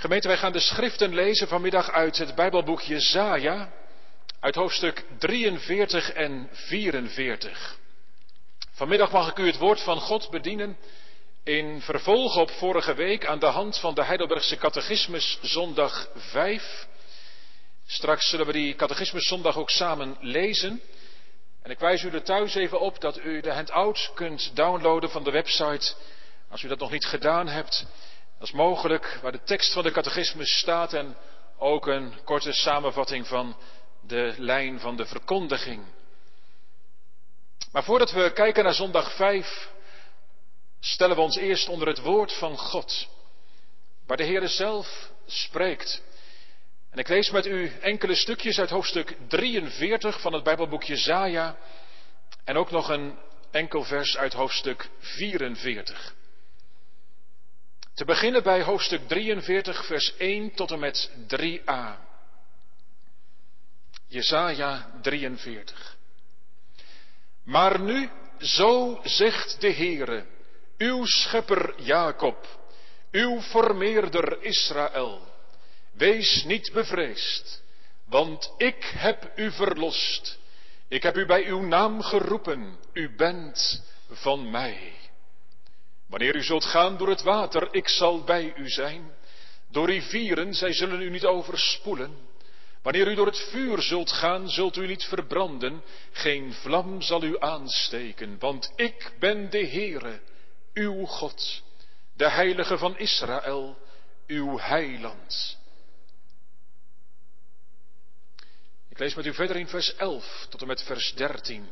Gemeente, 0.00 0.28
wij 0.28 0.36
gaan 0.36 0.52
de 0.52 0.60
schriften 0.60 1.14
lezen 1.14 1.48
vanmiddag 1.48 1.90
uit 1.90 2.18
het 2.18 2.34
Bijbelboek 2.34 2.80
Jezaja, 2.80 3.72
uit 4.40 4.54
hoofdstuk 4.54 5.04
43 5.18 6.12
en 6.12 6.48
44. 6.52 7.78
Vanmiddag 8.72 9.10
mag 9.10 9.30
ik 9.30 9.38
u 9.38 9.46
het 9.46 9.58
woord 9.58 9.80
van 9.80 10.00
God 10.00 10.30
bedienen 10.30 10.76
in 11.44 11.80
vervolg 11.80 12.36
op 12.36 12.50
vorige 12.50 12.94
week 12.94 13.26
aan 13.26 13.38
de 13.38 13.46
hand 13.46 13.78
van 13.78 13.94
de 13.94 14.04
Heidelbergse 14.04 14.56
Catechismus 14.56 15.38
zondag 15.42 16.08
5. 16.14 16.86
Straks 17.86 18.28
zullen 18.28 18.46
we 18.46 18.52
die 18.52 18.74
Catechismus 18.74 19.28
zondag 19.28 19.56
ook 19.56 19.70
samen 19.70 20.16
lezen. 20.20 20.80
En 21.62 21.70
ik 21.70 21.78
wijs 21.78 22.02
u 22.02 22.08
er 22.08 22.22
thuis 22.22 22.54
even 22.54 22.80
op 22.80 23.00
dat 23.00 23.18
u 23.18 23.40
de 23.40 23.52
handout 23.52 24.10
kunt 24.14 24.50
downloaden 24.54 25.10
van 25.10 25.24
de 25.24 25.30
website. 25.30 25.94
Als 26.50 26.62
u 26.62 26.68
dat 26.68 26.78
nog 26.78 26.90
niet 26.90 27.06
gedaan 27.06 27.48
hebt, 27.48 27.86
is 28.40 28.52
mogelijk 28.52 29.18
waar 29.22 29.32
de 29.32 29.42
tekst 29.42 29.72
van 29.72 29.82
de 29.82 29.90
catechismus 29.90 30.58
staat 30.58 30.92
en 30.92 31.16
ook 31.58 31.86
een 31.86 32.14
korte 32.24 32.52
samenvatting 32.52 33.26
van 33.26 33.56
de 34.06 34.34
lijn 34.36 34.80
van 34.80 34.96
de 34.96 35.06
verkondiging. 35.06 35.84
Maar 37.72 37.84
voordat 37.84 38.10
we 38.10 38.32
kijken 38.32 38.64
naar 38.64 38.74
zondag 38.74 39.14
5, 39.14 39.70
stellen 40.80 41.16
we 41.16 41.22
ons 41.22 41.36
eerst 41.36 41.68
onder 41.68 41.88
het 41.88 42.00
woord 42.00 42.32
van 42.32 42.58
God, 42.58 43.08
waar 44.06 44.16
de 44.16 44.24
Heer 44.24 44.48
zelf 44.48 45.10
spreekt. 45.26 46.02
En 46.90 46.98
ik 46.98 47.08
lees 47.08 47.30
met 47.30 47.46
u 47.46 47.72
enkele 47.80 48.14
stukjes 48.14 48.58
uit 48.58 48.70
hoofdstuk 48.70 49.16
43 49.28 50.20
van 50.20 50.32
het 50.32 50.42
Bijbelboekje 50.42 50.96
Zaja 50.96 51.56
en 52.44 52.56
ook 52.56 52.70
nog 52.70 52.88
een 52.88 53.18
enkel 53.50 53.84
vers 53.84 54.16
uit 54.16 54.32
hoofdstuk 54.32 54.88
44. 54.98 56.14
Te 58.00 58.06
beginnen 58.06 58.42
bij 58.42 58.62
hoofdstuk 58.62 59.08
43, 59.08 59.86
vers 59.86 60.16
1 60.16 60.54
tot 60.54 60.70
en 60.70 60.78
met 60.78 61.10
3a. 61.36 61.98
Jesaja 64.06 64.90
43. 65.02 65.96
Maar 67.44 67.80
nu, 67.80 68.10
zo 68.38 69.00
zegt 69.04 69.60
de 69.60 69.72
Heere, 69.72 70.26
uw 70.78 71.04
schepper 71.04 71.74
Jacob, 71.82 72.46
uw 73.10 73.40
formeerder 73.40 74.42
Israël. 74.42 75.26
Wees 75.92 76.44
niet 76.44 76.70
bevreesd, 76.72 77.62
want 78.04 78.52
ik 78.56 78.92
heb 78.96 79.32
u 79.36 79.52
verlost. 79.52 80.38
Ik 80.88 81.02
heb 81.02 81.16
u 81.16 81.26
bij 81.26 81.46
uw 81.46 81.60
naam 81.60 82.02
geroepen, 82.02 82.78
u 82.92 83.14
bent 83.14 83.82
van 84.10 84.50
mij. 84.50 84.99
Wanneer 86.20 86.38
u 86.38 86.44
zult 86.44 86.64
gaan 86.64 86.96
door 86.96 87.08
het 87.08 87.22
water, 87.22 87.68
ik 87.74 87.88
zal 87.88 88.24
bij 88.24 88.54
u 88.56 88.68
zijn. 88.68 89.10
Door 89.70 89.86
rivieren, 89.86 90.54
zij 90.54 90.72
zullen 90.72 91.00
u 91.00 91.10
niet 91.10 91.24
overspoelen. 91.24 92.16
Wanneer 92.82 93.08
u 93.08 93.14
door 93.14 93.26
het 93.26 93.38
vuur 93.38 93.82
zult 93.82 94.12
gaan, 94.12 94.48
zult 94.48 94.76
u 94.76 94.86
niet 94.86 95.04
verbranden. 95.04 95.82
Geen 96.12 96.52
vlam 96.52 97.02
zal 97.02 97.22
u 97.22 97.36
aansteken, 97.38 98.38
want 98.38 98.72
ik 98.76 99.12
ben 99.18 99.50
de 99.50 99.66
Heere, 99.66 100.20
uw 100.74 101.04
God, 101.04 101.62
de 102.16 102.30
Heilige 102.30 102.78
van 102.78 102.98
Israël, 102.98 103.78
uw 104.26 104.58
heiland. 104.58 105.58
Ik 108.88 108.98
lees 108.98 109.14
met 109.14 109.26
u 109.26 109.34
verder 109.34 109.56
in 109.56 109.68
vers 109.68 109.94
11 109.96 110.46
tot 110.48 110.60
en 110.60 110.66
met 110.66 110.82
vers 110.82 111.14
13. 111.14 111.68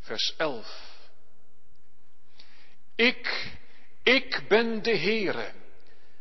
Vers 0.00 0.34
11. 0.36 0.87
Ik, 2.98 3.52
ik 4.02 4.44
ben 4.48 4.82
de 4.82 4.96
Heere. 4.96 5.52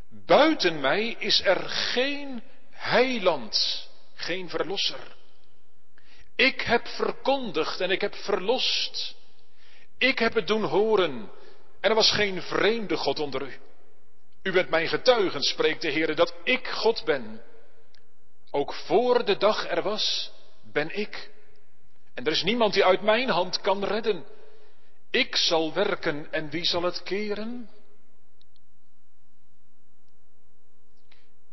Buiten 0.09 0.79
mij 0.79 1.15
is 1.19 1.41
er 1.45 1.69
geen 1.69 2.43
heiland, 2.71 3.87
geen 4.15 4.49
verlosser. 4.49 5.15
Ik 6.35 6.61
heb 6.61 6.87
verkondigd 6.87 7.81
en 7.81 7.91
ik 7.91 8.01
heb 8.01 8.15
verlost. 8.15 9.15
Ik 9.97 10.19
heb 10.19 10.33
het 10.33 10.47
doen 10.47 10.63
horen 10.63 11.31
en 11.79 11.89
er 11.89 11.95
was 11.95 12.11
geen 12.11 12.41
vreemde 12.41 12.97
God 12.97 13.19
onder 13.19 13.41
u. 13.41 13.53
U 14.43 14.51
bent 14.51 14.69
mijn 14.69 14.87
getuigen, 14.87 15.41
spreekt 15.41 15.81
de 15.81 15.91
Heere, 15.91 16.13
dat 16.13 16.33
ik 16.43 16.67
God 16.67 17.03
ben. 17.05 17.41
Ook 18.51 18.73
voor 18.73 19.25
de 19.25 19.37
dag 19.37 19.67
er 19.67 19.81
was, 19.81 20.31
ben 20.71 20.97
ik. 20.97 21.31
En 22.13 22.25
er 22.25 22.31
is 22.31 22.43
niemand 22.43 22.73
die 22.73 22.85
uit 22.85 23.01
mijn 23.01 23.29
hand 23.29 23.61
kan 23.61 23.83
redden. 23.83 24.25
Ik 25.09 25.35
zal 25.35 25.73
werken 25.73 26.31
en 26.31 26.49
wie 26.49 26.65
zal 26.65 26.83
het 26.83 27.03
keren? 27.03 27.69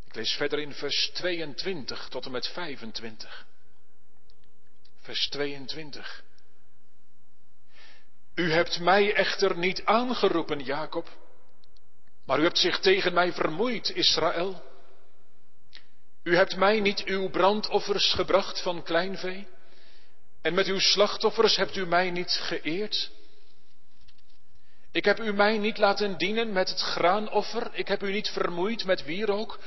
Ik 0.07 0.15
lees 0.15 0.33
verder 0.33 0.59
in 0.59 0.75
vers 0.75 1.11
22 1.15 2.09
tot 2.09 2.25
en 2.25 2.31
met 2.31 2.49
25. 2.49 3.47
Vers 5.01 5.29
22. 5.29 6.23
U 8.35 8.53
hebt 8.53 8.81
mij 8.81 9.15
echter 9.15 9.57
niet 9.57 9.85
aangeroepen, 9.85 10.61
Jacob, 10.61 11.09
maar 12.25 12.39
u 12.41 12.43
hebt 12.43 12.59
zich 12.59 12.79
tegen 12.79 13.15
mij 13.15 13.33
vermoeid, 13.33 13.91
Israël. 13.91 14.63
U 16.23 16.37
hebt 16.37 16.57
mij 16.57 16.81
niet 16.81 17.05
uw 17.05 17.31
brandoffers 17.31 18.13
gebracht 18.13 18.63
van 18.63 18.83
kleinvee, 18.83 19.47
en 20.43 20.55
met 20.55 20.67
uw 20.67 20.79
slachtoffers 20.79 21.57
hebt 21.57 21.77
u 21.77 21.87
mij 21.87 22.11
niet 22.11 22.31
geëerd. 22.31 23.11
Ik 24.95 25.05
heb 25.05 25.21
u 25.21 25.33
mij 25.33 25.59
niet 25.59 25.79
laten 25.79 26.17
dienen 26.17 26.53
met 26.53 26.69
het 26.69 26.81
graanoffer, 26.81 27.71
ik 27.73 27.89
heb 27.89 28.03
u 28.03 28.13
niet 28.13 28.29
vermoeid 28.29 28.85
met 28.85 29.05
wierook. 29.05 29.59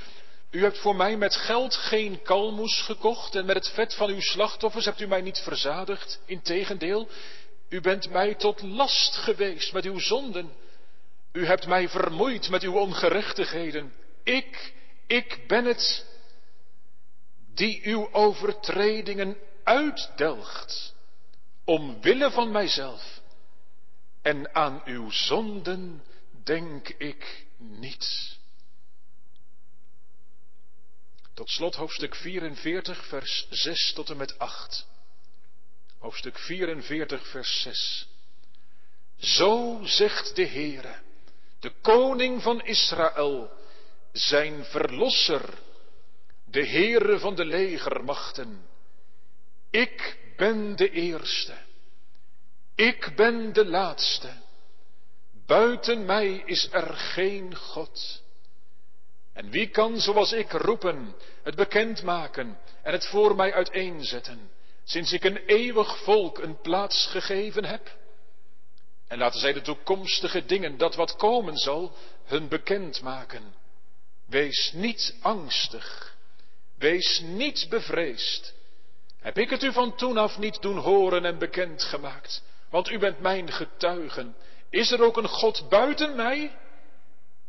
U 0.52 0.64
hebt 0.64 0.78
voor 0.78 0.96
mij 0.96 1.18
met 1.18 1.36
geld 1.36 1.76
geen 1.76 2.22
kalmoes 2.22 2.82
gekocht 2.82 3.36
en 3.36 3.46
met 3.46 3.56
het 3.56 3.70
vet 3.70 3.94
van 3.94 4.10
uw 4.10 4.22
slachtoffers 4.22 4.86
hebt 4.86 5.00
u 5.00 5.08
mij 5.08 5.22
niet 5.22 5.40
verzadigd. 5.40 6.20
Integendeel, 6.26 7.08
u 7.70 7.82
bent 7.82 8.10
mij 8.10 8.36
tot 8.36 8.62
last 8.62 9.16
geweest 9.16 9.74
met 9.74 9.86
uw 9.86 10.00
zonden. 10.00 10.52
U 11.32 11.46
hebt 11.46 11.68
mij 11.68 11.90
vermoeid 11.90 12.50
met 12.50 12.64
uw 12.64 12.78
ongerechtigheden. 12.78 13.94
Ik, 14.24 14.74
ik 15.08 15.44
ben 15.48 15.66
het 15.66 16.06
die 17.54 17.82
uw 17.84 18.14
overtredingen 18.14 19.38
uitdelgt, 19.64 20.94
omwille 21.66 22.32
van 22.32 22.52
mijzelf. 22.52 23.17
En 24.22 24.56
aan 24.56 24.82
uw 24.86 25.10
zonden 25.12 26.04
denk 26.44 26.90
ik 26.90 27.46
niet. 27.58 28.38
Tot 31.34 31.50
slot 31.50 31.76
hoofdstuk 31.76 32.16
44, 32.16 33.06
vers 33.06 33.48
6 33.50 33.94
tot 33.94 34.10
en 34.10 34.18
met 34.18 34.40
8. 34.40 34.88
Hoofdstuk 36.00 36.38
44, 36.40 37.28
vers 37.28 37.62
6. 37.62 38.08
Zo 39.18 39.80
zegt 39.84 40.36
de 40.36 40.48
Heere, 40.48 40.96
de 41.60 41.72
koning 41.82 42.42
van 42.42 42.62
Israël, 42.62 43.52
zijn 44.12 44.66
verlosser, 44.66 45.54
de 46.46 46.68
Heere 46.68 47.20
van 47.20 47.36
de 47.36 47.46
legermachten. 47.46 48.68
Ik 49.70 50.20
ben 50.38 50.76
de 50.76 50.92
eerste. 50.92 51.67
Ik 52.78 53.16
ben 53.16 53.54
de 53.54 53.66
laatste. 53.66 54.30
Buiten 55.46 56.06
mij 56.06 56.44
is 56.46 56.68
er 56.72 56.94
geen 56.94 57.56
God. 57.56 58.22
En 59.34 59.50
wie 59.50 59.70
kan 59.70 60.00
zoals 60.00 60.32
ik 60.32 60.52
roepen, 60.52 61.16
het 61.44 61.56
bekendmaken 61.56 62.58
en 62.82 62.92
het 62.92 63.06
voor 63.08 63.36
mij 63.36 63.54
uiteenzetten? 63.54 64.50
sinds 64.88 65.14
ik 65.14 65.24
een 65.24 65.38
eeuwig 65.38 65.98
volk 66.04 66.38
een 66.38 66.62
plaats 66.62 67.06
gegeven 67.06 67.66
heb. 67.66 67.96
En 69.08 69.18
laten 69.18 69.40
zij 69.40 69.54
de 69.54 69.62
toekomstige 69.62 70.46
dingen, 70.46 70.78
dat 70.78 70.96
wat 70.96 71.16
komen 71.16 71.58
zal, 71.58 71.96
hun 72.24 72.48
bekend 72.48 73.02
maken. 73.02 73.56
Wees 74.26 74.72
niet 74.74 75.16
angstig, 75.22 76.16
wees 76.78 77.20
niet 77.20 77.68
bevreesd. 77.70 78.54
Heb 79.20 79.38
ik 79.38 79.50
het 79.50 79.64
u 79.64 79.72
van 79.72 79.96
toen 79.96 80.18
af 80.18 80.38
niet 80.38 80.62
doen 80.62 80.78
horen 80.78 81.26
en 81.26 81.38
bekend 81.38 81.84
gemaakt? 81.84 82.44
Want 82.70 82.90
u 82.90 83.00
bent 83.00 83.20
mijn 83.20 83.52
getuigen. 83.52 84.36
Is 84.70 84.92
er 84.92 85.04
ook 85.04 85.18
een 85.18 85.28
God 85.28 85.70
buiten 85.70 86.16
mij? 86.16 86.58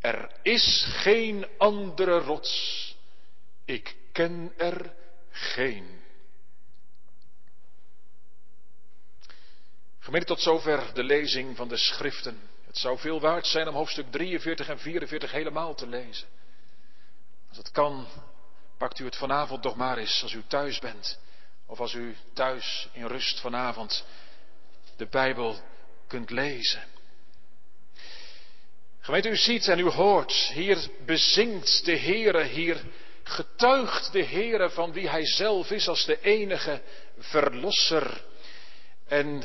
Er 0.00 0.30
is 0.42 0.84
geen 0.88 1.46
andere 1.58 2.18
rots. 2.18 2.96
Ik 3.64 3.96
ken 4.12 4.52
er 4.56 4.94
geen. 5.30 6.00
Gemeente, 9.98 10.26
tot 10.26 10.40
zover 10.40 10.94
de 10.94 11.04
lezing 11.04 11.56
van 11.56 11.68
de 11.68 11.76
schriften. 11.76 12.40
Het 12.66 12.78
zou 12.78 12.98
veel 12.98 13.20
waard 13.20 13.46
zijn 13.46 13.68
om 13.68 13.74
hoofdstuk 13.74 14.10
43 14.10 14.68
en 14.68 14.78
44 14.78 15.32
helemaal 15.32 15.74
te 15.74 15.86
lezen. 15.86 16.28
Als 17.48 17.58
het 17.58 17.70
kan, 17.70 18.06
pakt 18.78 18.98
u 18.98 19.04
het 19.04 19.16
vanavond 19.16 19.62
nog 19.62 19.76
maar 19.76 19.98
eens 19.98 20.22
als 20.22 20.32
u 20.32 20.42
thuis 20.46 20.78
bent. 20.78 21.18
Of 21.66 21.80
als 21.80 21.92
u 21.92 22.16
thuis 22.32 22.88
in 22.92 23.06
rust 23.06 23.40
vanavond 23.40 24.04
de 24.98 25.06
Bijbel 25.06 25.56
kunt 26.06 26.30
lezen. 26.30 26.82
Gemeente, 29.00 29.28
u 29.28 29.36
ziet 29.36 29.68
en 29.68 29.78
u 29.78 29.88
hoort, 29.90 30.32
hier 30.32 30.88
bezingt 31.06 31.84
de 31.84 31.98
Heere, 31.98 32.44
hier 32.44 32.84
getuigt 33.22 34.12
de 34.12 34.24
Heere 34.24 34.70
van 34.70 34.92
wie 34.92 35.08
Hij 35.08 35.26
zelf 35.26 35.70
is 35.70 35.88
als 35.88 36.04
de 36.04 36.20
enige 36.20 36.80
Verlosser. 37.18 38.24
En 39.06 39.42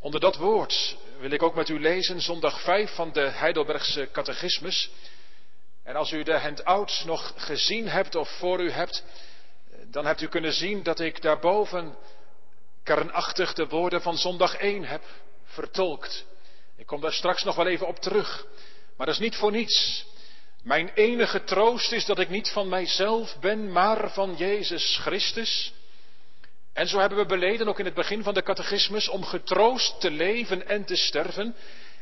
onder 0.00 0.20
dat 0.20 0.36
woord 0.36 0.96
wil 1.18 1.30
ik 1.30 1.42
ook 1.42 1.54
met 1.54 1.68
u 1.68 1.80
lezen 1.80 2.20
zondag 2.20 2.60
5 2.60 2.94
van 2.94 3.12
de 3.12 3.20
Heidelbergse 3.20 4.08
catechismus. 4.12 4.90
En 5.82 5.96
als 5.96 6.12
u 6.12 6.22
de 6.22 6.38
handout 6.38 7.02
nog 7.06 7.32
gezien 7.36 7.88
hebt 7.88 8.14
of 8.14 8.28
voor 8.28 8.60
u 8.60 8.70
hebt, 8.70 9.04
dan 9.90 10.06
hebt 10.06 10.20
u 10.20 10.28
kunnen 10.28 10.52
zien 10.52 10.82
dat 10.82 11.00
ik 11.00 11.22
daarboven 11.22 11.96
kernachtig 12.86 13.52
de 13.52 13.66
woorden 13.66 14.02
van 14.02 14.16
zondag 14.16 14.56
1 14.56 14.84
heb 14.84 15.02
vertolkt. 15.44 16.24
Ik 16.76 16.86
kom 16.86 17.00
daar 17.00 17.12
straks 17.12 17.44
nog 17.44 17.56
wel 17.56 17.66
even 17.66 17.86
op 17.86 17.98
terug. 17.98 18.46
Maar 18.96 19.06
dat 19.06 19.14
is 19.14 19.20
niet 19.20 19.36
voor 19.36 19.50
niets. 19.50 20.06
Mijn 20.62 20.90
enige 20.94 21.44
troost 21.44 21.92
is 21.92 22.04
dat 22.04 22.18
ik 22.18 22.28
niet 22.28 22.50
van 22.50 22.68
mijzelf 22.68 23.36
ben, 23.40 23.72
maar 23.72 24.10
van 24.10 24.34
Jezus 24.36 24.98
Christus. 25.02 25.72
En 26.72 26.88
zo 26.88 26.98
hebben 26.98 27.18
we 27.18 27.26
beleden, 27.26 27.68
ook 27.68 27.78
in 27.78 27.84
het 27.84 27.94
begin 27.94 28.22
van 28.22 28.34
de 28.34 28.42
catechismus, 28.42 29.08
om 29.08 29.24
getroost 29.24 30.00
te 30.00 30.10
leven 30.10 30.68
en 30.68 30.84
te 30.84 30.96
sterven, 30.96 31.56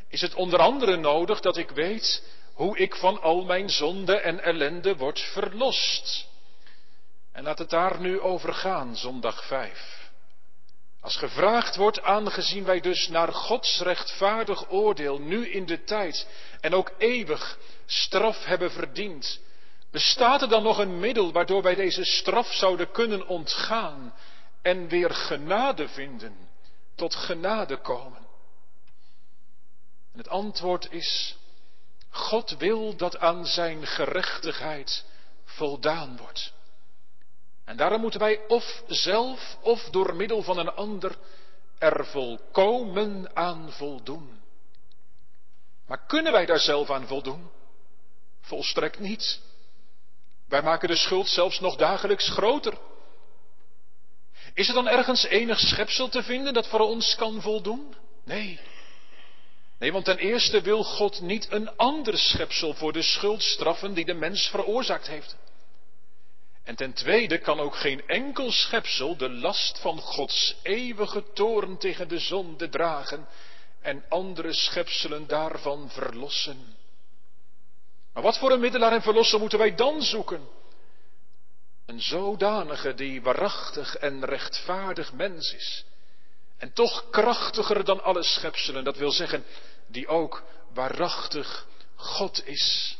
is 0.09 0.21
het 0.21 0.33
onder 0.33 0.59
andere 0.59 0.95
nodig 0.95 1.39
dat 1.39 1.57
ik 1.57 1.69
weet 1.69 2.23
hoe 2.53 2.77
ik 2.77 2.95
van 2.95 3.21
al 3.21 3.43
mijn 3.43 3.69
zonde 3.69 4.15
en 4.19 4.39
ellende 4.39 4.95
word 4.95 5.19
verlost. 5.19 6.27
En 7.31 7.43
laat 7.43 7.59
het 7.59 7.69
daar 7.69 7.99
nu 7.99 8.19
over 8.19 8.53
gaan, 8.53 8.95
zondag 8.95 9.45
5. 9.45 10.04
Als 11.05 11.15
gevraagd 11.15 11.75
wordt, 11.75 12.01
aangezien 12.01 12.63
wij 12.63 12.79
dus 12.79 13.07
naar 13.07 13.33
Gods 13.33 13.79
rechtvaardig 13.79 14.71
oordeel 14.71 15.19
nu 15.19 15.49
in 15.49 15.65
de 15.65 15.83
tijd 15.83 16.27
en 16.61 16.73
ook 16.73 16.91
eeuwig 16.97 17.57
straf 17.85 18.45
hebben 18.45 18.71
verdiend, 18.71 19.39
bestaat 19.91 20.41
er 20.41 20.49
dan 20.49 20.63
nog 20.63 20.77
een 20.77 20.99
middel 20.99 21.31
waardoor 21.31 21.61
wij 21.61 21.75
deze 21.75 22.03
straf 22.03 22.53
zouden 22.53 22.91
kunnen 22.91 23.27
ontgaan 23.27 24.13
en 24.61 24.87
weer 24.87 25.09
genade 25.09 25.87
vinden, 25.87 26.37
tot 26.95 27.15
genade 27.15 27.77
komen? 27.77 28.27
En 30.11 30.17
het 30.17 30.29
antwoord 30.29 30.91
is, 30.91 31.35
God 32.09 32.55
wil 32.57 32.95
dat 32.95 33.17
aan 33.17 33.45
zijn 33.45 33.87
gerechtigheid 33.87 35.05
voldaan 35.43 36.17
wordt. 36.17 36.53
En 37.65 37.77
daarom 37.77 38.01
moeten 38.01 38.19
wij 38.19 38.47
of 38.47 38.83
zelf 38.87 39.57
of 39.61 39.89
door 39.89 40.15
middel 40.15 40.41
van 40.41 40.57
een 40.57 40.73
ander 40.73 41.17
er 41.77 42.05
volkomen 42.05 43.35
aan 43.35 43.71
voldoen. 43.71 44.41
Maar 45.87 46.05
kunnen 46.05 46.31
wij 46.31 46.45
daar 46.45 46.59
zelf 46.59 46.89
aan 46.89 47.07
voldoen? 47.07 47.49
Volstrekt 48.41 48.99
niet. 48.99 49.41
Wij 50.47 50.61
maken 50.61 50.87
de 50.87 50.95
schuld 50.95 51.27
zelfs 51.27 51.59
nog 51.59 51.75
dagelijks 51.75 52.29
groter. 52.29 52.77
Is 54.53 54.67
er 54.67 54.73
dan 54.73 54.87
ergens 54.87 55.23
enig 55.23 55.59
schepsel 55.59 56.09
te 56.09 56.23
vinden 56.23 56.53
dat 56.53 56.67
voor 56.67 56.79
ons 56.79 57.15
kan 57.15 57.41
voldoen? 57.41 57.95
Nee. 58.23 58.59
Nee, 59.79 59.91
want 59.91 60.05
ten 60.05 60.17
eerste 60.17 60.61
wil 60.61 60.83
God 60.83 61.21
niet 61.21 61.51
een 61.51 61.77
ander 61.77 62.17
schepsel 62.17 62.73
voor 62.73 62.93
de 62.93 63.01
schuld 63.01 63.41
straffen 63.41 63.93
die 63.93 64.05
de 64.05 64.13
mens 64.13 64.47
veroorzaakt 64.47 65.07
heeft. 65.07 65.35
En 66.65 66.75
ten 66.75 66.93
tweede 66.93 67.39
kan 67.39 67.59
ook 67.59 67.75
geen 67.75 68.07
enkel 68.07 68.51
schepsel 68.51 69.17
de 69.17 69.29
last 69.29 69.79
van 69.79 69.99
Gods 69.99 70.55
eeuwige 70.63 71.23
toorn 71.33 71.77
tegen 71.77 72.07
de 72.07 72.19
zonde 72.19 72.69
dragen 72.69 73.27
en 73.81 74.05
andere 74.09 74.53
schepselen 74.53 75.27
daarvan 75.27 75.89
verlossen. 75.89 76.75
Maar 78.13 78.23
wat 78.23 78.37
voor 78.37 78.51
een 78.51 78.59
middelaar 78.59 78.91
en 78.91 79.01
verlosser 79.01 79.39
moeten 79.39 79.59
wij 79.59 79.75
dan 79.75 80.01
zoeken? 80.01 80.47
Een 81.85 82.01
zodanige 82.01 82.93
die 82.93 83.21
waarachtig 83.21 83.95
en 83.95 84.25
rechtvaardig 84.25 85.13
mens 85.13 85.53
is. 85.53 85.85
En 86.57 86.73
toch 86.73 87.09
krachtiger 87.09 87.85
dan 87.85 88.03
alle 88.03 88.23
schepselen, 88.23 88.83
dat 88.83 88.97
wil 88.97 89.11
zeggen, 89.11 89.45
die 89.87 90.07
ook 90.07 90.43
waarachtig 90.73 91.67
God 91.95 92.47
is. 92.47 92.97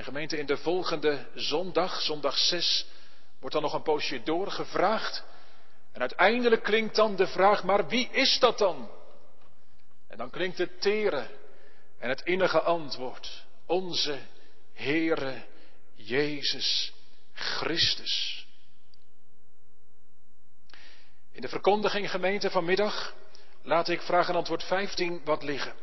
En 0.00 0.06
gemeente, 0.06 0.38
in 0.38 0.46
de 0.46 0.56
volgende 0.56 1.26
zondag, 1.34 2.00
zondag 2.00 2.38
6, 2.38 2.86
wordt 3.38 3.54
dan 3.54 3.62
nog 3.62 3.72
een 3.72 3.82
poosje 3.82 4.22
doorgevraagd. 4.22 5.24
En 5.92 6.00
uiteindelijk 6.00 6.62
klinkt 6.62 6.94
dan 6.94 7.16
de 7.16 7.26
vraag, 7.26 7.64
maar 7.64 7.88
wie 7.88 8.08
is 8.10 8.38
dat 8.38 8.58
dan? 8.58 8.90
En 10.08 10.16
dan 10.16 10.30
klinkt 10.30 10.58
het 10.58 10.80
tere 10.80 11.26
en 11.98 12.08
het 12.08 12.20
innige 12.20 12.60
antwoord. 12.60 13.44
Onze 13.66 14.18
Heere 14.72 15.42
Jezus 15.94 16.92
Christus. 17.32 18.46
In 21.32 21.40
de 21.40 21.48
verkondiging 21.48 22.10
gemeente 22.10 22.50
vanmiddag 22.50 23.14
laat 23.62 23.88
ik 23.88 24.00
vraag 24.00 24.28
en 24.28 24.34
antwoord 24.34 24.64
15 24.64 25.20
wat 25.24 25.42
liggen. 25.42 25.74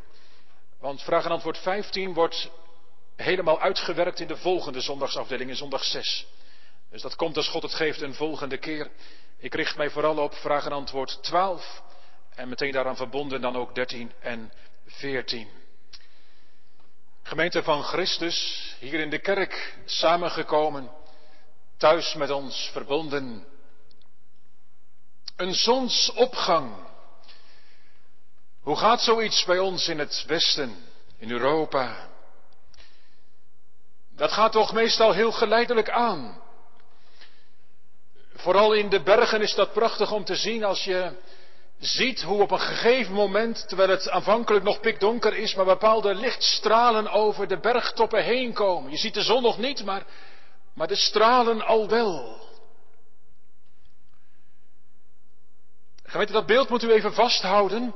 Want 0.79 1.01
vraag 1.01 1.25
en 1.25 1.31
antwoord 1.31 1.57
15 1.57 2.13
wordt 2.13 2.49
helemaal 3.17 3.61
uitgewerkt 3.61 4.19
in 4.19 4.27
de 4.27 4.37
volgende 4.37 4.81
zondagsafdeling, 4.81 5.49
in 5.49 5.55
zondag 5.55 5.83
6. 5.83 6.27
Dus 6.89 7.01
dat 7.01 7.15
komt 7.15 7.37
als 7.37 7.47
God 7.47 7.63
het 7.63 7.73
geeft 7.73 8.01
een 8.01 8.13
volgende 8.13 8.57
keer. 8.57 8.91
Ik 9.37 9.53
richt 9.53 9.77
mij 9.77 9.89
vooral 9.89 10.17
op 10.17 10.33
vraag 10.33 10.65
en 10.65 10.71
antwoord 10.71 11.23
12 11.23 11.81
en 12.35 12.49
meteen 12.49 12.71
daaraan 12.71 12.95
verbonden 12.95 13.41
dan 13.41 13.55
ook 13.55 13.75
13 13.75 14.11
en 14.19 14.51
14. 14.85 15.47
Gemeente 17.23 17.63
van 17.63 17.83
Christus, 17.83 18.75
hier 18.79 18.99
in 18.99 19.09
de 19.09 19.19
kerk 19.19 19.77
samengekomen, 19.85 20.91
thuis 21.77 22.13
met 22.13 22.29
ons 22.29 22.69
verbonden. 22.71 23.47
Een 25.35 25.53
zonsopgang. 25.53 26.75
Hoe 28.61 28.77
gaat 28.77 29.01
zoiets 29.01 29.45
bij 29.45 29.59
ons 29.59 29.87
in 29.87 29.99
het 29.99 30.23
Westen, 30.27 30.75
in 31.17 31.31
Europa? 31.31 32.09
Dat 34.17 34.31
gaat 34.31 34.51
toch 34.51 34.73
meestal 34.73 35.13
heel 35.13 35.31
geleidelijk 35.31 35.89
aan. 35.89 36.41
Vooral 38.35 38.73
in 38.73 38.89
de 38.89 39.01
bergen 39.01 39.41
is 39.41 39.55
dat 39.55 39.73
prachtig 39.73 40.11
om 40.11 40.23
te 40.23 40.35
zien 40.35 40.63
als 40.63 40.83
je 40.83 41.11
ziet 41.79 42.21
hoe 42.21 42.41
op 42.41 42.51
een 42.51 42.59
gegeven 42.59 43.13
moment, 43.13 43.67
terwijl 43.67 43.89
het 43.89 44.09
aanvankelijk 44.09 44.65
nog 44.65 44.79
pikdonker 44.79 45.37
is, 45.37 45.55
maar 45.55 45.65
bepaalde 45.65 46.15
lichtstralen 46.15 47.07
over 47.07 47.47
de 47.47 47.59
bergtoppen 47.59 48.23
heen 48.23 48.53
komen. 48.53 48.91
Je 48.91 48.97
ziet 48.97 49.13
de 49.13 49.21
zon 49.21 49.41
nog 49.41 49.57
niet, 49.57 49.85
maar, 49.85 50.05
maar 50.73 50.87
de 50.87 50.95
stralen 50.95 51.61
al 51.61 51.87
wel. 51.87 52.45
Geweten, 56.03 56.33
dat 56.33 56.45
beeld 56.45 56.69
moet 56.69 56.83
u 56.83 56.91
even 56.91 57.13
vasthouden. 57.13 57.95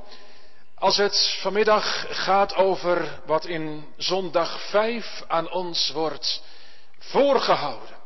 Als 0.82 0.98
het 0.98 1.38
vanmiddag 1.42 2.06
gaat 2.10 2.56
over 2.56 3.22
wat 3.26 3.46
in 3.46 3.94
zondag 3.98 4.62
5 4.70 5.24
aan 5.28 5.52
ons 5.52 5.92
wordt 5.92 6.42
voorgehouden. 7.00 7.98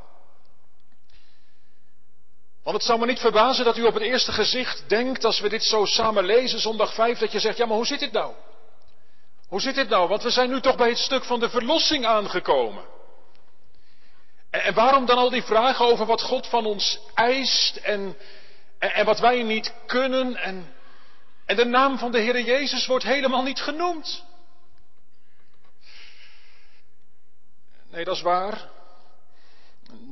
Want 2.63 2.75
het 2.75 2.86
zou 2.86 3.00
me 3.00 3.05
niet 3.05 3.20
verbazen 3.20 3.65
dat 3.65 3.77
u 3.77 3.84
op 3.84 3.94
het 3.94 4.03
eerste 4.03 4.32
gezicht 4.32 4.89
denkt, 4.89 5.25
als 5.25 5.39
we 5.39 5.50
dit 5.50 5.63
zo 5.63 5.86
samen 5.86 6.25
lezen, 6.25 6.60
zondag 6.60 6.94
5, 6.94 7.17
dat 7.17 7.32
je 7.32 7.39
zegt, 7.39 7.58
ja 7.58 7.65
maar 7.65 7.75
hoe 7.75 7.86
zit 7.86 8.00
dit 8.00 8.12
nou? 8.12 8.34
Hoe 9.48 9.62
zit 9.62 9.75
dit 9.75 9.89
nou? 9.89 10.08
Want 10.08 10.24
we 10.24 10.29
zijn 10.29 10.50
nu 10.50 10.62
toch 10.62 10.75
bij 10.75 10.89
het 10.89 10.98
stuk 10.98 11.24
van 11.24 11.39
de 11.39 11.50
verlossing 11.50 12.05
aangekomen. 12.05 12.84
En, 14.50 14.74
waarom 14.74 15.05
dan 15.05 15.17
al 15.17 15.29
die 15.29 15.44
vragen 15.44 15.86
over 15.86 16.05
wat 16.05 16.22
God 16.22 16.48
van 16.48 16.65
ons 16.65 17.00
eist 17.13 17.75
en, 17.75 18.17
en, 18.79 18.94
en 18.94 19.05
wat 19.05 19.20
wij 19.20 19.44
niet 19.44 19.74
kunnen 19.86 20.36
en 20.36 20.75
en 21.45 21.55
de 21.55 21.65
naam 21.65 21.97
van 21.97 22.11
de 22.11 22.19
Heer 22.19 22.41
Jezus 22.41 22.85
wordt 22.85 23.05
helemaal 23.05 23.43
niet 23.43 23.61
genoemd. 23.61 24.23
Nee, 27.91 28.03
dat 28.03 28.15
is 28.15 28.21
waar. 28.21 28.69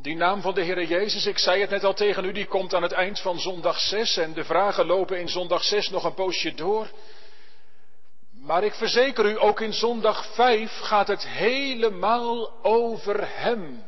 Die 0.02 0.16
naam 0.16 0.42
van 0.42 0.54
de 0.54 0.62
Heer 0.62 0.84
Jezus, 0.84 1.26
ik 1.26 1.38
zei 1.38 1.62
het 1.62 1.70
net 1.70 1.84
al 1.84 1.94
tegen 1.94 2.26
u, 2.26 2.32
die 2.32 2.46
komt 2.46 2.74
aan 2.74 2.82
het 2.82 2.92
eind 2.92 3.20
van 3.20 3.40
zondag 3.40 3.80
6 3.80 4.18
en 4.18 4.34
de 4.34 4.44
vragen 4.44 4.86
lopen 4.86 5.20
in 5.20 5.30
zondag 5.30 5.64
6 5.64 5.90
nog 5.90 6.04
een 6.04 6.14
poosje 6.14 6.54
door. 6.54 6.92
Maar 8.32 8.64
ik 8.64 8.74
verzeker 8.74 9.26
u, 9.26 9.42
ook 9.42 9.62
in 9.62 9.74
zondag 9.74 10.34
5 10.34 10.80
gaat 10.80 11.08
het 11.08 11.28
helemaal 11.28 12.64
over 12.64 13.38
Hem. 13.40 13.84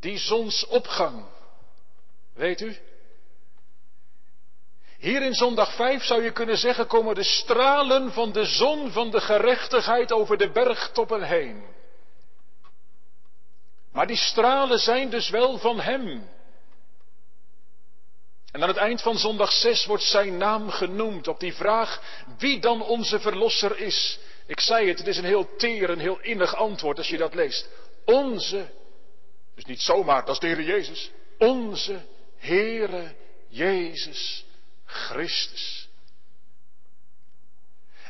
Die 0.00 0.18
zonsopgang. 0.18 1.24
Weet 2.34 2.60
u? 2.60 2.76
Hier 5.02 5.22
in 5.22 5.34
zondag 5.34 5.74
5 5.74 6.04
zou 6.04 6.22
je 6.22 6.32
kunnen 6.32 6.56
zeggen, 6.56 6.86
komen 6.86 7.14
de 7.14 7.22
stralen 7.22 8.12
van 8.12 8.32
de 8.32 8.44
zon 8.44 8.90
van 8.92 9.10
de 9.10 9.20
gerechtigheid 9.20 10.12
over 10.12 10.38
de 10.38 10.50
bergtoppen 10.50 11.22
heen. 11.22 11.64
Maar 13.92 14.06
die 14.06 14.16
stralen 14.16 14.78
zijn 14.78 15.10
dus 15.10 15.30
wel 15.30 15.58
van 15.58 15.80
Hem. 15.80 16.28
En 18.50 18.62
aan 18.62 18.68
het 18.68 18.76
eind 18.76 19.02
van 19.02 19.18
zondag 19.18 19.52
6 19.52 19.86
wordt 19.86 20.02
zijn 20.02 20.36
naam 20.36 20.70
genoemd 20.70 21.28
op 21.28 21.40
die 21.40 21.54
vraag 21.54 22.02
wie 22.38 22.60
dan 22.60 22.82
onze 22.82 23.20
verlosser 23.20 23.78
is. 23.78 24.18
Ik 24.46 24.60
zei 24.60 24.88
het, 24.88 24.98
het 24.98 25.06
is 25.06 25.16
een 25.16 25.24
heel 25.24 25.56
teer, 25.56 25.90
een 25.90 25.98
heel 25.98 26.20
innig 26.20 26.54
antwoord 26.54 26.98
als 26.98 27.08
je 27.08 27.18
dat 27.18 27.34
leest. 27.34 27.68
Onze, 28.04 28.70
dus 29.54 29.64
niet 29.64 29.80
zomaar, 29.80 30.24
dat 30.24 30.34
is 30.34 30.40
de 30.40 30.46
Heer 30.46 30.62
Jezus. 30.62 31.10
Onze 31.38 32.00
Heere 32.38 33.14
Jezus 33.48 34.50
Christus. 35.12 35.88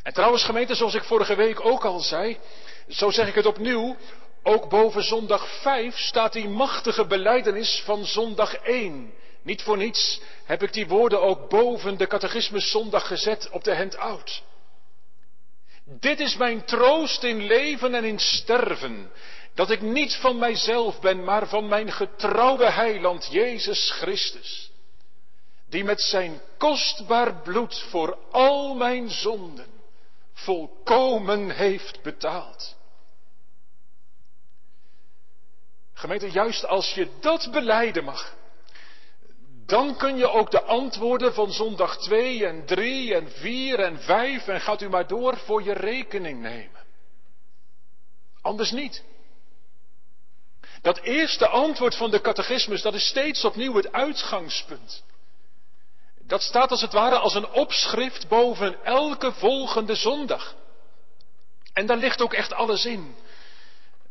En 0.03 0.13
trouwens 0.13 0.45
gemeente, 0.45 0.75
zoals 0.75 0.95
ik 0.95 1.05
vorige 1.05 1.35
week 1.35 1.65
ook 1.65 1.85
al 1.85 2.01
zei, 2.01 2.39
zo 2.89 3.11
zeg 3.11 3.29
ik 3.29 3.35
het 3.35 3.47
opnieuw, 3.47 3.97
ook 4.43 4.69
boven 4.69 5.03
zondag 5.03 5.61
5 5.61 5.99
staat 5.99 6.33
die 6.33 6.49
machtige 6.49 7.07
beleidenis 7.07 7.83
van 7.85 8.05
zondag 8.05 8.55
1. 8.55 9.13
Niet 9.43 9.63
voor 9.63 9.77
niets 9.77 10.21
heb 10.45 10.63
ik 10.63 10.73
die 10.73 10.87
woorden 10.87 11.23
ook 11.23 11.49
boven 11.49 11.97
de 11.97 12.07
catechismus 12.07 12.71
zondag 12.71 13.07
gezet 13.07 13.49
op 13.51 13.65
de 13.65 13.77
handout. 13.77 14.43
Dit 15.85 16.21
is 16.21 16.37
mijn 16.37 16.65
troost 16.65 17.23
in 17.23 17.47
leven 17.47 17.95
en 17.95 18.05
in 18.05 18.19
sterven, 18.19 19.11
dat 19.55 19.71
ik 19.71 19.81
niet 19.81 20.15
van 20.15 20.39
mijzelf 20.39 21.01
ben, 21.01 21.25
maar 21.25 21.49
van 21.49 21.69
mijn 21.69 21.93
getrouwe 21.93 22.71
heiland 22.71 23.29
Jezus 23.31 23.91
Christus, 23.91 24.72
die 25.73 25.85
met 25.85 26.01
zijn 26.01 26.41
kostbaar 26.59 27.35
bloed 27.43 27.79
voor 27.79 28.19
al 28.31 28.75
mijn 28.75 29.11
zonden 29.11 29.67
volkomen 30.33 31.51
heeft 31.51 32.03
betaald. 32.03 32.77
Gemeente, 35.93 36.31
juist 36.31 36.67
als 36.67 36.95
je 36.95 37.09
dat 37.21 37.49
beleiden 37.51 38.05
mag, 38.05 38.35
dan 39.67 39.97
kun 39.97 40.17
je 40.17 40.29
ook 40.29 40.51
de 40.51 40.63
antwoorden 40.63 41.35
van 41.35 41.53
zondag 41.53 41.99
2 41.99 42.47
en 42.47 42.67
3 42.67 43.15
en 43.15 43.31
4 43.31 43.81
en 43.81 44.01
5 44.01 44.49
en 44.49 44.61
gaat 44.61 44.83
u 44.83 44.89
maar 44.89 45.07
door 45.07 45.37
voor 45.37 45.63
je 45.63 45.73
rekening 45.73 46.41
nemen. 46.41 46.81
Anders 48.41 48.71
niet. 48.71 49.03
Dat 50.83 50.99
eerste 50.99 51.47
antwoord 51.47 51.97
van 51.97 52.11
de 52.11 52.21
catechismus, 52.21 52.83
dat 52.83 52.95
is 52.95 53.07
steeds 53.07 53.45
opnieuw 53.45 53.75
het 53.75 53.93
uitgangspunt. 53.93 55.05
Dat 56.33 56.43
staat 56.43 56.71
als 56.71 56.81
het 56.81 56.93
ware 56.93 57.19
als 57.19 57.35
een 57.35 57.51
opschrift 57.51 58.29
boven 58.29 58.85
elke 58.85 59.33
volgende 59.33 59.95
zondag. 59.95 60.55
En 61.73 61.87
daar 61.87 61.97
ligt 61.97 62.21
ook 62.21 62.33
echt 62.33 62.53
alles 62.53 62.85
in. 62.85 63.17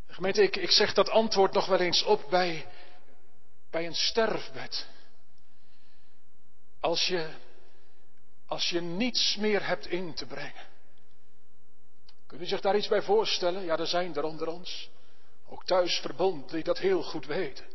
Gemeente, 0.08 0.42
ik, 0.42 0.56
ik 0.56 0.72
zeg 0.72 0.94
dat 0.94 1.10
antwoord 1.10 1.54
nog 1.54 1.66
wel 1.66 1.80
eens 1.80 2.04
op 2.04 2.25
bij, 2.30 2.68
bij 3.72 3.86
een 3.86 3.96
sterfbed. 3.96 4.88
Als 6.80 7.08
je, 7.08 7.30
als 8.48 8.70
je 8.70 8.82
niets 8.82 9.36
meer 9.36 9.68
hebt 9.68 9.88
in 9.88 10.13
te 10.13 10.25
brengen. 10.25 10.68
Kunt 12.28 12.42
u 12.42 12.46
zich 12.46 12.62
daar 12.62 12.75
iets 12.75 12.88
bij 12.88 13.01
voorstellen? 13.01 13.63
Ja, 13.63 13.78
er 13.78 13.88
zijn 13.88 14.16
er 14.16 14.24
onder 14.24 14.48
ons, 14.48 14.90
ook 15.50 15.66
thuis 15.66 16.00
verbond, 16.00 16.50
die 16.50 16.63
dat 16.63 16.78
heel 16.78 17.04
goed 17.04 17.25
weten. 17.25 17.66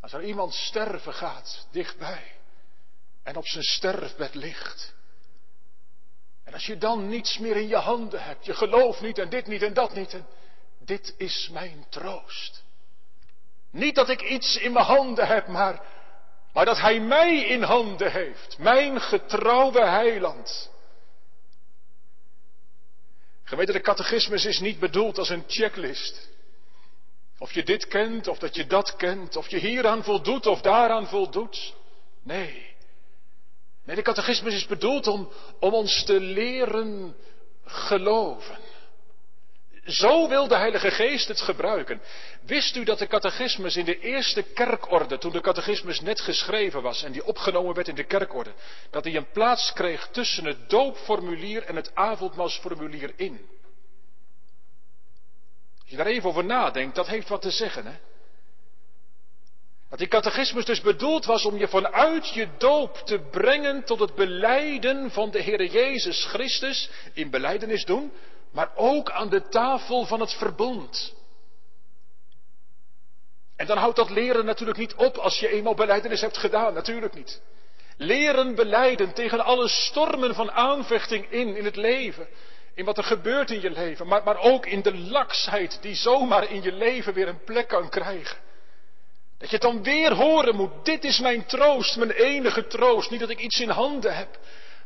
Als 0.00 0.12
er 0.12 0.24
iemand 0.24 0.54
sterven 0.54 1.14
gaat, 1.14 1.66
dichtbij, 1.70 2.35
en 3.26 3.36
op 3.36 3.46
zijn 3.46 3.64
sterfbed 3.64 4.34
ligt. 4.34 4.94
En 6.44 6.52
als 6.52 6.66
je 6.66 6.78
dan 6.78 7.08
niets 7.08 7.38
meer 7.38 7.56
in 7.56 7.68
je 7.68 7.76
handen 7.76 8.22
hebt, 8.22 8.44
je 8.44 8.54
gelooft 8.54 9.00
niet 9.00 9.18
en 9.18 9.28
dit 9.28 9.46
niet 9.46 9.62
en 9.62 9.74
dat 9.74 9.94
niet, 9.94 10.14
en 10.14 10.26
dit 10.84 11.14
is 11.16 11.48
mijn 11.52 11.86
troost. 11.88 12.62
Niet 13.70 13.94
dat 13.94 14.08
ik 14.08 14.22
iets 14.22 14.56
in 14.56 14.72
mijn 14.72 14.84
handen 14.84 15.26
heb, 15.26 15.46
maar 15.46 15.82
maar 16.52 16.64
dat 16.64 16.78
Hij 16.78 17.00
mij 17.00 17.36
in 17.36 17.62
handen 17.62 18.12
heeft, 18.12 18.58
mijn 18.58 19.00
getrouwe 19.00 19.84
heiland. 19.84 20.70
Gemeente, 23.44 23.72
de 23.72 23.80
catechismus 23.80 24.44
is 24.44 24.60
niet 24.60 24.78
bedoeld 24.78 25.18
als 25.18 25.28
een 25.28 25.44
checklist. 25.46 26.28
Of 27.38 27.52
je 27.52 27.64
dit 27.64 27.86
kent, 27.86 28.28
of 28.28 28.38
dat 28.38 28.54
je 28.54 28.66
dat 28.66 28.96
kent, 28.96 29.36
of 29.36 29.48
je 29.48 29.58
hieraan 29.58 30.04
voldoet 30.04 30.46
of 30.46 30.60
daaraan 30.60 31.06
voldoet. 31.06 31.74
Nee. 32.22 32.75
Nee, 33.86 33.96
de 33.96 34.02
catechismus 34.02 34.54
is 34.54 34.66
bedoeld 34.66 35.06
om, 35.06 35.32
om 35.60 35.74
ons 35.74 36.04
te 36.04 36.20
leren 36.20 37.16
geloven. 37.64 38.58
Zo 39.84 40.28
wil 40.28 40.48
de 40.48 40.56
Heilige 40.56 40.90
Geest 40.90 41.28
het 41.28 41.40
gebruiken. 41.40 42.00
Wist 42.42 42.76
u 42.76 42.84
dat 42.84 42.98
de 42.98 43.06
catechismus 43.06 43.76
in 43.76 43.84
de 43.84 43.98
eerste 43.98 44.42
kerkorde, 44.42 45.18
toen 45.18 45.32
de 45.32 45.40
catechismus 45.40 46.00
net 46.00 46.20
geschreven 46.20 46.82
was 46.82 47.02
en 47.02 47.12
die 47.12 47.24
opgenomen 47.24 47.74
werd 47.74 47.88
in 47.88 47.94
de 47.94 48.04
kerkorde, 48.04 48.52
dat 48.90 49.04
hij 49.04 49.14
een 49.14 49.30
plaats 49.30 49.72
kreeg 49.72 50.08
tussen 50.08 50.44
het 50.44 50.70
doopformulier 50.70 51.62
en 51.62 51.76
het 51.76 51.94
avondmaalsformulier 51.94 53.12
in? 53.16 53.46
Als 55.80 55.90
je 55.90 55.96
daar 55.96 56.06
even 56.06 56.28
over 56.28 56.44
nadenkt, 56.44 56.94
dat 56.94 57.06
heeft 57.06 57.28
wat 57.28 57.42
te 57.42 57.50
zeggen, 57.50 57.86
hè? 57.86 57.94
Dat 59.96 60.10
die 60.10 60.20
catechismus 60.20 60.64
dus 60.64 60.80
bedoeld 60.80 61.24
was 61.24 61.44
om 61.44 61.56
je 61.56 61.68
vanuit 61.68 62.28
je 62.28 62.48
doop 62.58 62.96
te 62.96 63.18
brengen 63.30 63.84
tot 63.84 64.00
het 64.00 64.14
beleiden 64.14 65.10
van 65.10 65.30
de 65.30 65.38
Heer 65.38 65.64
Jezus 65.64 66.24
Christus, 66.24 66.90
in 67.12 67.30
beleidenis 67.30 67.84
doen, 67.84 68.12
maar 68.52 68.70
ook 68.74 69.10
aan 69.10 69.28
de 69.28 69.48
tafel 69.48 70.04
van 70.04 70.20
het 70.20 70.32
verbond. 70.32 71.14
En 73.56 73.66
dan 73.66 73.76
houdt 73.76 73.96
dat 73.96 74.10
leren 74.10 74.44
natuurlijk 74.44 74.78
niet 74.78 74.94
op 74.94 75.16
als 75.16 75.38
je 75.38 75.48
eenmaal 75.48 75.74
beleidenis 75.74 76.20
hebt 76.20 76.38
gedaan, 76.38 76.74
natuurlijk 76.74 77.14
niet. 77.14 77.40
Leren 77.96 78.54
beleiden 78.54 79.12
tegen 79.12 79.44
alle 79.44 79.68
stormen 79.68 80.34
van 80.34 80.50
aanvechting 80.50 81.30
in, 81.30 81.56
in 81.56 81.64
het 81.64 81.76
leven, 81.76 82.26
in 82.74 82.84
wat 82.84 82.98
er 82.98 83.04
gebeurt 83.04 83.50
in 83.50 83.60
je 83.60 83.70
leven, 83.70 84.06
maar, 84.06 84.24
maar 84.24 84.38
ook 84.38 84.66
in 84.66 84.82
de 84.82 84.96
laksheid 84.96 85.78
die 85.80 85.94
zomaar 85.94 86.50
in 86.50 86.62
je 86.62 86.72
leven 86.72 87.14
weer 87.14 87.28
een 87.28 87.44
plek 87.44 87.68
kan 87.68 87.88
krijgen. 87.88 88.44
Dat 89.38 89.50
je 89.50 89.56
het 89.56 89.64
dan 89.64 89.82
weer 89.82 90.14
horen 90.14 90.56
moet, 90.56 90.84
dit 90.84 91.04
is 91.04 91.20
mijn 91.20 91.46
troost, 91.46 91.96
mijn 91.96 92.10
enige 92.10 92.66
troost, 92.66 93.10
niet 93.10 93.20
dat 93.20 93.30
ik 93.30 93.40
iets 93.40 93.60
in 93.60 93.68
handen 93.68 94.16
heb, 94.16 94.38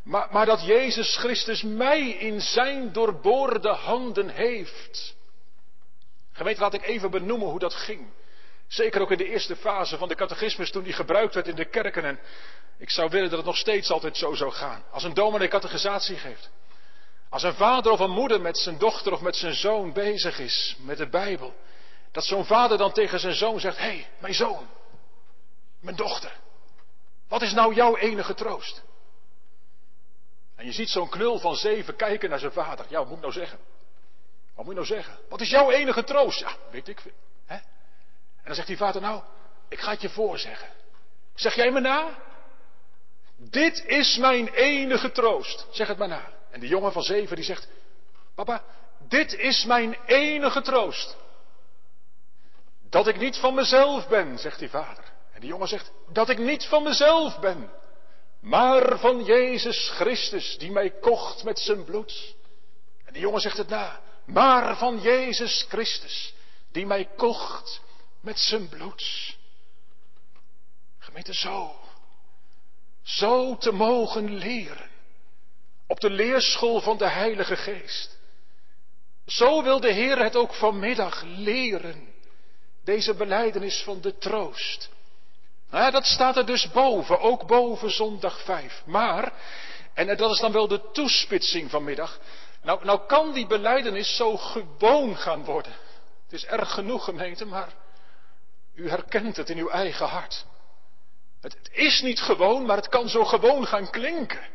maar, 0.02 0.28
maar 0.30 0.46
dat 0.46 0.64
Jezus 0.64 1.16
Christus 1.16 1.62
mij 1.62 2.08
in 2.08 2.40
zijn 2.40 2.92
doorboorde 2.92 3.68
handen 3.68 4.28
heeft. 4.28 5.14
Gemeente, 6.32 6.60
laat 6.60 6.74
ik 6.74 6.86
even 6.86 7.10
benoemen 7.10 7.48
hoe 7.48 7.58
dat 7.58 7.74
ging. 7.74 8.12
Zeker 8.68 9.00
ook 9.00 9.10
in 9.10 9.18
de 9.18 9.28
eerste 9.28 9.56
fase 9.56 9.98
van 9.98 10.08
de 10.08 10.14
catechismus 10.14 10.70
toen 10.70 10.82
die 10.82 10.92
gebruikt 10.92 11.34
werd 11.34 11.48
in 11.48 11.54
de 11.54 11.64
kerken. 11.64 12.04
En 12.04 12.20
ik 12.78 12.90
zou 12.90 13.10
willen 13.10 13.28
dat 13.28 13.38
het 13.38 13.46
nog 13.46 13.56
steeds 13.56 13.90
altijd 13.90 14.16
zo 14.16 14.34
zou 14.34 14.50
gaan. 14.50 14.84
Als 14.90 15.04
een 15.04 15.14
dominee 15.14 15.48
catechisatie 15.48 16.16
geeft. 16.16 16.50
Als 17.28 17.42
een 17.42 17.54
vader 17.54 17.92
of 17.92 18.00
een 18.00 18.10
moeder 18.10 18.40
met 18.40 18.58
zijn 18.58 18.78
dochter 18.78 19.12
of 19.12 19.20
met 19.20 19.36
zijn 19.36 19.54
zoon 19.54 19.92
bezig 19.92 20.38
is 20.38 20.76
met 20.78 20.98
de 20.98 21.08
Bijbel. 21.08 21.54
Dat 22.12 22.24
zo'n 22.24 22.44
vader 22.44 22.78
dan 22.78 22.92
tegen 22.92 23.20
zijn 23.20 23.34
zoon 23.34 23.60
zegt, 23.60 23.76
hé, 23.76 23.82
hey, 23.82 24.08
mijn 24.18 24.34
zoon, 24.34 24.68
mijn 25.80 25.96
dochter. 25.96 26.32
Wat 27.28 27.42
is 27.42 27.52
nou 27.52 27.74
jouw 27.74 27.96
enige 27.96 28.34
troost? 28.34 28.82
En 30.56 30.66
je 30.66 30.72
ziet 30.72 30.90
zo'n 30.90 31.08
knul 31.08 31.38
van 31.38 31.56
zeven 31.56 31.96
kijken 31.96 32.30
naar 32.30 32.38
zijn 32.38 32.52
vader. 32.52 32.86
Ja, 32.88 32.98
wat 32.98 33.06
moet 33.06 33.16
ik 33.16 33.22
nou 33.22 33.32
zeggen? 33.32 33.58
Wat 34.54 34.64
moet 34.64 34.74
je 34.74 34.80
nou 34.80 34.86
zeggen? 34.86 35.18
Wat 35.28 35.40
is 35.40 35.50
jouw 35.50 35.70
enige 35.70 36.04
troost? 36.04 36.38
Ja, 36.38 36.56
weet 36.70 36.88
ik. 36.88 37.02
Hè? 37.46 37.54
En 37.54 38.44
dan 38.44 38.54
zegt 38.54 38.66
die 38.66 38.76
vader, 38.76 39.00
nou, 39.00 39.22
ik 39.68 39.80
ga 39.80 39.90
het 39.90 40.00
je 40.00 40.08
voorzeggen. 40.08 40.68
Zeg 41.34 41.54
jij 41.54 41.70
me 41.70 41.80
na? 41.80 42.18
Dit 43.36 43.84
is 43.84 44.16
mijn 44.16 44.48
enige 44.48 45.12
troost. 45.12 45.66
Zeg 45.70 45.88
het 45.88 45.98
maar 45.98 46.08
na. 46.08 46.32
En 46.50 46.60
de 46.60 46.68
jongen 46.68 46.92
van 46.92 47.02
zeven 47.02 47.36
die 47.36 47.44
zegt, 47.44 47.68
papa, 48.34 48.62
dit 49.08 49.32
is 49.32 49.64
mijn 49.64 49.96
enige 50.06 50.60
troost. 50.60 51.16
Dat 52.90 53.06
ik 53.06 53.18
niet 53.18 53.36
van 53.36 53.54
mezelf 53.54 54.08
ben, 54.08 54.38
zegt 54.38 54.58
die 54.58 54.70
vader. 54.70 55.04
En 55.32 55.40
die 55.40 55.48
jongen 55.48 55.68
zegt, 55.68 55.92
dat 56.12 56.28
ik 56.28 56.38
niet 56.38 56.64
van 56.64 56.82
mezelf 56.82 57.38
ben 57.38 57.70
maar 58.40 58.98
van 58.98 59.24
Jezus 59.24 59.88
Christus, 59.88 60.58
die 60.58 60.70
mij 60.70 60.90
kocht 60.90 61.44
met 61.44 61.58
zijn 61.58 61.84
bloed. 61.84 62.34
En 63.04 63.12
die 63.12 63.22
jongen 63.22 63.40
zegt 63.40 63.56
het 63.56 63.68
na, 63.68 64.00
maar 64.26 64.76
van 64.76 65.00
Jezus 65.00 65.66
Christus, 65.68 66.34
die 66.72 66.86
mij 66.86 67.08
kocht 67.16 67.80
met 68.20 68.38
zijn 68.38 68.68
bloed. 68.68 69.36
Gemeente, 70.98 71.34
zo, 71.34 71.80
zo 73.02 73.56
te 73.56 73.72
mogen 73.72 74.34
leren, 74.34 74.90
op 75.86 76.00
de 76.00 76.10
leerschool 76.10 76.80
van 76.80 76.96
de 76.96 77.08
Heilige 77.08 77.56
Geest. 77.56 78.18
Zo 79.26 79.62
wil 79.62 79.80
de 79.80 79.92
Heer 79.92 80.18
het 80.18 80.36
ook 80.36 80.54
vanmiddag 80.54 81.22
leren, 81.22 82.14
deze 82.84 83.14
beleidenis 83.14 83.82
van 83.82 84.00
de 84.00 84.18
troost 84.18 84.90
nou, 85.70 85.90
dat 85.90 86.04
staat 86.04 86.36
er 86.36 86.46
dus 86.46 86.70
boven, 86.70 87.20
ook 87.20 87.46
boven 87.46 87.90
zondag 87.90 88.42
5. 88.42 88.82
Maar, 88.86 89.32
en 89.94 90.16
dat 90.16 90.30
is 90.30 90.38
dan 90.38 90.52
wel 90.52 90.68
de 90.68 90.90
toespitsing 90.92 91.70
vanmiddag. 91.70 92.18
Nou, 92.62 92.84
nou 92.84 93.06
kan 93.06 93.32
die 93.32 93.46
beleidenis 93.46 94.16
zo 94.16 94.36
gewoon 94.36 95.16
gaan 95.16 95.44
worden. 95.44 95.72
Het 96.24 96.32
is 96.32 96.44
erg 96.44 96.72
genoeg 96.72 97.04
gemeente, 97.04 97.44
maar 97.44 97.72
u 98.74 98.88
herkent 98.88 99.36
het 99.36 99.50
in 99.50 99.58
uw 99.58 99.68
eigen 99.68 100.06
hart. 100.06 100.44
Het, 101.40 101.54
het 101.54 101.70
is 101.72 102.00
niet 102.00 102.20
gewoon, 102.20 102.66
maar 102.66 102.76
het 102.76 102.88
kan 102.88 103.08
zo 103.08 103.24
gewoon 103.24 103.66
gaan 103.66 103.90
klinken. 103.90 104.48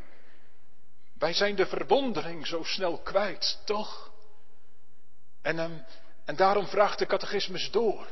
Wij 1.17 1.33
zijn 1.33 1.55
de 1.55 1.65
verwondering 1.65 2.47
zo 2.47 2.63
snel 2.63 2.97
kwijt, 2.97 3.61
toch? 3.65 4.11
En, 5.41 5.59
um, 5.59 5.85
en 6.25 6.35
daarom 6.35 6.67
vraagt 6.67 6.99
de 6.99 7.05
catechismus 7.05 7.71
door. 7.71 8.07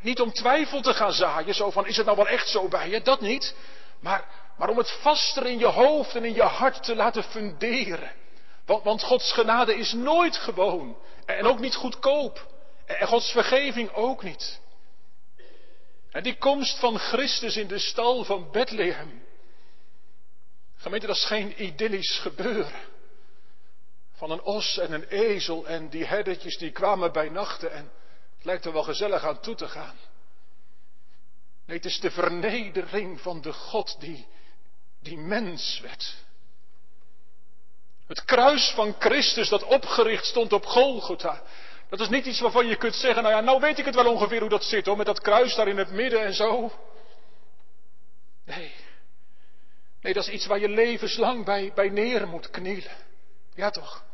Niet 0.00 0.20
om 0.20 0.32
twijfel 0.32 0.80
te 0.80 0.94
gaan 0.94 1.12
zaaien, 1.12 1.54
zo 1.54 1.70
van 1.70 1.86
is 1.86 1.96
het 1.96 2.06
nou 2.06 2.16
wel 2.16 2.28
echt 2.28 2.48
zo 2.48 2.68
bij 2.68 2.88
je, 2.88 3.02
dat 3.02 3.20
niet. 3.20 3.54
Maar, 4.00 4.24
maar 4.56 4.68
om 4.68 4.78
het 4.78 4.90
vaster 4.90 5.46
in 5.46 5.58
je 5.58 5.66
hoofd 5.66 6.16
en 6.16 6.24
in 6.24 6.34
je 6.34 6.42
hart 6.42 6.82
te 6.82 6.96
laten 6.96 7.22
funderen. 7.22 8.12
Want, 8.66 8.84
want 8.84 9.02
Gods 9.02 9.32
genade 9.32 9.76
is 9.76 9.92
nooit 9.92 10.36
gewoon 10.36 10.96
en 11.26 11.46
ook 11.46 11.58
niet 11.58 11.74
goedkoop. 11.74 12.52
En 12.86 13.06
Gods 13.06 13.30
vergeving 13.30 13.92
ook 13.92 14.22
niet. 14.22 14.60
En 16.10 16.22
die 16.22 16.38
komst 16.38 16.78
van 16.78 16.98
Christus 16.98 17.56
in 17.56 17.66
de 17.66 17.78
stal 17.78 18.24
van 18.24 18.50
Bethlehem. 18.50 19.22
Gemeente, 20.76 21.06
dat 21.06 21.16
is 21.16 21.24
geen 21.24 21.62
idyllisch 21.62 22.18
gebeuren. 22.18 22.92
Van 24.24 24.32
een 24.32 24.42
os 24.42 24.78
en 24.78 24.92
een 24.92 25.04
ezel 25.08 25.66
en 25.66 25.88
die 25.88 26.04
herdertjes 26.04 26.56
die 26.58 26.70
kwamen 26.70 27.12
bij 27.12 27.28
nachten 27.28 27.72
en 27.72 27.90
het 28.36 28.44
lijkt 28.44 28.64
er 28.64 28.72
wel 28.72 28.82
gezellig 28.82 29.24
aan 29.24 29.40
toe 29.40 29.54
te 29.54 29.68
gaan. 29.68 29.96
Nee, 31.66 31.76
het 31.76 31.86
is 31.86 32.00
de 32.00 32.10
vernedering 32.10 33.20
van 33.20 33.40
de 33.40 33.52
God 33.52 34.00
die, 34.00 34.26
die 35.00 35.18
mens 35.18 35.80
werd. 35.80 36.14
Het 38.06 38.24
kruis 38.24 38.72
van 38.74 38.94
Christus 38.98 39.48
dat 39.48 39.64
opgericht 39.64 40.26
stond 40.26 40.52
op 40.52 40.64
Golgotha. 40.64 41.42
Dat 41.88 42.00
is 42.00 42.08
niet 42.08 42.26
iets 42.26 42.40
waarvan 42.40 42.66
je 42.66 42.76
kunt 42.76 42.94
zeggen, 42.94 43.22
nou 43.22 43.34
ja, 43.34 43.40
nou 43.40 43.60
weet 43.60 43.78
ik 43.78 43.84
het 43.84 43.94
wel 43.94 44.12
ongeveer 44.12 44.40
hoe 44.40 44.48
dat 44.48 44.64
zit 44.64 44.86
hoor, 44.86 44.96
met 44.96 45.06
dat 45.06 45.20
kruis 45.20 45.54
daar 45.54 45.68
in 45.68 45.78
het 45.78 45.90
midden 45.90 46.20
en 46.20 46.34
zo. 46.34 46.72
Nee. 48.44 48.72
Nee, 50.00 50.12
dat 50.12 50.26
is 50.26 50.32
iets 50.32 50.46
waar 50.46 50.58
je 50.58 50.68
levenslang 50.68 51.44
bij, 51.44 51.72
bij 51.74 51.88
neer 51.88 52.28
moet 52.28 52.50
knielen. 52.50 52.96
Ja 53.54 53.70
toch? 53.70 54.12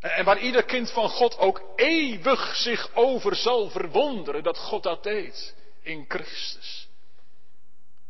En, 0.00 0.24
waar 0.24 0.38
ieder 0.38 0.64
kind 0.64 0.90
van 0.90 1.08
God 1.08 1.38
ook 1.38 1.62
eeuwig 1.76 2.56
zich 2.56 2.90
over 2.94 3.36
zal 3.36 3.70
verwonderen 3.70 4.42
dat 4.42 4.58
God 4.58 4.82
dat 4.82 5.02
deed 5.02 5.54
in 5.82 6.04
Christus. 6.08 6.88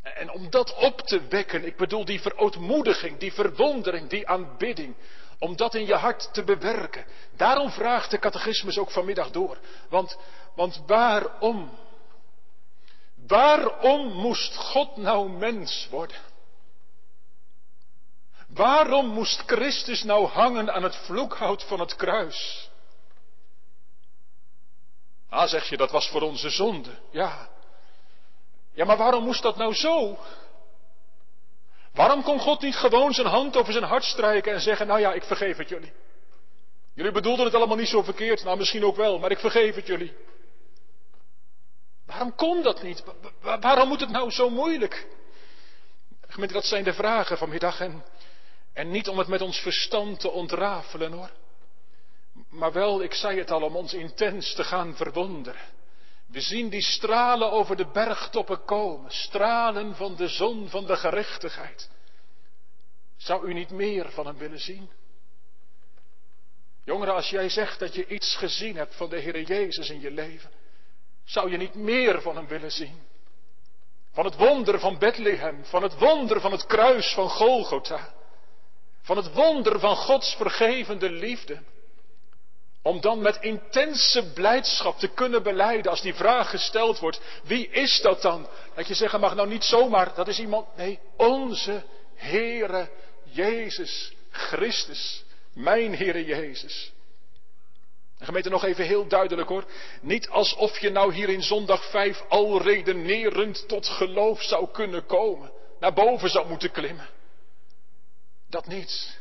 En 0.03 0.31
om 0.31 0.51
dat 0.51 0.75
op 0.75 1.01
te 1.01 1.27
wekken, 1.29 1.65
ik 1.65 1.77
bedoel 1.77 2.05
die 2.05 2.21
verootmoediging, 2.21 3.19
die 3.19 3.33
verwondering, 3.33 4.09
die 4.09 4.29
aanbidding, 4.29 4.97
om 5.39 5.57
dat 5.57 5.75
in 5.75 5.87
je 5.87 5.95
hart 5.95 6.29
te 6.33 6.45
bewerken. 6.45 7.07
Daarom 7.37 7.71
vraagt 7.71 8.11
de 8.11 8.19
catechismus 8.19 8.79
ook 8.79 8.91
vanmiddag 8.91 9.31
door. 9.31 9.59
Want, 9.89 10.19
want 10.55 10.83
waarom? 10.87 11.79
Waarom 13.27 14.13
moest 14.13 14.57
God 14.57 14.97
nou 14.97 15.31
mens 15.31 15.89
worden? 15.91 16.17
Waarom 18.57 19.07
moest 19.07 19.43
Christus 19.47 20.03
nou 20.03 20.27
hangen 20.27 20.73
aan 20.73 20.83
het 20.83 20.97
vloekhout 20.97 21.63
van 21.63 21.81
het 21.81 21.97
kruis? 21.97 22.71
Ah, 25.29 25.49
zeg 25.49 25.69
je, 25.69 25.77
dat 25.77 25.91
was 25.91 26.09
voor 26.09 26.23
onze 26.23 26.51
zonde. 26.51 26.91
Ja. 27.11 27.49
Ja, 28.73 28.85
maar 28.85 28.97
waarom 28.97 29.25
moest 29.25 29.43
dat 29.43 29.57
nou 29.57 29.75
zo? 29.75 30.19
Waarom 31.93 32.23
kon 32.23 32.41
God 32.41 32.61
niet 32.63 32.77
gewoon 32.77 33.13
zijn 33.13 33.27
hand 33.27 33.57
over 33.57 33.73
zijn 33.73 33.85
hart 33.85 34.05
strijken 34.05 34.53
en 34.53 34.61
zeggen, 34.61 34.87
nou 34.87 35.01
ja, 35.01 35.13
ik 35.13 35.25
vergeef 35.25 35.57
het 35.57 35.69
jullie. 35.69 35.93
Jullie 36.95 37.13
bedoelden 37.13 37.45
het 37.45 37.55
allemaal 37.55 37.77
niet 37.77 37.89
zo 37.89 38.03
verkeerd, 38.03 38.45
nou 38.45 38.59
misschien 38.59 38.85
ook 38.85 38.97
wel, 38.97 39.19
maar 39.19 39.31
ik 39.31 39.39
vergeef 39.39 39.75
het 39.75 39.87
jullie. 39.87 40.17
Waarom 42.07 42.35
kon 42.35 42.63
dat 42.63 42.83
niet? 42.83 43.05
Waarom 43.41 43.89
moet 43.89 44.01
het 44.01 44.11
nou 44.11 44.31
zo 44.31 44.51
moeilijk? 44.51 45.07
Gemeente, 46.27 46.55
dat 46.55 46.65
zijn 46.65 46.85
de 46.85 46.95
vragen 46.95 47.39
vanmiddag 47.39 47.81
en, 47.81 48.05
en 48.77 48.91
niet 48.91 49.09
om 49.09 49.19
het 49.19 49.29
met 49.29 49.41
ons 49.41 49.59
verstand 49.59 50.21
te 50.21 50.31
ontrafelen 50.31 51.13
hoor. 51.13 51.31
Maar 52.49 52.73
wel, 52.73 53.03
ik 53.03 53.15
zei 53.15 53.39
het 53.39 53.51
al, 53.51 53.63
om 53.63 53.77
ons 53.77 53.95
intens 53.95 54.55
te 54.55 54.65
gaan 54.65 54.97
verwonderen. 54.97 55.61
We 56.27 56.41
zien 56.41 56.69
die 56.69 56.83
stralen 56.83 57.51
over 57.51 57.77
de 57.77 57.91
bergtoppen 57.91 58.65
komen, 58.65 59.11
stralen 59.11 59.95
van 59.95 60.17
de 60.17 60.29
zon 60.29 60.69
van 60.69 60.87
de 60.87 60.97
gerechtigheid. 60.97 61.91
Zou 63.17 63.49
u 63.49 63.53
niet 63.53 63.71
meer 63.71 64.11
van 64.11 64.27
hem 64.27 64.37
willen 64.39 64.61
zien? 64.61 64.91
Jongeren, 66.85 67.15
als 67.15 67.31
jij 67.31 67.49
zegt 67.49 67.79
dat 67.79 67.95
je 67.95 68.07
iets 68.07 68.37
gezien 68.37 68.77
hebt 68.77 68.95
van 68.95 69.09
de 69.09 69.19
Heer 69.19 69.43
Jezus 69.43 69.91
in 69.91 70.01
je 70.01 70.11
leven, 70.11 70.51
zou 71.25 71.51
je 71.51 71.57
niet 71.57 71.75
meer 71.75 72.23
van 72.23 72.37
hem 72.37 72.47
willen 72.47 72.73
zien? 72.73 73.01
Van 74.13 74.25
het 74.25 74.37
wonder 74.37 74.81
van 74.81 74.99
Bethlehem, 74.99 75.65
van 75.65 75.83
het 75.83 75.99
wonder 75.99 76.41
van 76.41 76.53
het 76.53 76.67
kruis 76.67 77.13
van 77.15 77.29
Golgotha, 77.29 78.15
van 79.07 79.17
het 79.17 79.33
wonder 79.33 79.81
van 79.81 79.97
Gods 79.97 80.35
vergevende 80.35 81.11
liefde. 81.11 81.59
Om 82.83 83.01
dan 83.01 83.23
met 83.23 83.39
intense 83.41 84.33
blijdschap 84.33 84.99
te 84.99 85.09
kunnen 85.09 85.43
beleiden 85.43 85.91
als 85.91 86.03
die 86.03 86.15
vraag 86.15 86.51
gesteld 86.51 86.99
wordt, 86.99 87.21
wie 87.45 87.69
is 87.69 88.01
dat 88.01 88.23
dan? 88.23 88.49
Dat 88.75 88.89
je 88.89 88.95
zeggen 88.95 89.21
mag, 89.21 89.35
nou 89.35 89.49
niet 89.49 89.65
zomaar, 89.65 90.15
dat 90.15 90.29
is 90.29 90.39
iemand, 90.39 90.77
nee, 90.77 90.99
onze 91.17 91.83
Heere 92.15 92.89
Jezus 93.25 94.13
Christus, 94.31 95.25
mijn 95.55 95.97
Heere 95.97 96.25
Jezus. 96.25 96.93
En 98.19 98.27
gemeente 98.27 98.49
nog 98.51 98.65
even 98.65 98.85
heel 98.85 99.07
duidelijk 99.07 99.49
hoor, 99.49 99.65
niet 100.01 100.29
alsof 100.29 100.79
je 100.79 100.91
nou 100.91 101.15
hier 101.15 101.29
in 101.29 101.43
zondag 101.43 101.91
5 101.91 102.25
al 102.29 102.63
redenerend 102.63 103.69
tot 103.69 103.89
geloof 103.89 104.43
zou 104.43 104.71
kunnen 104.71 105.07
komen, 105.07 105.51
naar 105.81 105.93
boven 105.93 106.31
zou 106.31 106.49
moeten 106.49 106.71
klimmen. 106.71 107.16
Dat 108.49 108.67
niet. 108.67 109.21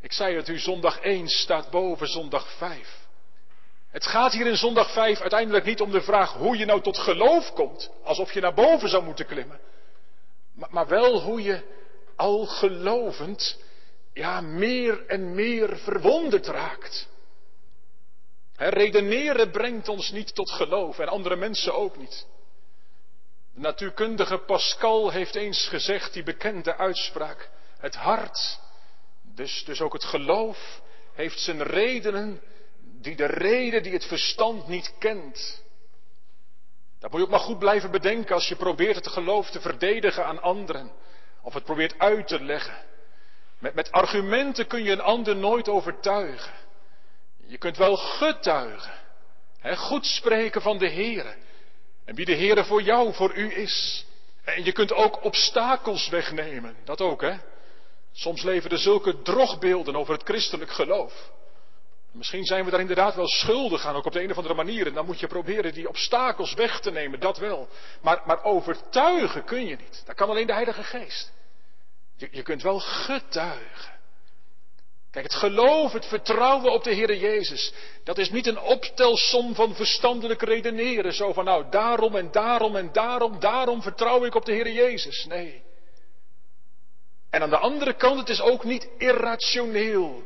Ik 0.00 0.12
zei 0.12 0.36
het 0.36 0.48
u, 0.48 0.58
zondag 0.58 1.00
1 1.00 1.28
staat 1.28 1.70
boven 1.70 2.06
zondag 2.06 2.56
5. 2.56 3.00
Het 3.90 4.06
gaat 4.06 4.32
hier 4.32 4.46
in 4.46 4.56
zondag 4.56 4.92
5 4.92 5.20
uiteindelijk 5.20 5.64
niet 5.64 5.80
om 5.80 5.90
de 5.90 6.02
vraag 6.02 6.32
hoe 6.32 6.56
je 6.56 6.64
nou 6.64 6.82
tot 6.82 6.98
geloof 6.98 7.52
komt, 7.52 7.90
alsof 8.02 8.32
je 8.32 8.40
naar 8.40 8.54
boven 8.54 8.88
zou 8.88 9.04
moeten 9.04 9.26
klimmen. 9.26 9.60
Maar, 10.54 10.68
maar 10.72 10.86
wel 10.86 11.20
hoe 11.20 11.42
je 11.42 11.62
al 12.16 12.46
gelovend, 12.46 13.58
ja, 14.12 14.40
meer 14.40 15.06
en 15.06 15.34
meer 15.34 15.78
verwonderd 15.78 16.46
raakt. 16.46 17.08
Redeneren 18.56 19.50
brengt 19.50 19.88
ons 19.88 20.10
niet 20.10 20.34
tot 20.34 20.50
geloof 20.50 20.98
en 20.98 21.08
andere 21.08 21.36
mensen 21.36 21.74
ook 21.74 21.96
niet. 21.96 22.26
De 23.54 23.60
natuurkundige 23.60 24.38
Pascal 24.38 25.10
heeft 25.10 25.34
eens 25.34 25.68
gezegd 25.68 26.12
die 26.12 26.22
bekende 26.22 26.76
uitspraak: 26.76 27.50
Het 27.82 27.94
hart 27.94 28.60
dus, 29.22 29.64
dus 29.64 29.80
ook 29.80 29.92
het 29.92 30.04
geloof 30.04 30.80
heeft 31.14 31.38
zijn 31.38 31.62
redenen, 31.62 32.40
die 32.80 33.16
de 33.16 33.26
reden 33.26 33.82
die 33.82 33.92
het 33.92 34.04
verstand 34.04 34.68
niet 34.68 34.94
kent. 34.98 35.62
Dat 36.98 37.10
moet 37.10 37.20
je 37.20 37.26
ook 37.26 37.32
maar 37.32 37.40
goed 37.40 37.58
blijven 37.58 37.90
bedenken 37.90 38.34
als 38.34 38.48
je 38.48 38.56
probeert 38.56 38.96
het 38.96 39.08
geloof 39.08 39.50
te 39.50 39.60
verdedigen 39.60 40.24
aan 40.24 40.42
anderen. 40.42 40.92
Of 41.42 41.54
het 41.54 41.64
probeert 41.64 41.98
uit 41.98 42.28
te 42.28 42.44
leggen. 42.44 42.84
Met, 43.58 43.74
met 43.74 43.92
argumenten 43.92 44.66
kun 44.66 44.82
je 44.82 44.90
een 44.90 45.00
ander 45.00 45.36
nooit 45.36 45.68
overtuigen. 45.68 46.52
Je 47.46 47.58
kunt 47.58 47.76
wel 47.76 47.96
getuigen. 47.96 48.92
Goed 49.62 50.06
spreken 50.06 50.62
van 50.62 50.78
de 50.78 50.88
Heer. 50.88 51.36
En 52.04 52.14
wie 52.14 52.24
de 52.24 52.34
Heer 52.34 52.64
voor 52.64 52.82
jou, 52.82 53.14
voor 53.14 53.34
u 53.34 53.54
is. 53.54 54.06
En 54.44 54.64
je 54.64 54.72
kunt 54.72 54.92
ook 54.92 55.24
obstakels 55.24 56.08
wegnemen. 56.08 56.76
Dat 56.84 57.00
ook, 57.00 57.20
hè. 57.20 57.36
Soms 58.12 58.42
leven 58.42 58.70
er 58.70 58.78
zulke 58.78 59.22
drogbeelden 59.22 59.96
over 59.96 60.14
het 60.14 60.22
christelijk 60.22 60.70
geloof. 60.70 61.30
Misschien 62.12 62.44
zijn 62.44 62.64
we 62.64 62.70
daar 62.70 62.80
inderdaad 62.80 63.14
wel 63.14 63.28
schuldig 63.28 63.86
aan, 63.86 63.94
ook 63.94 64.06
op 64.06 64.12
de 64.12 64.22
een 64.22 64.30
of 64.30 64.36
andere 64.36 64.54
manier. 64.54 64.86
En 64.86 64.94
dan 64.94 65.06
moet 65.06 65.20
je 65.20 65.26
proberen 65.26 65.74
die 65.74 65.88
obstakels 65.88 66.54
weg 66.54 66.80
te 66.80 66.90
nemen, 66.90 67.20
dat 67.20 67.38
wel. 67.38 67.68
Maar, 68.02 68.22
maar 68.26 68.44
overtuigen 68.44 69.44
kun 69.44 69.66
je 69.66 69.76
niet. 69.76 70.02
Dat 70.06 70.14
kan 70.14 70.28
alleen 70.28 70.46
de 70.46 70.52
Heilige 70.52 70.82
Geest. 70.82 71.32
Je, 72.16 72.28
je 72.30 72.42
kunt 72.42 72.62
wel 72.62 72.78
getuigen. 72.78 74.00
Kijk, 75.10 75.24
het 75.24 75.34
geloof, 75.34 75.92
het 75.92 76.06
vertrouwen 76.06 76.72
op 76.72 76.84
de 76.84 76.94
Heer 76.94 77.16
Jezus, 77.16 77.72
dat 78.04 78.18
is 78.18 78.30
niet 78.30 78.46
een 78.46 78.60
optelsom 78.60 79.54
van 79.54 79.74
verstandelijk 79.74 80.42
redeneren. 80.42 81.12
Zo 81.12 81.32
van 81.32 81.44
nou, 81.44 81.70
daarom 81.70 82.16
en 82.16 82.30
daarom 82.30 82.76
en 82.76 82.92
daarom, 82.92 83.40
daarom 83.40 83.82
vertrouw 83.82 84.24
ik 84.24 84.34
op 84.34 84.44
de 84.44 84.52
Heer 84.52 84.72
Jezus. 84.72 85.24
Nee. 85.24 85.62
En 87.32 87.42
aan 87.42 87.50
de 87.50 87.58
andere 87.58 87.94
kant, 87.94 88.18
het 88.18 88.28
is 88.28 88.40
ook 88.40 88.64
niet 88.64 88.88
irrationeel. 88.98 90.22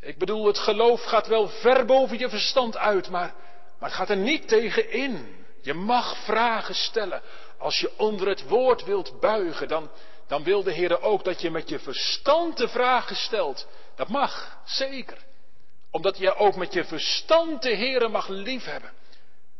Ik 0.00 0.18
bedoel, 0.18 0.46
het 0.46 0.58
geloof 0.58 1.02
gaat 1.02 1.26
wel 1.26 1.48
ver 1.48 1.84
boven 1.84 2.18
je 2.18 2.28
verstand 2.28 2.76
uit, 2.76 3.10
maar, 3.10 3.34
maar 3.78 3.88
het 3.88 3.98
gaat 3.98 4.10
er 4.10 4.16
niet 4.16 4.48
tegen 4.48 4.90
in. 4.90 5.44
Je 5.60 5.74
mag 5.74 6.16
vragen 6.24 6.74
stellen. 6.74 7.22
Als 7.58 7.80
je 7.80 7.90
onder 7.96 8.28
het 8.28 8.48
woord 8.48 8.84
wilt 8.84 9.20
buigen, 9.20 9.68
dan, 9.68 9.90
dan 10.26 10.42
wil 10.42 10.62
de 10.62 10.72
Heer 10.72 11.00
ook 11.00 11.24
dat 11.24 11.40
je 11.40 11.50
met 11.50 11.68
je 11.68 11.78
verstand 11.78 12.56
de 12.56 12.68
vragen 12.68 13.16
stelt. 13.16 13.66
Dat 13.96 14.08
mag, 14.08 14.58
zeker. 14.64 15.18
Omdat 15.90 16.18
je 16.18 16.34
ook 16.34 16.56
met 16.56 16.72
je 16.72 16.84
verstand 16.84 17.62
de 17.62 17.74
Heer 17.74 18.10
mag 18.10 18.28
liefhebben. 18.28 18.92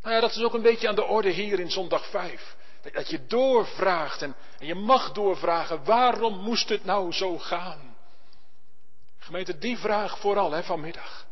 Nou 0.03 0.14
ja, 0.14 0.20
dat 0.20 0.31
is 0.31 0.42
ook 0.42 0.55
een 0.55 0.62
beetje 0.62 0.88
aan 0.88 0.94
de 0.94 1.05
orde 1.05 1.31
hier 1.31 1.61
in 1.61 1.70
zondag 1.70 2.07
5. 2.07 2.55
Dat 2.92 3.10
je 3.10 3.26
doorvraagt 3.26 4.22
en, 4.22 4.34
je 4.58 4.74
mag 4.74 5.12
doorvragen, 5.12 5.84
waarom 5.84 6.38
moest 6.38 6.68
het 6.68 6.84
nou 6.84 7.12
zo 7.12 7.38
gaan? 7.38 7.96
Gemeente, 9.18 9.58
die 9.58 9.78
vraag 9.78 10.18
vooral 10.18 10.50
hè, 10.50 10.62
vanmiddag. 10.62 11.26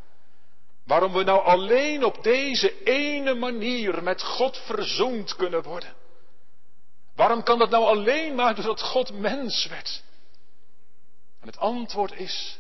Waarom 0.85 1.13
we 1.13 1.23
nou 1.23 1.45
alleen 1.45 2.05
op 2.05 2.23
deze 2.23 2.83
ene 2.83 3.35
manier 3.35 4.03
met 4.03 4.23
God 4.23 4.57
verzoend 4.59 5.37
kunnen 5.37 5.63
worden. 5.63 5.95
Waarom 7.15 7.43
kan 7.43 7.59
dat 7.59 7.71
nou 7.71 7.85
alleen 7.85 8.35
maar 8.35 8.55
doordat 8.55 8.83
God 8.83 9.13
mens 9.13 9.67
werd? 9.67 10.03
En 11.41 11.47
het 11.47 11.59
antwoord 11.59 12.13
is, 12.13 12.59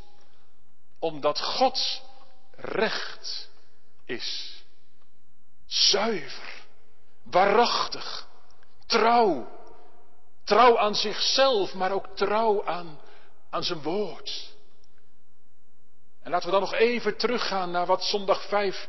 omdat 0.98 1.40
God 1.40 2.02
recht 2.56 3.50
is. 4.04 4.58
Zuiver, 5.66 6.64
waarachtig, 7.22 8.28
trouw. 8.90 9.48
Trouw 10.44 10.78
aan 10.78 10.94
zichzelf, 10.94 11.74
maar 11.74 11.92
ook 11.92 12.06
trouw 12.14 12.64
aan, 12.64 13.00
aan 13.50 13.62
zijn 13.62 13.82
woord. 13.82 14.48
En 16.22 16.30
laten 16.30 16.46
we 16.46 16.52
dan 16.52 16.60
nog 16.60 16.74
even 16.74 17.16
teruggaan 17.16 17.70
naar 17.70 17.86
wat 17.86 18.04
zondag 18.04 18.42
5 18.48 18.88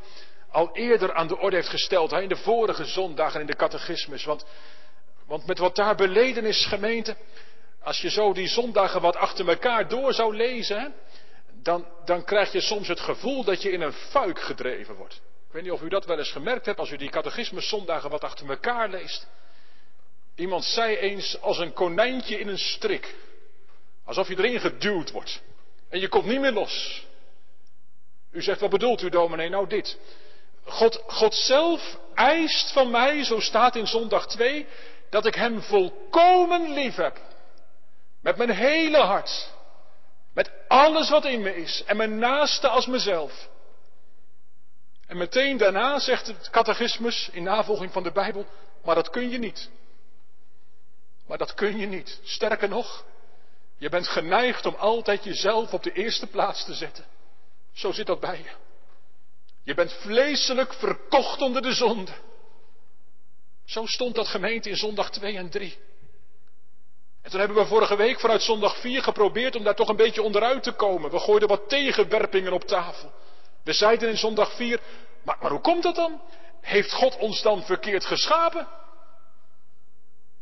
al 0.52 0.70
eerder 0.74 1.14
aan 1.14 1.28
de 1.28 1.38
orde 1.38 1.56
heeft 1.56 1.70
gesteld. 1.70 2.12
In 2.12 2.30
de 2.30 2.36
vorige 2.36 2.86
zondagen 2.86 3.40
in 3.40 3.46
de 3.46 3.56
catechismus. 3.56 4.24
Want, 4.24 4.46
want 5.26 5.46
met 5.46 5.58
wat 5.58 5.76
daar 5.76 5.96
beleden 5.96 6.46
is, 6.46 6.66
gemeente. 6.66 7.16
Als 7.84 8.02
je 8.02 8.10
zo 8.10 8.34
die 8.34 8.48
zondagen 8.48 9.02
wat 9.02 9.16
achter 9.16 9.50
elkaar 9.50 9.88
door 9.88 10.14
zou 10.14 10.36
lezen. 10.36 10.94
Dan, 11.64 11.86
dan 12.06 12.24
krijg 12.24 12.52
je 12.52 12.62
soms 12.62 12.88
het 12.88 13.00
gevoel 13.00 13.44
dat 13.44 13.62
je 13.62 13.72
in 13.72 13.82
een 13.82 13.94
fuik 13.94 14.40
gedreven 14.40 14.96
wordt. 14.96 15.14
Ik 15.48 15.58
weet 15.58 15.64
niet 15.64 15.72
of 15.72 15.82
u 15.82 15.90
dat 15.90 16.06
wel 16.06 16.18
eens 16.18 16.32
gemerkt 16.32 16.66
hebt 16.66 16.80
als 16.80 16.92
u 16.92 16.98
die 16.98 17.10
catechismus 17.10 17.70
zondagen 17.70 18.10
wat 18.10 18.24
achter 18.24 18.50
elkaar 18.50 18.90
leest. 18.90 19.28
Iemand 20.42 20.64
zei 20.64 20.98
eens 20.98 21.42
als 21.42 21.58
een 21.58 21.74
konijntje 21.74 22.40
in 22.40 22.48
een 22.48 22.58
strik. 22.58 23.16
Alsof 24.06 24.28
je 24.28 24.38
erin 24.38 24.60
geduwd 24.60 25.12
wordt. 25.12 25.42
En 25.90 26.00
je 26.00 26.08
komt 26.08 26.26
niet 26.26 26.40
meer 26.40 26.52
los. 26.52 27.06
U 28.32 28.42
zegt, 28.42 28.60
wat 28.60 28.70
bedoelt 28.70 29.02
u 29.02 29.10
dominee? 29.10 29.50
Nou 29.50 29.68
dit. 29.68 29.98
God, 30.64 31.04
God 31.08 31.36
zelf 31.36 31.98
eist 32.14 32.72
van 32.72 32.92
mij, 32.92 33.24
zo 33.24 33.40
staat 33.40 33.76
in 33.76 33.88
zondag 33.88 34.28
2, 34.28 34.68
dat 35.10 35.26
ik 35.26 35.36
hem 35.36 35.62
volkomen 35.62 36.74
lief 36.74 36.96
heb. 36.96 37.22
Met 38.22 38.38
mijn 38.38 38.52
hele 38.52 38.98
hart. 38.98 39.50
Met 40.34 40.52
alles 40.68 41.10
wat 41.10 41.26
in 41.26 41.42
me 41.42 41.56
is. 41.56 41.84
En 41.86 41.98
mijn 41.98 42.20
naaste 42.20 42.68
als 42.68 42.86
mezelf. 42.86 43.50
En 45.08 45.18
meteen 45.18 45.58
daarna 45.58 46.00
zegt 46.00 46.28
het 46.28 46.50
catechismus 46.50 47.30
in 47.32 47.44
navolging 47.44 47.92
van 47.92 48.04
de 48.04 48.12
Bijbel, 48.12 48.46
maar 48.84 48.96
dat 48.96 49.10
kun 49.10 49.30
je 49.30 49.38
niet. 49.38 49.70
Maar 51.32 51.40
dat 51.40 51.54
kun 51.54 51.78
je 51.78 51.86
niet. 51.86 52.20
Sterker 52.24 52.70
nog, 52.70 53.06
je 53.78 53.90
bent 53.90 54.08
geneigd 54.08 54.66
om 54.66 54.76
altijd 54.76 55.24
jezelf 55.24 55.74
op 55.74 55.84
de 55.84 55.92
eerste 55.92 56.28
plaats 56.28 56.66
te 56.66 56.74
zetten. 56.74 57.06
Zo 57.74 57.92
zit 57.92 58.06
dat 58.06 58.20
bij 58.20 58.38
je. 58.38 58.52
Je 59.64 59.74
bent 59.74 59.94
vleeselijk 59.94 60.74
verkocht 60.74 61.42
onder 61.42 61.62
de 61.62 61.74
zonde. 61.74 62.12
Zo 63.66 63.86
stond 63.86 64.16
dat 64.16 64.28
gemeente 64.28 64.70
in 64.70 64.76
zondag 64.76 65.12
2 65.12 65.38
en 65.38 65.50
3. 65.50 65.78
En 67.22 67.30
toen 67.30 67.40
hebben 67.40 67.58
we 67.58 67.66
vorige 67.66 67.96
week 67.96 68.20
vanuit 68.20 68.42
zondag 68.42 68.78
4 68.78 69.04
geprobeerd 69.04 69.56
om 69.56 69.64
daar 69.64 69.76
toch 69.76 69.90
een 69.90 69.96
beetje 69.96 70.22
onderuit 70.22 70.64
te 70.64 70.72
komen. 70.72 71.12
We 71.12 71.20
gooiden 71.20 71.48
wat 71.48 71.70
tegenwerpingen 71.70 72.54
op 72.54 72.64
tafel. 72.64 73.12
We 73.64 73.74
zeiden 73.74 74.10
in 74.10 74.18
zondag 74.18 74.56
4, 74.56 74.80
maar, 75.24 75.38
maar 75.42 75.52
hoe 75.52 75.62
komt 75.62 75.84
dat 75.84 75.96
dan? 75.96 76.22
Heeft 76.62 76.92
God 76.92 77.18
ons 77.18 77.42
dan 77.42 77.64
verkeerd 77.64 78.06
geschapen? 78.06 78.68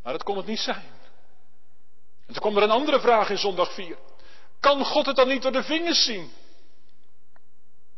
Maar 0.09 0.17
dat 0.17 0.27
kon 0.27 0.37
het 0.37 0.45
niet 0.45 0.59
zijn. 0.59 0.85
En 2.27 2.33
toen 2.33 2.41
kwam 2.41 2.57
er 2.57 2.63
een 2.63 2.71
andere 2.71 2.99
vraag 2.99 3.29
in 3.29 3.37
zondag 3.37 3.73
4. 3.73 3.97
Kan 4.59 4.85
God 4.85 5.05
het 5.05 5.15
dan 5.15 5.27
niet 5.27 5.41
door 5.41 5.51
de 5.51 5.63
vingers 5.63 6.03
zien? 6.03 6.31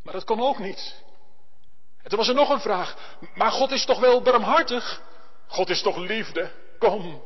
Maar 0.04 0.13
dat 0.13 0.24
kon 0.24 0.41
ook 0.41 0.60
niet. 0.60 0.95
En 2.04 2.10
toen 2.10 2.17
was 2.17 2.28
er 2.28 2.34
nog 2.34 2.50
een 2.50 2.60
vraag. 2.60 3.17
Maar 3.36 3.52
God 3.52 3.71
is 3.71 3.86
toch 3.86 4.00
wel 4.00 4.21
barmhartig? 4.21 5.02
God 5.47 5.69
is 5.69 5.82
toch 5.82 5.97
liefde? 5.97 6.52
Kom. 6.80 7.24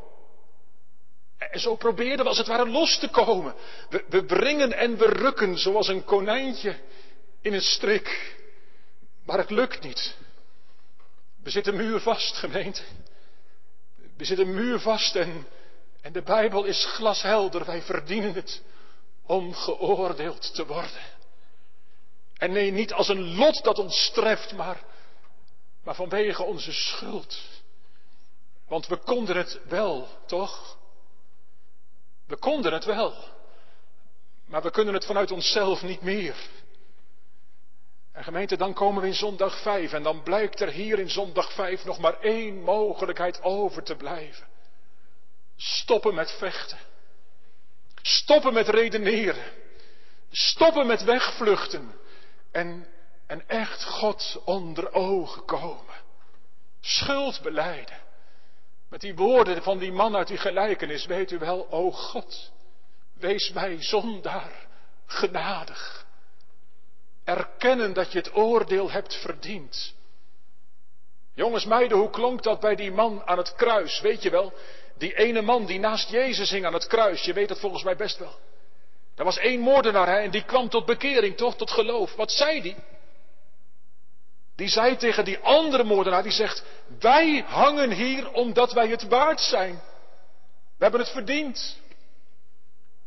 En 1.37 1.59
zo 1.59 1.75
probeerden 1.75 2.23
we 2.23 2.29
als 2.29 2.37
het 2.37 2.47
ware 2.47 2.69
los 2.69 2.97
te 2.97 3.07
komen. 3.07 3.55
We, 3.89 4.05
we 4.09 4.25
brengen 4.25 4.73
en 4.73 4.97
we 4.97 5.05
rukken 5.05 5.57
zoals 5.57 5.87
een 5.87 6.03
konijntje 6.03 6.79
in 7.41 7.53
een 7.53 7.61
strik. 7.61 8.35
Maar 9.23 9.37
het 9.37 9.49
lukt 9.49 9.81
niet. 9.81 10.15
We 11.43 11.49
zitten 11.49 11.75
muurvast, 11.75 12.35
gemeente. 12.35 12.81
We 14.17 14.25
zitten 14.25 14.53
muurvast 14.53 15.15
en, 15.15 15.47
en 16.01 16.13
de 16.13 16.21
Bijbel 16.21 16.63
is 16.63 16.85
glashelder. 16.85 17.65
Wij 17.65 17.81
verdienen 17.81 18.33
het 18.33 18.61
om 19.25 19.53
geoordeeld 19.53 20.55
te 20.55 20.65
worden. 20.65 21.13
En 22.37 22.51
nee, 22.51 22.71
niet 22.71 22.93
als 22.93 23.07
een 23.07 23.35
lot 23.35 23.63
dat 23.63 23.79
ons 23.79 24.09
treft, 24.09 24.53
maar, 24.53 24.83
maar 25.83 25.95
vanwege 25.95 26.43
onze 26.43 26.73
schuld. 26.73 27.41
Want 28.67 28.87
we 28.87 28.97
konden 28.97 29.37
het 29.37 29.59
wel, 29.67 30.07
toch? 30.25 30.77
We 32.27 32.37
konden 32.37 32.73
het 32.73 32.85
wel. 32.85 33.13
Maar 34.45 34.61
we 34.61 34.71
kunnen 34.71 34.93
het 34.93 35.05
vanuit 35.05 35.31
onszelf 35.31 35.81
niet 35.81 36.01
meer. 36.01 36.35
En 38.15 38.23
gemeente, 38.23 38.57
dan 38.57 38.73
komen 38.73 39.01
we 39.01 39.07
in 39.07 39.13
zondag 39.13 39.61
5 39.61 39.93
en 39.93 40.03
dan 40.03 40.23
blijkt 40.23 40.61
er 40.61 40.69
hier 40.69 40.99
in 40.99 41.09
zondag 41.09 41.51
5 41.53 41.85
nog 41.85 41.99
maar 41.99 42.19
één 42.19 42.61
mogelijkheid 42.63 43.41
over 43.41 43.83
te 43.83 43.95
blijven. 43.95 44.47
Stoppen 45.55 46.15
met 46.15 46.31
vechten. 46.31 46.77
Stoppen 48.01 48.53
met 48.53 48.67
redeneren. 48.67 49.43
Stoppen 50.31 50.87
met 50.87 51.03
wegvluchten 51.03 51.93
en, 52.51 52.87
en 53.27 53.49
echt 53.49 53.83
God 53.83 54.41
onder 54.45 54.93
ogen 54.93 55.45
komen. 55.45 55.95
Schuld 56.81 57.41
beleiden. 57.41 57.97
Met 58.89 59.01
die 59.01 59.15
woorden 59.15 59.63
van 59.63 59.77
die 59.77 59.91
man 59.91 60.15
uit 60.15 60.27
die 60.27 60.37
gelijkenis, 60.37 61.05
weet 61.05 61.31
u 61.31 61.37
wel, 61.37 61.71
o 61.71 61.91
God, 61.91 62.51
wees 63.13 63.51
mij 63.51 63.83
zondaar 63.83 64.67
genadig. 65.05 66.04
Erkennen 67.25 67.93
dat 67.93 68.11
je 68.11 68.17
het 68.17 68.35
oordeel 68.35 68.91
hebt 68.91 69.15
verdiend. 69.15 69.93
Jongens, 71.33 71.65
meiden, 71.65 71.97
hoe 71.97 72.09
klonk 72.09 72.43
dat 72.43 72.59
bij 72.59 72.75
die 72.75 72.91
man 72.91 73.21
aan 73.25 73.37
het 73.37 73.55
kruis? 73.55 73.99
Weet 74.01 74.21
je 74.23 74.29
wel, 74.29 74.53
die 74.97 75.17
ene 75.17 75.41
man 75.41 75.65
die 75.65 75.79
naast 75.79 76.09
Jezus 76.09 76.49
hing 76.49 76.65
aan 76.65 76.73
het 76.73 76.87
kruis, 76.87 77.21
je 77.21 77.33
weet 77.33 77.49
het 77.49 77.59
volgens 77.59 77.83
mij 77.83 77.95
best 77.95 78.17
wel. 78.17 78.35
Er 79.15 79.23
was 79.23 79.37
één 79.37 79.59
moordenaar 79.59 80.07
hè, 80.07 80.17
en 80.17 80.31
die 80.31 80.43
kwam 80.43 80.69
tot 80.69 80.85
bekering, 80.85 81.37
toch? 81.37 81.55
Tot 81.55 81.71
geloof. 81.71 82.15
Wat 82.15 82.31
zei 82.31 82.61
die? 82.61 82.75
Die 84.55 84.67
zei 84.67 84.95
tegen 84.95 85.25
die 85.25 85.37
andere 85.37 85.83
moordenaar, 85.83 86.23
die 86.23 86.31
zegt, 86.31 86.63
wij 86.99 87.43
hangen 87.47 87.91
hier 87.91 88.31
omdat 88.31 88.73
wij 88.73 88.87
het 88.87 89.07
waard 89.07 89.39
zijn. 89.41 89.81
We 90.77 90.83
hebben 90.83 90.99
het 90.99 91.09
verdiend. 91.09 91.77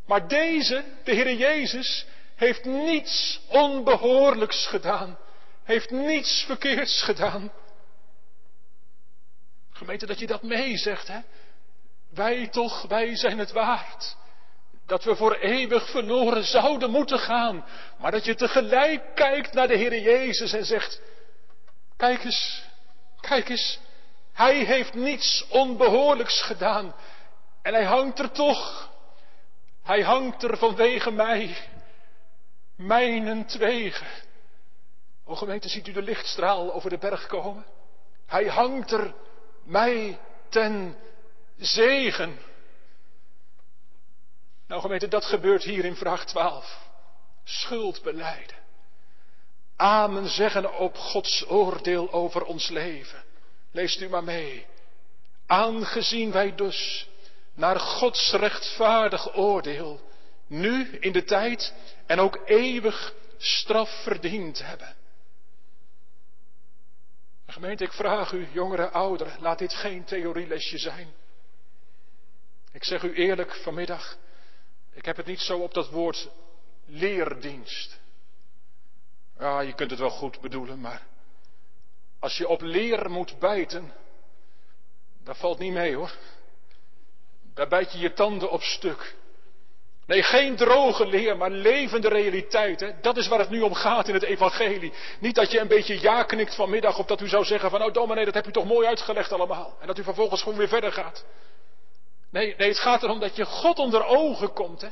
Maar 0.06 0.28
deze, 0.28 0.84
de 1.04 1.14
Heer 1.14 1.34
Jezus, 1.34 2.06
heeft 2.38 2.64
niets 2.64 3.40
onbehoorlijks 3.48 4.66
gedaan. 4.66 5.18
Heeft 5.64 5.90
niets 5.90 6.44
verkeerds 6.46 7.02
gedaan. 7.02 7.52
Gemeente, 9.72 10.06
dat 10.06 10.18
je 10.18 10.26
dat 10.26 10.42
meezegt, 10.42 11.08
hè? 11.08 11.18
Wij 12.10 12.48
toch, 12.48 12.82
wij 12.82 13.16
zijn 13.16 13.38
het 13.38 13.52
waard 13.52 14.16
dat 14.86 15.04
we 15.04 15.16
voor 15.16 15.34
eeuwig 15.34 15.90
verloren 15.90 16.44
zouden 16.44 16.90
moeten 16.90 17.18
gaan. 17.18 17.64
Maar 17.98 18.10
dat 18.10 18.24
je 18.24 18.34
tegelijk 18.34 19.14
kijkt 19.14 19.52
naar 19.52 19.68
de 19.68 19.76
Heer 19.76 20.00
Jezus 20.00 20.52
en 20.52 20.64
zegt, 20.64 21.00
kijk 21.96 22.24
eens, 22.24 22.62
kijk 23.20 23.48
eens, 23.48 23.78
Hij 24.32 24.64
heeft 24.64 24.94
niets 24.94 25.46
onbehoorlijks 25.48 26.42
gedaan. 26.42 26.94
En 27.62 27.74
Hij 27.74 27.84
hangt 27.84 28.18
er 28.18 28.30
toch. 28.30 28.90
Hij 29.82 30.02
hangt 30.02 30.42
er 30.42 30.56
vanwege 30.56 31.10
mij. 31.10 31.56
Mijnentwege. 32.78 34.04
O 35.24 35.34
gemeente, 35.34 35.68
ziet 35.68 35.86
u 35.88 35.92
de 35.92 36.02
lichtstraal 36.02 36.72
over 36.72 36.90
de 36.90 36.98
berg 36.98 37.26
komen? 37.26 37.64
Hij 38.26 38.44
hangt 38.44 38.92
er 38.92 39.14
mij 39.64 40.18
ten 40.48 40.96
zegen. 41.56 42.38
Nou 44.66 44.80
gemeente, 44.80 45.08
dat 45.08 45.24
gebeurt 45.24 45.62
hier 45.62 45.84
in 45.84 45.96
vraag 45.96 46.26
12. 46.26 46.88
Schuld 47.44 48.02
beleiden. 48.02 48.56
Amen 49.76 50.28
zeggen 50.28 50.78
op 50.78 50.96
Gods 50.96 51.48
oordeel 51.48 52.12
over 52.12 52.44
ons 52.44 52.68
leven. 52.68 53.24
Leest 53.70 54.00
u 54.00 54.08
maar 54.08 54.24
mee. 54.24 54.66
Aangezien 55.46 56.32
wij 56.32 56.54
dus 56.54 57.08
naar 57.54 57.80
Gods 57.80 58.32
rechtvaardig 58.32 59.36
oordeel 59.36 60.07
nu 60.48 60.96
in 61.00 61.12
de 61.12 61.24
tijd 61.24 61.74
en 62.06 62.18
ook 62.18 62.40
eeuwig 62.44 63.14
straf 63.36 64.02
verdiend 64.02 64.58
hebben. 64.64 64.96
Gemeente, 67.46 67.84
ik 67.84 67.92
vraag 67.92 68.32
u, 68.32 68.48
jongeren, 68.52 68.92
ouderen, 68.92 69.40
laat 69.40 69.58
dit 69.58 69.74
geen 69.74 70.04
theorielesje 70.04 70.78
zijn. 70.78 71.12
Ik 72.72 72.84
zeg 72.84 73.02
u 73.02 73.14
eerlijk 73.14 73.54
vanmiddag, 73.54 74.16
ik 74.92 75.04
heb 75.04 75.16
het 75.16 75.26
niet 75.26 75.40
zo 75.40 75.58
op 75.58 75.74
dat 75.74 75.90
woord 75.90 76.28
leerdienst. 76.86 78.00
Ja, 79.38 79.60
je 79.60 79.74
kunt 79.74 79.90
het 79.90 80.00
wel 80.00 80.10
goed 80.10 80.40
bedoelen, 80.40 80.80
maar 80.80 81.06
als 82.18 82.36
je 82.36 82.48
op 82.48 82.60
leer 82.60 83.10
moet 83.10 83.38
bijten, 83.38 83.92
dat 85.24 85.36
valt 85.36 85.58
niet 85.58 85.72
mee 85.72 85.94
hoor. 85.94 86.12
Daar 87.54 87.68
bijt 87.68 87.92
je 87.92 87.98
je 87.98 88.12
tanden 88.12 88.50
op 88.50 88.62
stuk. 88.62 89.16
Nee, 90.08 90.22
geen 90.22 90.56
droge 90.56 91.06
leer, 91.06 91.36
maar 91.36 91.50
levende 91.50 92.08
realiteit. 92.08 92.80
Hè? 92.80 92.90
Dat 93.00 93.16
is 93.16 93.28
waar 93.28 93.38
het 93.38 93.50
nu 93.50 93.60
om 93.60 93.74
gaat 93.74 94.08
in 94.08 94.14
het 94.14 94.22
evangelie. 94.22 94.92
Niet 95.20 95.34
dat 95.34 95.50
je 95.50 95.60
een 95.60 95.68
beetje 95.68 96.00
ja 96.00 96.22
knikt 96.22 96.54
vanmiddag 96.54 96.98
of 96.98 97.06
dat 97.06 97.20
u 97.20 97.28
zou 97.28 97.44
zeggen 97.44 97.70
van, 97.70 97.82
oh 97.82 97.92
dominee, 97.92 98.24
dat 98.24 98.34
heb 98.34 98.46
u 98.46 98.52
toch 98.52 98.64
mooi 98.64 98.86
uitgelegd 98.86 99.32
allemaal. 99.32 99.76
En 99.80 99.86
dat 99.86 99.98
u 99.98 100.02
vervolgens 100.02 100.42
gewoon 100.42 100.58
weer 100.58 100.68
verder 100.68 100.92
gaat. 100.92 101.24
Nee, 102.30 102.54
nee, 102.58 102.68
het 102.68 102.78
gaat 102.78 103.02
erom 103.02 103.20
dat 103.20 103.36
je 103.36 103.44
God 103.44 103.78
onder 103.78 104.04
ogen 104.04 104.52
komt. 104.52 104.80
Hè? 104.80 104.88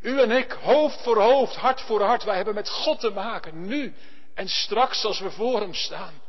U 0.00 0.20
en 0.20 0.30
ik, 0.30 0.52
hoofd 0.52 1.02
voor 1.02 1.22
hoofd, 1.22 1.56
hart 1.56 1.80
voor 1.80 2.02
hart, 2.02 2.24
wij 2.24 2.36
hebben 2.36 2.54
met 2.54 2.68
God 2.68 3.00
te 3.00 3.10
maken, 3.10 3.66
nu 3.66 3.94
en 4.34 4.48
straks 4.48 5.04
als 5.04 5.20
we 5.20 5.30
voor 5.30 5.60
Hem 5.60 5.74
staan. 5.74 6.20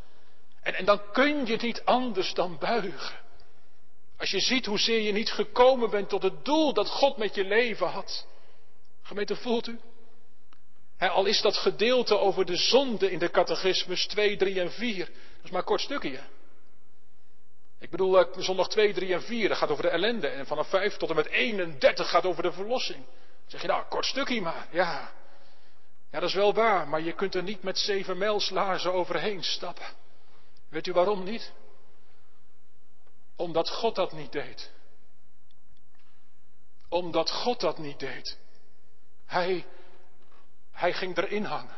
En, 0.62 0.74
en 0.74 0.86
dan 0.86 1.02
kun 1.12 1.46
je 1.46 1.58
niet 1.62 1.82
anders 1.86 2.34
dan 2.34 2.58
buigen. 2.60 3.23
Als 4.18 4.32
je 4.32 4.40
ziet 4.40 4.66
hoezeer 4.66 5.00
je 5.00 5.12
niet 5.12 5.32
gekomen 5.32 5.90
bent 5.90 6.10
tot 6.10 6.24
het 6.24 6.46
doel 6.46 6.74
dat 6.74 6.90
God 6.90 7.18
met 7.18 7.36
je 7.36 7.44
leven 7.44 7.88
had. 7.88 8.28
Gemeente, 9.02 9.36
voelt 9.36 9.68
u? 9.68 9.80
al 10.98 11.26
is 11.26 11.42
dat 11.42 11.58
gedeelte 11.58 12.18
over 12.18 12.46
de 12.46 12.56
zonde 12.56 13.12
in 13.12 13.20
de 13.20 13.30
catechismus 13.30 14.08
2, 14.08 14.36
3 14.38 14.60
en 14.60 14.72
4. 14.72 15.06
Dat 15.06 15.44
is 15.44 15.50
maar 15.50 15.60
een 15.60 15.66
kort 15.66 15.82
stukje. 15.82 16.20
Ik 17.80 17.90
bedoel, 17.90 18.20
eh, 18.20 18.38
zondag 18.38 18.70
2, 18.70 18.94
3 18.94 19.14
en 19.14 19.22
4, 19.22 19.48
dat 19.48 19.58
gaat 19.58 19.70
over 19.70 19.84
de 19.84 19.90
ellende. 19.90 20.28
En 20.28 20.46
vanaf 20.46 20.68
5 20.68 20.98
tot 20.98 21.10
en 21.10 21.16
met 21.16 21.28
31 21.28 22.10
gaat 22.10 22.26
over 22.26 22.44
de 22.44 22.52
verlossing. 22.52 23.06
Dan 23.06 23.46
zeg 23.48 23.62
je, 23.62 23.68
nou, 23.68 23.84
kort 23.90 24.06
stukje 24.06 24.42
maar. 24.42 24.68
Ja. 24.72 25.12
Ja, 26.12 26.20
dat 26.20 26.30
is 26.30 26.36
wel 26.36 26.54
waar, 26.54 26.88
maar 26.88 27.02
je 27.02 27.14
kunt 27.14 27.36
er 27.36 27.44
niet 27.44 27.64
met 27.64 27.78
zeven 27.78 28.18
mijlslaarzen 28.18 28.94
overheen 28.94 29.44
stappen. 29.44 29.86
Weet 30.70 30.88
u 30.88 30.94
waarom 30.94 31.24
niet? 31.24 31.52
Omdat 33.36 33.70
God 33.70 33.96
dat 33.96 34.12
niet 34.12 34.32
deed. 34.32 34.72
Omdat 36.90 37.32
God 37.32 37.60
dat 37.60 37.78
niet 37.78 38.00
deed. 38.00 38.38
Hij, 39.26 39.66
hij 40.72 40.94
ging 40.94 41.18
erin 41.18 41.44
hangen. 41.44 41.76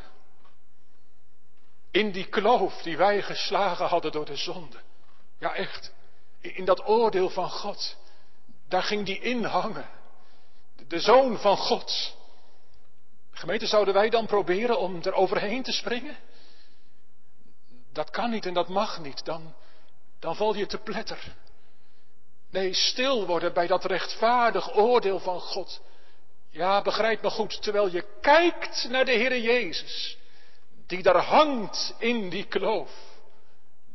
In 1.91 2.11
die 2.11 2.25
kloof 2.25 2.81
die 2.81 2.97
wij 2.97 3.21
geslagen 3.21 3.87
hadden 3.87 4.11
door 4.11 4.25
de 4.25 4.35
zonde. 4.35 4.77
Ja, 5.39 5.55
echt. 5.55 5.93
In 6.41 6.65
dat 6.65 6.87
oordeel 6.87 7.29
van 7.29 7.49
God. 7.49 7.97
Daar 8.67 8.83
ging 8.83 9.05
die 9.05 9.19
in 9.19 9.43
hangen. 9.43 9.89
De 10.87 10.99
zoon 10.99 11.37
van 11.39 11.57
God. 11.57 12.15
Gemeente, 13.31 13.67
zouden 13.67 13.93
wij 13.93 14.09
dan 14.09 14.25
proberen 14.25 14.79
om 14.79 15.01
er 15.01 15.13
overheen 15.13 15.63
te 15.63 15.71
springen? 15.71 16.17
Dat 17.91 18.09
kan 18.09 18.29
niet 18.29 18.45
en 18.45 18.53
dat 18.53 18.67
mag 18.67 18.99
niet. 18.99 19.25
Dan, 19.25 19.53
dan 20.19 20.35
val 20.35 20.55
je 20.55 20.65
te 20.65 20.77
pletter. 20.77 21.35
Nee, 22.51 22.73
stil 22.73 23.25
worden 23.25 23.53
bij 23.53 23.67
dat 23.67 23.85
rechtvaardig 23.85 24.75
oordeel 24.75 25.19
van 25.19 25.39
God. 25.39 25.81
Ja, 26.49 26.81
begrijp 26.81 27.21
me 27.21 27.29
goed, 27.29 27.61
terwijl 27.61 27.89
je 27.89 28.05
kijkt 28.21 28.87
naar 28.89 29.05
de 29.05 29.11
Heer 29.11 29.37
Jezus, 29.37 30.17
die 30.87 31.03
daar 31.03 31.17
hangt 31.17 31.95
in 31.99 32.29
die 32.29 32.45
kloof. 32.45 32.91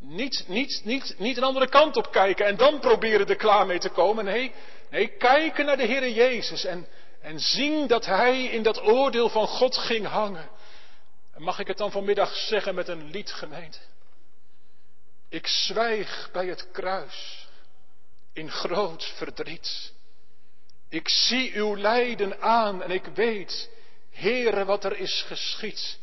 Niet, 0.00 0.44
niet, 0.48 0.80
niet, 0.84 1.14
niet 1.18 1.36
een 1.36 1.42
andere 1.42 1.68
kant 1.68 1.96
op 1.96 2.12
kijken 2.12 2.46
en 2.46 2.56
dan 2.56 2.80
proberen 2.80 3.28
er 3.28 3.36
klaar 3.36 3.66
mee 3.66 3.78
te 3.78 3.88
komen. 3.88 4.24
Nee, 4.24 4.52
nee 4.90 5.08
kijken 5.08 5.64
naar 5.64 5.76
de 5.76 5.86
Heer 5.86 6.10
Jezus 6.10 6.64
en, 6.64 6.86
en 7.20 7.40
zien 7.40 7.86
dat 7.86 8.06
Hij 8.06 8.44
in 8.44 8.62
dat 8.62 8.82
oordeel 8.82 9.28
van 9.28 9.46
God 9.46 9.76
ging 9.76 10.06
hangen. 10.06 10.48
En 11.34 11.42
mag 11.42 11.58
ik 11.58 11.66
het 11.66 11.78
dan 11.78 11.90
vanmiddag 11.90 12.34
zeggen 12.34 12.74
met 12.74 12.88
een 12.88 13.10
liedgemeente? 13.10 13.78
Ik 15.28 15.46
zwijg 15.46 16.28
bij 16.32 16.46
het 16.46 16.70
kruis 16.70 17.39
in 18.32 18.50
groot 18.50 19.04
verdriet. 19.16 19.92
Ik 20.88 21.08
zie 21.08 21.54
uw 21.54 21.76
lijden 21.76 22.40
aan 22.40 22.82
en 22.82 22.90
ik 22.90 23.04
weet, 23.04 23.70
Heere, 24.10 24.64
wat 24.64 24.84
er 24.84 24.98
is 24.98 25.24
geschied, 25.26 25.98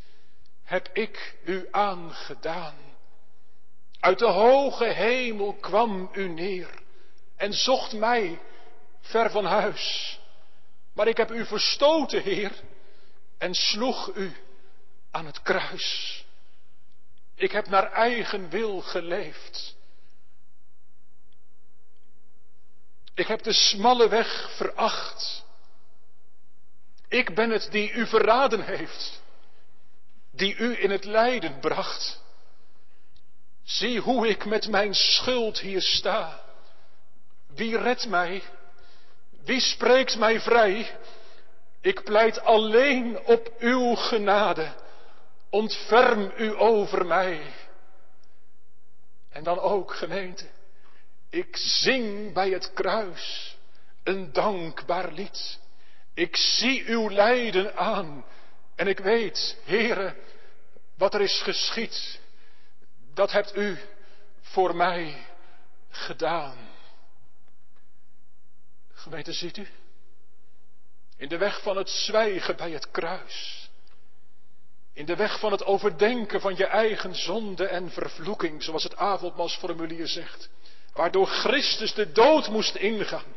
heb 0.63 0.90
ik 0.94 1.36
u 1.46 1.68
aangedaan. 1.72 2.76
Uit 4.00 4.20
de 4.20 4.28
hoge 4.28 4.86
hemel 4.86 5.54
kwam 5.54 6.10
u 6.13 6.28
neer 6.28 6.70
en 7.36 7.54
zocht 7.54 7.94
mij 7.94 8.40
ver 9.02 9.32
van 9.32 9.46
huis. 9.46 10.20
Maar 10.94 11.08
ik 11.08 11.18
heb 11.18 11.32
u 11.32 11.46
verstoten, 11.46 12.22
Heer, 12.22 12.52
en 13.38 13.54
sloeg 13.54 14.16
u 14.16 14.36
aan 15.12 15.26
het 15.26 15.42
kruis. 15.42 16.26
Ik 17.36 17.52
heb 17.52 17.68
naar 17.68 17.92
eigen 17.92 18.50
wil 18.50 18.82
geleefd 18.82 19.77
Ik 23.17 23.27
heb 23.27 23.43
de 23.43 23.53
smalle 23.53 24.10
weg 24.10 24.49
veracht. 24.56 25.43
Ik 27.08 27.36
ben 27.36 27.49
het 27.49 27.67
die 27.71 27.91
u 27.91 28.08
verraden 28.08 28.62
heeft, 28.62 29.21
die 30.32 30.56
u 30.56 30.82
in 30.82 30.91
het 30.91 31.03
lijden 31.03 31.60
bracht. 31.60 32.21
Zie 33.63 33.99
hoe 33.99 34.27
ik 34.27 34.45
met 34.45 34.67
mijn 34.67 34.93
schuld 34.93 35.60
hier 35.60 35.82
sta. 35.82 36.43
Wie 37.47 37.77
redt 37.77 38.08
mij? 38.08 38.43
Wie 39.43 39.60
spreekt 39.60 40.17
mij 40.17 40.41
vrij? 40.41 40.97
Ik 41.82 42.03
pleit 42.03 42.39
alleen 42.39 43.19
op 43.25 43.53
uw 43.60 43.95
genade. 43.95 44.73
Ontferm 45.49 46.32
u 46.38 46.60
over 46.60 47.06
mij. 47.06 47.53
En 49.30 49.43
dan 49.43 49.60
ook, 49.60 49.95
gemeente. 49.95 50.57
Ik 51.30 51.58
zing 51.58 52.34
bij 52.34 52.50
het 52.50 52.74
kruis 52.74 53.56
een 54.04 54.34
dankbaar 54.34 55.12
lied. 55.12 55.60
Ik 56.13 56.36
zie 56.36 56.86
uw 56.86 57.10
lijden 57.10 57.76
aan 57.76 58.26
en 58.76 58.88
ik 58.88 59.00
weet, 59.00 59.58
Heere, 59.63 60.16
wat 60.96 61.13
er 61.13 61.22
is 61.22 61.42
geschied, 61.42 62.20
dat 63.13 63.32
hebt 63.32 63.56
u 63.56 63.78
voor 64.42 64.76
mij 64.76 65.26
gedaan. 65.90 66.58
Gemeente, 68.94 69.34
ziet 69.34 69.58
u? 69.58 69.68
In 71.18 71.30
de 71.30 71.38
weg 71.38 71.62
van 71.62 71.78
het 71.78 71.90
zwijgen 71.90 72.56
bij 72.56 72.72
het 72.72 72.92
kruis. 72.92 73.70
In 74.94 75.06
de 75.06 75.16
weg 75.16 75.40
van 75.40 75.52
het 75.52 75.66
overdenken 75.66 76.42
van 76.42 76.56
je 76.56 76.66
eigen 76.66 77.16
zonde 77.16 77.68
en 77.68 77.92
vervloeking, 77.92 78.63
zoals 78.63 78.84
het 78.84 78.96
avondmasformulier 78.96 80.08
zegt 80.08 80.50
waardoor 80.98 81.28
Christus 81.28 81.94
de 81.94 82.12
dood 82.12 82.50
moest 82.50 82.76
ingaan. 82.76 83.36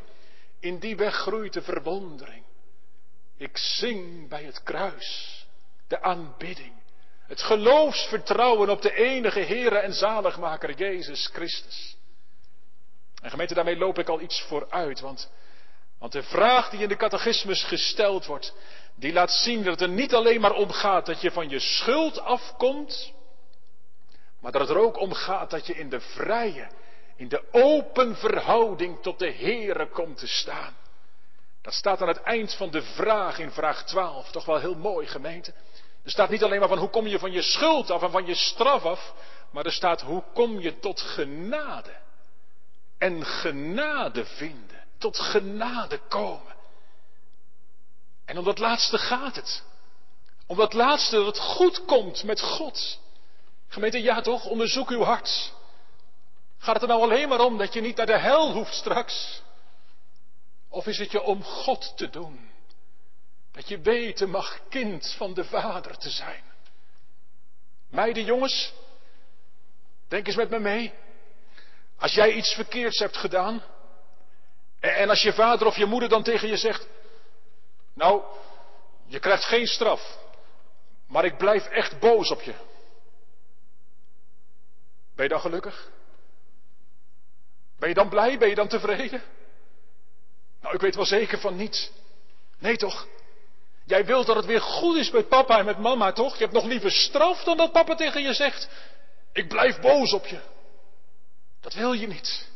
In 0.59 0.79
die 0.79 0.95
weg 0.95 1.15
groeit 1.15 1.53
de 1.53 1.61
verwondering. 1.61 2.43
Ik 3.37 3.57
zing 3.57 4.29
bij 4.29 4.43
het 4.43 4.63
kruis 4.63 5.39
de 5.87 6.01
aanbidding, 6.01 6.73
het 7.27 7.41
geloofsvertrouwen 7.41 8.69
op 8.69 8.81
de 8.81 8.93
enige 8.93 9.39
Heere 9.39 9.77
en 9.77 9.93
zaligmaker 9.93 10.73
Jezus 10.75 11.29
Christus. 11.33 11.97
En 13.21 13.29
gemeente, 13.29 13.53
daarmee 13.53 13.77
loop 13.77 13.99
ik 13.99 14.07
al 14.07 14.21
iets 14.21 14.41
vooruit, 14.41 14.99
want, 14.99 15.31
want 15.99 16.11
de 16.11 16.23
vraag 16.23 16.69
die 16.69 16.79
in 16.79 16.87
de 16.87 16.95
catechismus 16.95 17.63
gesteld 17.63 18.25
wordt, 18.25 18.53
die 18.95 19.13
laat 19.13 19.31
zien 19.31 19.63
dat 19.63 19.79
het 19.79 19.89
er 19.89 19.95
niet 19.95 20.13
alleen 20.13 20.41
maar 20.41 20.53
om 20.53 20.71
gaat 20.71 21.05
dat 21.05 21.21
je 21.21 21.31
van 21.31 21.49
je 21.49 21.59
schuld 21.59 22.19
afkomt, 22.19 23.13
maar 24.39 24.51
dat 24.51 24.61
het 24.61 24.69
er 24.69 24.83
ook 24.83 24.97
om 24.97 25.13
gaat 25.13 25.49
dat 25.49 25.65
je 25.67 25.73
in 25.75 25.89
de 25.89 25.99
vrije 25.99 26.67
in 27.15 27.27
de 27.27 27.43
open 27.51 28.15
verhouding 28.15 29.01
tot 29.01 29.19
de 29.19 29.31
Heere 29.31 29.89
komt 29.89 30.17
te 30.17 30.27
staan. 30.27 30.75
Dat 31.61 31.73
staat 31.73 32.01
aan 32.01 32.07
het 32.07 32.21
eind 32.21 32.55
van 32.55 32.71
de 32.71 32.81
vraag 32.81 33.39
in 33.39 33.51
vraag 33.51 33.83
12. 33.85 34.31
Toch 34.31 34.45
wel 34.45 34.59
heel 34.59 34.75
mooi, 34.75 35.07
gemeente. 35.07 35.53
Er 36.03 36.11
staat 36.11 36.29
niet 36.29 36.43
alleen 36.43 36.59
maar 36.59 36.67
van 36.67 36.77
hoe 36.77 36.89
kom 36.89 37.07
je 37.07 37.19
van 37.19 37.31
je 37.31 37.41
schuld 37.41 37.91
af 37.91 38.01
en 38.01 38.11
van 38.11 38.25
je 38.25 38.35
straf 38.35 38.83
af, 38.85 39.13
maar 39.51 39.65
er 39.65 39.71
staat 39.71 40.01
hoe 40.01 40.23
kom 40.33 40.59
je 40.59 40.79
tot 40.79 41.01
genade. 41.01 41.99
En 42.97 43.25
genade 43.25 44.25
vinden, 44.25 44.83
tot 44.97 45.19
genade 45.19 45.99
komen. 46.07 46.55
En 48.25 48.37
om 48.37 48.43
dat 48.43 48.59
laatste 48.59 48.97
gaat 48.97 49.35
het. 49.35 49.63
Om 50.47 50.57
dat 50.57 50.73
laatste 50.73 51.15
dat 51.15 51.25
het 51.25 51.39
goed 51.39 51.85
komt 51.85 52.23
met 52.23 52.41
God. 52.41 52.99
Gemeente, 53.67 54.01
ja 54.01 54.21
toch, 54.21 54.45
onderzoek 54.45 54.89
uw 54.89 55.03
hart. 55.03 55.53
Gaat 56.61 56.73
het 56.73 56.81
er 56.83 56.89
nou 56.89 57.01
alleen 57.01 57.29
maar 57.29 57.39
om 57.39 57.57
dat 57.57 57.73
je 57.73 57.81
niet 57.81 57.97
naar 57.97 58.05
de 58.05 58.19
hel 58.19 58.51
hoeft 58.53 58.73
straks? 58.73 59.41
Of 60.69 60.87
is 60.87 60.97
het 60.97 61.11
je 61.11 61.21
om 61.21 61.43
God 61.43 61.97
te 61.97 62.09
doen? 62.09 62.49
Dat 63.51 63.67
je 63.67 63.79
weten 63.79 64.29
mag 64.29 64.59
kind 64.69 65.13
van 65.17 65.33
de 65.33 65.45
Vader 65.45 65.97
te 65.97 66.09
zijn. 66.09 66.43
Meiden, 67.89 68.23
jongens, 68.23 68.73
Denk 70.11 70.27
eens 70.27 70.35
met 70.35 70.49
me 70.49 70.59
mee. 70.59 70.93
Als 71.97 72.13
jij 72.13 72.31
iets 72.31 72.53
verkeerds 72.53 72.99
hebt 72.99 73.17
gedaan. 73.17 73.63
En 74.79 75.09
als 75.09 75.21
je 75.21 75.33
vader 75.33 75.67
of 75.67 75.75
je 75.75 75.85
moeder 75.85 76.09
dan 76.09 76.23
tegen 76.23 76.47
je 76.47 76.57
zegt. 76.57 76.87
Nou, 77.93 78.23
je 79.05 79.19
krijgt 79.19 79.43
geen 79.43 79.67
straf. 79.67 80.17
Maar 81.07 81.25
ik 81.25 81.37
blijf 81.37 81.65
echt 81.65 81.99
boos 81.99 82.31
op 82.31 82.41
je. 82.41 82.53
Ben 85.15 85.23
je 85.23 85.29
dan 85.31 85.41
gelukkig? 85.41 85.91
Ben 87.81 87.89
je 87.89 87.95
dan 87.95 88.09
blij? 88.09 88.37
Ben 88.37 88.49
je 88.49 88.55
dan 88.55 88.67
tevreden? 88.67 89.21
Nou, 90.61 90.75
ik 90.75 90.81
weet 90.81 90.95
wel 90.95 91.05
zeker 91.05 91.39
van 91.39 91.55
niet. 91.55 91.91
Nee 92.59 92.77
toch? 92.77 93.07
Jij 93.85 94.05
wilt 94.05 94.25
dat 94.25 94.35
het 94.35 94.45
weer 94.45 94.61
goed 94.61 94.95
is 94.95 95.11
met 95.11 95.27
papa 95.27 95.59
en 95.59 95.65
met 95.65 95.77
mama, 95.77 96.11
toch? 96.11 96.33
Je 96.33 96.43
hebt 96.43 96.53
nog 96.53 96.65
liever 96.65 96.91
straf 96.91 97.43
dan 97.43 97.57
dat 97.57 97.71
papa 97.71 97.95
tegen 97.95 98.21
je 98.21 98.33
zegt: 98.33 98.69
Ik 99.33 99.47
blijf 99.47 99.79
boos 99.79 100.13
op 100.13 100.25
je. 100.25 100.39
Dat 101.61 101.73
wil 101.73 101.93
je 101.93 102.07
niet. 102.07 102.49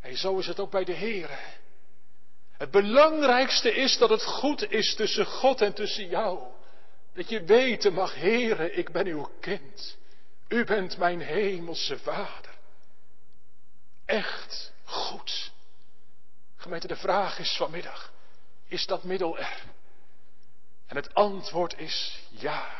En 0.00 0.16
zo 0.16 0.38
is 0.38 0.46
het 0.46 0.60
ook 0.60 0.70
bij 0.70 0.84
de 0.84 0.92
Heer. 0.92 1.38
Het 2.52 2.70
belangrijkste 2.70 3.74
is 3.74 3.98
dat 3.98 4.10
het 4.10 4.24
goed 4.24 4.70
is 4.70 4.94
tussen 4.94 5.26
God 5.26 5.60
en 5.60 5.72
tussen 5.72 6.08
jou. 6.08 6.38
Dat 7.14 7.28
je 7.28 7.44
weten 7.44 7.92
mag, 7.92 8.14
Heere, 8.14 8.72
ik 8.72 8.92
ben 8.92 9.06
uw 9.06 9.30
kind. 9.40 9.96
U 10.48 10.64
bent 10.64 10.96
mijn 10.96 11.20
hemelse 11.20 11.98
vader. 11.98 12.47
Echt 14.08 14.72
goed. 14.84 15.50
Gemeente, 16.56 16.86
de 16.86 16.96
vraag 16.96 17.38
is 17.38 17.56
vanmiddag, 17.56 18.12
is 18.68 18.86
dat 18.86 19.04
middel 19.04 19.38
er? 19.38 19.62
En 20.86 20.96
het 20.96 21.14
antwoord 21.14 21.78
is 21.78 22.18
ja. 22.28 22.70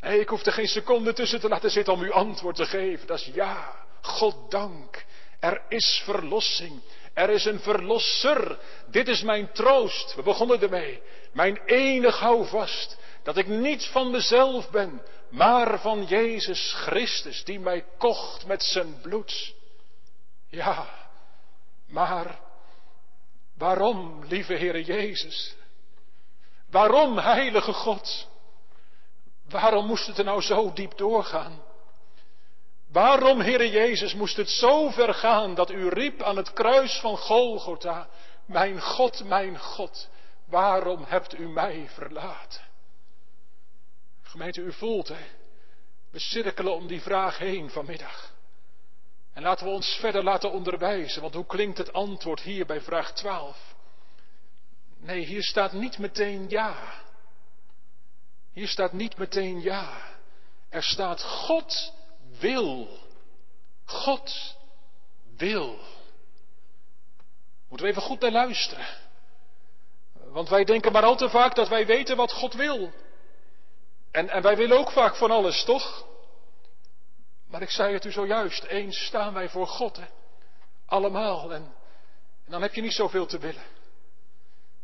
Ik 0.00 0.28
hoef 0.28 0.46
er 0.46 0.52
geen 0.52 0.68
seconde 0.68 1.12
tussen 1.12 1.40
te 1.40 1.48
laten 1.48 1.70
zitten 1.70 1.92
om 1.92 2.00
uw 2.00 2.12
antwoord 2.12 2.56
te 2.56 2.66
geven. 2.66 3.06
Dat 3.06 3.18
is 3.18 3.30
ja. 3.34 3.74
God 4.00 4.50
dank. 4.50 5.04
Er 5.40 5.62
is 5.68 6.02
verlossing. 6.04 6.80
Er 7.14 7.30
is 7.30 7.44
een 7.44 7.60
verlosser. 7.60 8.58
Dit 8.86 9.08
is 9.08 9.22
mijn 9.22 9.52
troost. 9.52 10.14
We 10.14 10.22
begonnen 10.22 10.60
ermee. 10.60 11.02
Mijn 11.32 11.60
enig 11.66 12.18
houvast. 12.18 12.96
Dat 13.22 13.36
ik 13.36 13.46
niet 13.46 13.86
van 13.86 14.10
mezelf 14.10 14.70
ben, 14.70 15.02
maar 15.30 15.80
van 15.80 16.04
Jezus 16.04 16.72
Christus, 16.72 17.44
die 17.44 17.60
mij 17.60 17.84
kocht 17.98 18.46
met 18.46 18.62
zijn 18.62 19.00
bloed. 19.00 19.56
Ja, 20.48 20.86
maar 21.86 22.40
waarom, 23.56 24.24
lieve 24.24 24.54
Heere 24.54 24.84
Jezus? 24.84 25.56
Waarom, 26.70 27.18
Heilige 27.18 27.72
God? 27.72 28.28
Waarom 29.48 29.86
moest 29.86 30.06
het 30.06 30.18
er 30.18 30.24
nou 30.24 30.40
zo 30.40 30.72
diep 30.72 30.96
doorgaan? 30.96 31.62
Waarom, 32.92 33.40
Heere 33.40 33.70
Jezus, 33.70 34.14
moest 34.14 34.36
het 34.36 34.50
zo 34.50 34.90
ver 34.90 35.14
gaan 35.14 35.54
dat 35.54 35.70
u 35.70 35.88
riep 35.88 36.22
aan 36.22 36.36
het 36.36 36.52
kruis 36.52 37.00
van 37.00 37.16
Golgotha, 37.16 38.08
mijn 38.46 38.82
God, 38.82 39.24
mijn 39.24 39.58
God, 39.58 40.08
waarom 40.44 41.04
hebt 41.04 41.38
u 41.38 41.48
mij 41.48 41.88
verlaten? 41.88 42.60
Gemeente, 44.22 44.60
u 44.60 44.72
voelt, 44.72 45.08
hè? 45.08 45.26
We 46.10 46.18
cirkelen 46.18 46.74
om 46.74 46.86
die 46.86 47.00
vraag 47.00 47.38
heen 47.38 47.70
vanmiddag. 47.70 48.32
En 49.38 49.44
laten 49.44 49.66
we 49.66 49.72
ons 49.72 49.96
verder 50.00 50.22
laten 50.22 50.52
onderwijzen, 50.52 51.22
want 51.22 51.34
hoe 51.34 51.46
klinkt 51.46 51.78
het 51.78 51.92
antwoord 51.92 52.40
hier 52.40 52.66
bij 52.66 52.80
vraag 52.80 53.12
12? 53.12 53.74
Nee, 55.00 55.24
hier 55.24 55.42
staat 55.42 55.72
niet 55.72 55.98
meteen 55.98 56.48
ja. 56.48 57.02
Hier 58.52 58.68
staat 58.68 58.92
niet 58.92 59.16
meteen 59.16 59.60
ja. 59.60 60.00
Er 60.68 60.82
staat 60.82 61.22
God 61.22 61.92
wil. 62.38 62.88
God 63.84 64.56
wil. 65.36 65.78
Moeten 67.68 67.86
we 67.86 67.92
even 67.92 68.06
goed 68.08 68.20
naar 68.20 68.32
luisteren. 68.32 68.86
Want 70.12 70.48
wij 70.48 70.64
denken 70.64 70.92
maar 70.92 71.04
al 71.04 71.16
te 71.16 71.28
vaak 71.28 71.54
dat 71.54 71.68
wij 71.68 71.86
weten 71.86 72.16
wat 72.16 72.32
God 72.32 72.54
wil. 72.54 72.92
En, 74.10 74.28
en 74.28 74.42
wij 74.42 74.56
willen 74.56 74.78
ook 74.78 74.90
vaak 74.90 75.16
van 75.16 75.30
alles, 75.30 75.64
toch? 75.64 76.07
Maar 77.50 77.62
ik 77.62 77.70
zei 77.70 77.92
het 77.92 78.04
u 78.04 78.10
zojuist, 78.10 78.64
eens 78.64 79.06
staan 79.06 79.34
wij 79.34 79.48
voor 79.48 79.66
God, 79.66 79.96
hè? 79.96 80.06
allemaal. 80.88 81.52
En, 81.52 81.74
dan 82.46 82.62
heb 82.62 82.74
je 82.74 82.80
niet 82.80 82.92
zoveel 82.92 83.26
te 83.26 83.38
willen. 83.38 83.62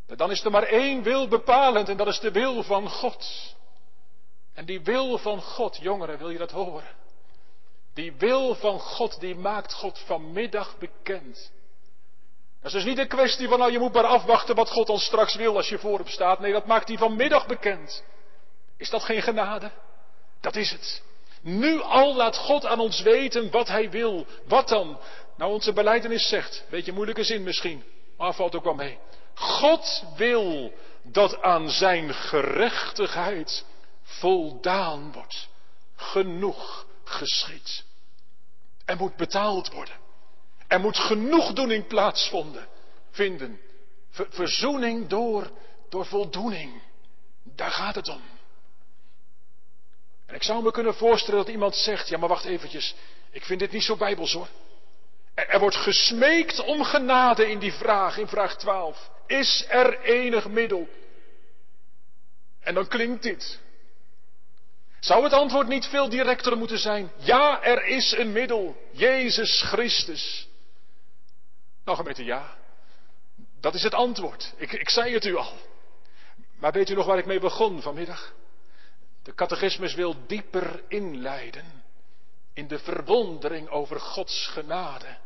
Dan 0.05 0.31
is 0.31 0.43
er 0.43 0.51
maar 0.51 0.63
één 0.63 1.03
wil 1.03 1.27
bepalend 1.27 1.89
en 1.89 1.97
dat 1.97 2.07
is 2.07 2.19
de 2.19 2.31
wil 2.31 2.63
van 2.63 2.89
God. 2.89 3.53
En 4.53 4.65
die 4.65 4.81
wil 4.81 5.17
van 5.17 5.41
God, 5.41 5.77
jongeren, 5.81 6.17
wil 6.17 6.29
je 6.29 6.37
dat 6.37 6.51
horen? 6.51 6.95
Die 7.93 8.13
wil 8.13 8.55
van 8.55 8.79
God, 8.79 9.19
die 9.19 9.35
maakt 9.35 9.73
God 9.73 9.99
vanmiddag 9.99 10.77
bekend. 10.77 11.51
Dat 12.61 12.73
is 12.73 12.83
dus 12.83 12.83
niet 12.83 12.97
een 12.97 13.07
kwestie 13.07 13.47
van, 13.47 13.59
nou 13.59 13.71
je 13.71 13.79
moet 13.79 13.93
maar 13.93 14.05
afwachten 14.05 14.55
wat 14.55 14.71
God 14.71 14.89
ons 14.89 15.05
straks 15.05 15.35
wil 15.35 15.55
als 15.55 15.69
je 15.69 15.79
voor 15.79 15.97
hem 15.97 16.07
staat. 16.07 16.39
Nee, 16.39 16.51
dat 16.51 16.65
maakt 16.65 16.87
hij 16.87 16.97
vanmiddag 16.97 17.45
bekend. 17.45 18.03
Is 18.77 18.89
dat 18.89 19.03
geen 19.03 19.21
genade? 19.21 19.71
Dat 20.41 20.55
is 20.55 20.71
het. 20.71 21.03
Nu 21.45 21.81
al 21.81 22.15
laat 22.15 22.37
God 22.37 22.65
aan 22.65 22.79
ons 22.79 23.01
weten 23.01 23.51
wat 23.51 23.67
hij 23.67 23.89
wil. 23.89 24.25
Wat 24.47 24.67
dan? 24.67 24.99
Nou, 25.37 25.51
onze 25.51 25.73
beleidenis 25.73 26.27
zegt, 26.27 26.65
beetje 26.69 26.91
moeilijke 26.91 27.23
zin 27.23 27.43
misschien, 27.43 27.83
maar 28.17 28.33
valt 28.33 28.55
ook 28.55 28.63
wel 28.63 28.73
mee. 28.73 28.97
God 29.33 30.03
wil 30.15 30.73
dat 31.03 31.41
aan 31.41 31.69
zijn 31.69 32.13
gerechtigheid 32.13 33.65
voldaan 34.03 35.11
wordt. 35.11 35.47
Genoeg 35.95 36.85
geschied. 37.03 37.83
Er 38.85 38.97
moet 38.97 39.15
betaald 39.15 39.71
worden. 39.71 39.95
Er 40.67 40.79
moet 40.79 40.97
genoegdoening 40.97 41.87
plaatsvinden. 41.87 42.67
Vinden. 43.11 43.59
verzoening 44.11 45.07
door, 45.07 45.51
door 45.89 46.05
voldoening. 46.05 46.81
Daar 47.43 47.71
gaat 47.71 47.95
het 47.95 48.09
om. 48.09 48.21
En 50.25 50.35
ik 50.35 50.43
zou 50.43 50.63
me 50.63 50.71
kunnen 50.71 50.95
voorstellen 50.95 51.39
dat 51.39 51.53
iemand 51.53 51.75
zegt, 51.75 52.07
ja 52.07 52.17
maar 52.17 52.29
wacht 52.29 52.45
eventjes, 52.45 52.95
ik 53.31 53.45
vind 53.45 53.59
dit 53.59 53.71
niet 53.71 53.83
zo 53.83 53.95
bijbels 53.95 54.33
hoor. 54.33 54.47
Er, 55.33 55.59
wordt 55.59 55.75
gesmeekt 55.75 56.59
om 56.59 56.83
genade 56.83 57.49
in 57.49 57.59
die 57.59 57.73
vraag, 57.73 58.17
in 58.17 58.27
vraag 58.27 58.57
12. 58.57 59.09
Is 59.27 59.65
er 59.69 60.01
enig 60.01 60.47
middel? 60.47 60.89
En 62.59 62.73
dan 62.73 62.87
klinkt 62.87 63.23
dit. 63.23 63.59
Zou 64.99 65.23
het 65.23 65.33
antwoord 65.33 65.67
niet 65.67 65.85
veel 65.85 66.09
directer 66.09 66.57
moeten 66.57 66.79
zijn? 66.79 67.11
Ja, 67.17 67.63
er 67.63 67.85
is 67.85 68.11
een 68.11 68.31
middel. 68.31 68.77
Jezus 68.91 69.61
Christus. 69.61 70.47
Nou 71.83 71.97
gemeente, 71.97 72.23
ja. 72.23 72.57
Dat 73.59 73.73
is 73.73 73.83
het 73.83 73.93
antwoord. 73.93 74.53
Ik, 74.57 74.71
ik 74.71 74.89
zei 74.89 75.13
het 75.13 75.25
u 75.25 75.35
al. 75.35 75.53
Maar 76.59 76.71
weet 76.71 76.89
u 76.89 76.93
nog 76.93 77.05
waar 77.05 77.17
ik 77.17 77.25
mee 77.25 77.39
begon 77.39 77.81
vanmiddag? 77.81 78.33
De 79.25 79.33
catechismus 79.33 79.93
wil 79.93 80.15
dieper 80.27 80.83
inleiden 80.87 81.83
in 82.53 82.67
de 82.67 82.79
verwondering 82.79 83.69
over 83.69 83.99
Gods 83.99 84.47
genade. 84.47 85.17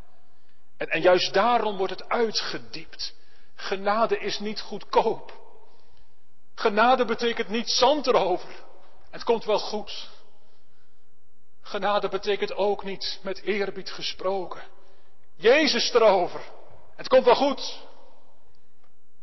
En, 0.77 0.87
en 0.87 1.01
juist 1.01 1.33
daarom 1.33 1.77
wordt 1.77 1.93
het 1.93 2.09
uitgediept. 2.09 3.15
Genade 3.55 4.19
is 4.19 4.39
niet 4.39 4.61
goedkoop. 4.61 5.33
Genade 6.55 7.05
betekent 7.05 7.47
niet 7.47 7.69
zand 7.69 8.07
erover. 8.07 8.49
Het 9.09 9.23
komt 9.23 9.45
wel 9.45 9.59
goed. 9.59 10.09
Genade 11.61 12.09
betekent 12.09 12.53
ook 12.53 12.83
niet 12.83 13.19
met 13.23 13.41
eerbied 13.41 13.91
gesproken. 13.91 14.63
Jezus 15.35 15.93
erover. 15.93 16.41
Het 16.95 17.07
komt 17.07 17.25
wel 17.25 17.35
goed. 17.35 17.79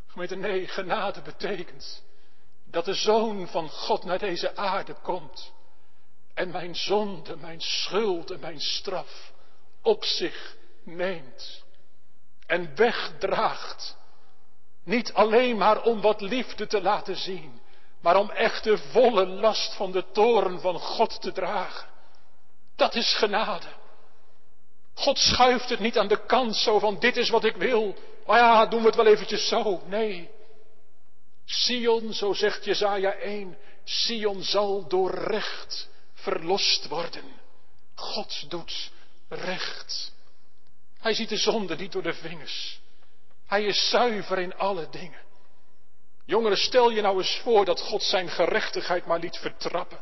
Gemeente, 0.07 0.37
nee, 0.37 0.69
genade 0.69 1.23
betekent 1.23 2.05
dat 2.71 2.85
de 2.85 2.95
Zoon 2.95 3.49
van 3.49 3.69
God 3.69 4.05
naar 4.05 4.19
deze 4.19 4.57
aarde 4.57 4.95
komt 5.03 5.53
en 6.35 6.51
mijn 6.51 6.75
zonde, 6.75 7.37
mijn 7.37 7.61
schuld 7.61 8.31
en 8.31 8.41
mijn 8.41 8.61
straf 8.61 9.33
op 9.83 10.05
zich 10.05 10.57
neemt 10.85 11.65
en 12.47 12.77
wegdraagt. 12.77 13.97
Niet 14.85 15.13
alleen 15.13 15.57
maar 15.57 15.83
om 15.83 16.01
wat 16.01 16.21
liefde 16.21 16.67
te 16.67 16.83
laten 16.83 17.17
zien, 17.17 17.61
maar 18.01 18.17
om 18.17 18.31
echt 18.31 18.65
de 18.65 18.79
volle 18.79 19.27
last 19.27 19.75
van 19.75 19.93
de 19.93 20.05
toren 20.13 20.61
van 20.61 20.79
God 20.79 21.21
te 21.21 21.33
dragen. 21.33 21.89
Dat 22.77 22.95
is 22.95 23.15
genade. 23.15 23.67
God 24.95 25.19
schuift 25.19 25.69
het 25.69 25.81
niet 25.81 25.99
aan 25.99 26.09
de 26.09 26.27
kant 26.27 26.57
zo 26.57 26.79
van 26.79 26.99
dit 26.99 27.17
is 27.17 27.29
wat 27.29 27.45
ik 27.45 27.57
wil. 27.57 27.95
Maar 28.27 28.39
ja, 28.39 28.67
doen 28.67 28.81
we 28.81 28.87
het 28.87 28.97
wel 28.97 29.07
eventjes 29.07 29.49
zo. 29.49 29.83
Nee. 29.87 30.31
Sion, 31.47 32.13
zo 32.13 32.33
zegt 32.33 32.65
Jezaja 32.65 33.13
1, 33.13 33.59
Sion 33.85 34.43
zal 34.43 34.89
door 34.89 35.15
recht 35.15 35.89
verlost 36.15 36.89
worden. 36.89 37.25
God 37.95 38.51
doet 38.51 38.91
recht. 39.29 40.13
Hij 40.99 41.15
ziet 41.15 41.29
de 41.29 41.37
zonde 41.37 41.77
niet 41.77 41.93
door 41.93 42.03
de 42.03 42.15
vingers. 42.15 42.81
Hij 43.47 43.65
is 43.65 43.89
zuiver 43.91 44.39
in 44.39 44.57
alle 44.57 44.89
dingen. 44.89 45.25
Jongeren, 46.25 46.59
stel 46.59 46.91
je 46.91 47.01
nou 47.01 47.19
eens 47.19 47.41
voor 47.43 47.65
dat 47.65 47.81
God 47.81 48.03
zijn 48.03 48.29
gerechtigheid 48.29 49.07
maar 49.07 49.19
liet 49.19 49.37
vertrappen. 49.37 49.99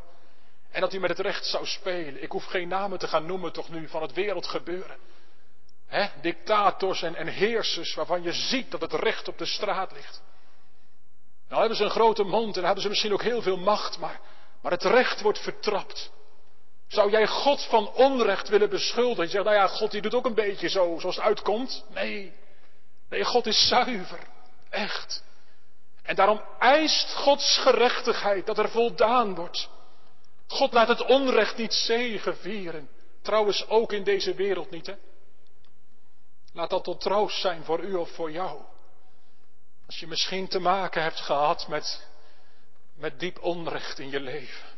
En 0.71 0.81
dat 0.81 0.93
u 0.93 1.01
met 1.01 1.11
het 1.11 1.19
recht 1.19 1.47
zou 1.47 1.67
spelen. 1.67 2.23
Ik 2.23 2.31
hoef 2.31 2.45
geen 2.45 2.69
namen 2.69 2.99
te 2.99 3.09
gaan 3.09 3.27
noemen 3.27 3.53
toch 3.53 3.69
nu 3.69 3.89
van 3.89 4.03
het 4.03 4.13
wereldgebeuren. 4.13 4.97
He, 5.87 6.09
dictators 6.21 7.03
en, 7.03 7.15
en 7.15 7.27
heersers 7.27 7.95
waarvan 7.95 8.23
je 8.23 8.33
ziet 8.33 8.71
dat 8.71 8.81
het 8.81 8.93
recht 8.93 9.29
op 9.29 9.39
de 9.39 9.47
straat 9.47 9.93
ligt. 9.93 10.23
Nou 11.55 11.67
hebben 11.67 11.85
ze 11.85 11.93
een 11.93 12.01
grote 12.01 12.25
mond 12.25 12.57
en 12.57 12.65
hebben 12.65 12.83
ze 12.83 12.89
misschien 12.89 13.13
ook 13.13 13.23
heel 13.23 13.43
veel 13.43 13.57
macht, 13.57 13.99
maar, 13.99 14.21
maar 14.63 14.73
het 14.73 14.83
recht 14.83 15.21
wordt 15.21 15.39
vertrapt. 15.39 16.11
Zou 16.89 17.11
jij 17.11 17.27
God 17.27 17.65
van 17.65 17.93
onrecht 17.93 18.49
willen 18.49 18.71
beschuldigen? 18.71 19.25
Je 19.25 19.31
zegt, 19.31 19.45
nou 19.45 19.57
ja, 19.57 19.67
God 19.67 19.91
die 19.91 20.03
doet 20.03 20.15
ook 20.15 20.25
een 20.25 20.35
beetje 20.35 20.69
zo, 20.69 20.97
zoals 20.99 21.17
het 21.17 21.25
uitkomt. 21.25 21.85
Nee, 21.89 22.33
nee, 23.09 23.25
God 23.25 23.47
is 23.47 23.69
zuiver, 23.69 24.19
echt. 24.71 25.25
En 26.03 26.15
daarom 26.15 26.41
eist 26.59 27.15
Gods 27.15 27.59
gerechtigheid 27.59 28.47
dat 28.47 28.59
er 28.59 28.71
voldaan 28.71 29.35
wordt. 29.35 29.69
God 30.47 30.73
laat 30.73 30.89
het 30.89 31.05
onrecht 31.05 31.57
niet 31.57 31.75
zegevieren. 31.75 32.89
Trouwens 33.23 33.69
ook 33.69 33.93
in 33.93 34.05
deze 34.05 34.35
wereld 34.35 34.71
niet, 34.71 34.87
hè. 34.87 34.95
Laat 36.53 36.71
dat 36.71 36.85
tot 36.85 37.01
troost 37.01 37.41
zijn 37.41 37.65
voor 37.65 37.81
u 37.81 37.95
of 37.95 38.11
voor 38.11 38.31
jou. 38.31 38.61
Als 39.87 39.99
je 39.99 40.07
misschien 40.07 40.49
te 40.49 40.59
maken 40.59 41.03
hebt 41.03 41.21
gehad 41.21 41.69
met, 41.69 42.07
met 42.95 43.21
diep 43.21 43.43
onrecht 43.43 43.99
in 43.99 44.11
je 44.11 44.21
leven. 44.21 44.69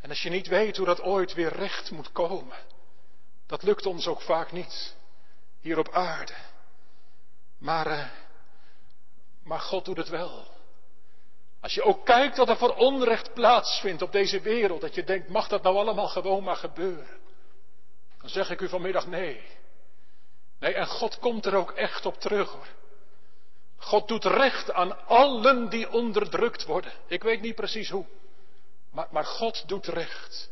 En 0.00 0.08
als 0.08 0.22
je 0.22 0.30
niet 0.30 0.46
weet 0.46 0.76
hoe 0.76 0.86
dat 0.86 1.00
ooit 1.00 1.34
weer 1.34 1.52
recht 1.52 1.90
moet 1.90 2.12
komen. 2.12 2.56
Dat 3.46 3.62
lukt 3.62 3.86
ons 3.86 4.06
ook 4.06 4.20
vaak 4.20 4.52
niet. 4.52 4.96
Hier 5.60 5.78
op 5.78 5.92
aarde. 5.92 6.34
Maar, 7.58 7.86
uh, 7.86 8.06
maar 9.42 9.60
God 9.60 9.84
doet 9.84 9.96
het 9.96 10.08
wel. 10.08 10.56
Als 11.60 11.74
je 11.74 11.82
ook 11.82 12.04
kijkt 12.04 12.36
dat 12.36 12.48
er 12.48 12.56
voor 12.56 12.74
onrecht 12.74 13.34
plaatsvindt 13.34 14.02
op 14.02 14.12
deze 14.12 14.40
wereld. 14.40 14.80
Dat 14.80 14.94
je 14.94 15.04
denkt, 15.04 15.28
mag 15.28 15.48
dat 15.48 15.62
nou 15.62 15.76
allemaal 15.76 16.08
gewoon 16.08 16.44
maar 16.44 16.56
gebeuren? 16.56 17.18
Dan 18.20 18.30
zeg 18.30 18.50
ik 18.50 18.60
u 18.60 18.68
vanmiddag 18.68 19.06
nee. 19.06 19.46
Nee, 20.58 20.74
en 20.74 20.86
God 20.86 21.18
komt 21.18 21.46
er 21.46 21.54
ook 21.54 21.70
echt 21.70 22.06
op 22.06 22.20
terug 22.20 22.50
hoor. 22.50 22.66
God 23.78 24.08
doet 24.08 24.24
recht 24.24 24.72
aan 24.72 25.06
allen 25.06 25.68
die 25.68 25.90
onderdrukt 25.90 26.64
worden. 26.64 26.92
Ik 27.06 27.22
weet 27.22 27.40
niet 27.40 27.54
precies 27.54 27.90
hoe. 27.90 28.06
Maar, 28.90 29.08
maar 29.10 29.24
God 29.24 29.68
doet 29.68 29.86
recht. 29.86 30.50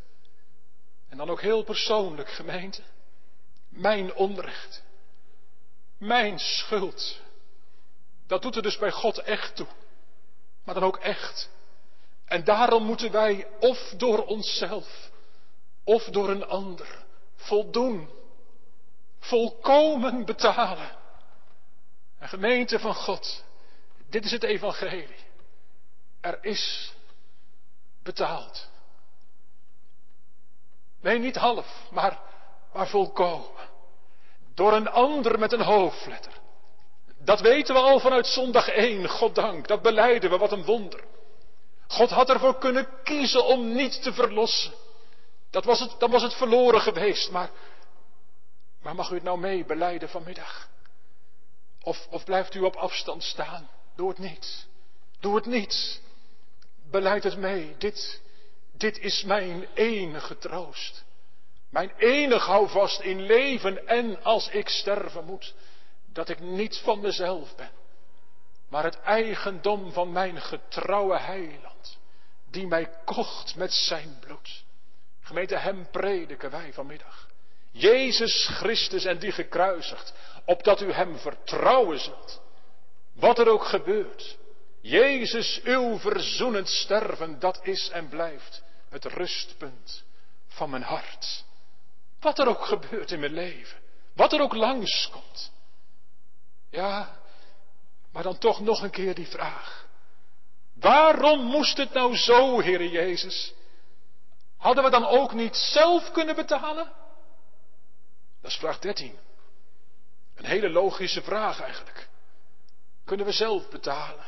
En 1.09 1.17
dan 1.17 1.31
ook 1.31 1.41
heel 1.41 1.63
persoonlijk, 1.63 2.31
gemeente. 2.31 2.83
Mijn 3.69 4.15
onrecht. 4.15 4.83
Mijn 5.99 6.39
schuld. 6.39 7.21
Dat 8.27 8.43
doet 8.43 8.57
er 8.57 8.63
dus 8.63 8.79
bij 8.79 8.91
God 8.91 9.19
echt 9.19 9.57
toe. 9.57 9.67
Maar 10.65 10.75
dan 10.75 10.85
ook 10.85 10.97
echt. 10.97 11.51
En 12.25 12.45
daarom 12.45 12.83
moeten 12.83 13.11
wij 13.11 13.47
of 13.61 13.79
door 13.97 14.25
onszelf 14.25 15.11
of 15.85 16.05
door 16.05 16.29
een 16.31 16.47
ander 16.47 17.05
voldoen. 17.37 18.11
Volkomen 19.19 20.25
betalen. 20.25 20.96
Een 22.27 22.33
gemeente 22.33 22.79
van 22.79 22.95
God. 22.95 23.45
Dit 24.11 24.25
is 24.25 24.31
het 24.31 24.43
evangelie. 24.43 25.17
Er 26.21 26.39
is 26.41 26.93
betaald. 28.03 28.69
Nee, 31.01 31.19
niet 31.19 31.37
half, 31.37 31.67
maar, 31.91 32.19
maar 32.73 32.89
volkomen. 32.89 33.69
Door 34.55 34.73
een 34.73 34.89
ander 34.89 35.39
met 35.39 35.53
een 35.53 35.63
hoofdletter. 35.63 36.33
Dat 37.19 37.41
weten 37.41 37.75
we 37.75 37.81
al 37.81 38.01
vanuit 38.01 38.27
zondag 38.27 38.69
1, 38.69 39.09
goddank. 39.09 39.69
Dat 39.69 39.83
beleiden 39.83 40.31
we, 40.31 40.37
wat 40.37 40.53
een 40.53 40.65
wonder. 40.65 41.05
God 41.87 42.11
had 42.11 42.31
ervoor 42.31 42.59
kunnen 42.59 42.89
kiezen 43.03 43.45
om 43.45 43.73
niet 43.73 44.03
te 44.03 44.13
verlossen. 44.13 44.73
Dat 45.51 45.65
was 45.65 45.81
het, 45.81 45.95
dan 45.99 46.11
was 46.11 46.23
het 46.23 46.35
verloren 46.35 46.81
geweest, 46.81 47.31
maar, 47.31 47.51
maar 48.83 48.95
mag 48.95 49.11
u 49.11 49.15
het 49.15 49.25
nou 49.25 49.39
mee 49.39 49.65
beleiden 49.65 50.09
vanmiddag? 50.09 50.75
Of, 51.87 52.07
of 52.11 52.25
blijft 52.25 52.55
u 52.55 52.61
op 52.61 52.77
afstand 52.77 53.23
staan? 53.23 53.69
Doe 53.97 54.09
het 54.09 54.19
niet. 54.19 54.67
Doe 55.21 55.35
het 55.35 55.47
niet. 55.47 56.01
Beleid 56.91 57.23
het 57.23 57.37
mee. 57.37 57.75
Dit, 57.79 58.21
dit 58.73 58.99
is 58.99 59.23
mijn 59.23 59.67
enige 59.75 60.39
troost. 60.39 61.05
Mijn 61.71 61.93
enig 61.97 62.47
houvast 62.47 63.01
in 63.01 63.21
leven 63.21 63.87
en 63.87 64.23
als 64.23 64.49
ik 64.49 64.69
sterven 64.69 65.25
moet. 65.25 65.55
Dat 66.13 66.29
ik 66.29 66.41
niet 66.41 66.77
van 66.77 67.01
mezelf 67.01 67.57
ben. 67.57 67.71
Maar 68.69 68.85
het 68.85 69.01
eigendom 69.01 69.93
van 69.93 70.13
mijn 70.13 70.41
getrouwe 70.41 71.19
heiland. 71.19 71.99
Die 72.51 72.67
mij 72.67 72.91
kocht 73.05 73.57
met 73.57 73.73
zijn 73.73 74.17
bloed. 74.21 74.65
Gemeente, 75.21 75.57
hem 75.57 75.91
prediken 75.91 76.51
wij 76.51 76.73
vanmiddag. 76.73 77.29
Jezus 77.71 78.47
Christus 78.47 79.05
en 79.05 79.19
die 79.19 79.33
gekruisigd. 79.33 80.15
Opdat 80.47 80.81
u 80.81 80.93
hem 80.93 81.19
vertrouwen 81.19 81.99
zult. 81.99 82.41
Wat 83.13 83.39
er 83.39 83.49
ook 83.49 83.65
gebeurt. 83.65 84.39
Jezus, 84.81 85.61
uw 85.65 85.99
verzoenend 85.99 86.69
sterven, 86.69 87.39
dat 87.39 87.61
is 87.63 87.89
en 87.89 88.09
blijft 88.09 88.63
het 88.89 89.05
rustpunt 89.05 90.05
van 90.49 90.71
mijn 90.71 90.83
hart. 90.83 91.45
Wat 92.21 92.39
er 92.39 92.49
ook 92.49 92.65
gebeurt 92.65 93.11
in 93.11 93.21
mijn 93.21 93.33
leven, 93.33 93.79
wat 94.13 94.33
er 94.33 94.41
ook 94.41 94.55
langskomt. 94.55 95.53
Ja, 96.71 97.19
maar 98.13 98.23
dan 98.23 98.39
toch 98.39 98.61
nog 98.61 98.83
een 98.83 98.91
keer 98.91 99.15
die 99.15 99.27
vraag. 99.27 99.87
Waarom 100.75 101.45
moest 101.45 101.77
het 101.77 101.93
nou 101.93 102.17
zo, 102.17 102.63
Heere 102.63 102.91
Jezus? 102.91 103.55
Hadden 104.57 104.85
we 104.85 104.91
dan 104.91 105.07
ook 105.07 105.33
niet 105.33 105.57
zelf 105.57 106.11
kunnen 106.11 106.35
betalen? 106.35 106.93
Dat 108.41 108.51
is 108.51 108.57
vraag 108.57 108.79
13. 108.79 109.19
Een 110.37 110.45
hele 110.45 110.71
logische 110.71 111.23
vraag 111.23 111.61
eigenlijk. 111.61 112.09
Kunnen 113.05 113.27
we 113.27 113.33
zelf 113.33 113.69
betalen? 113.69 114.25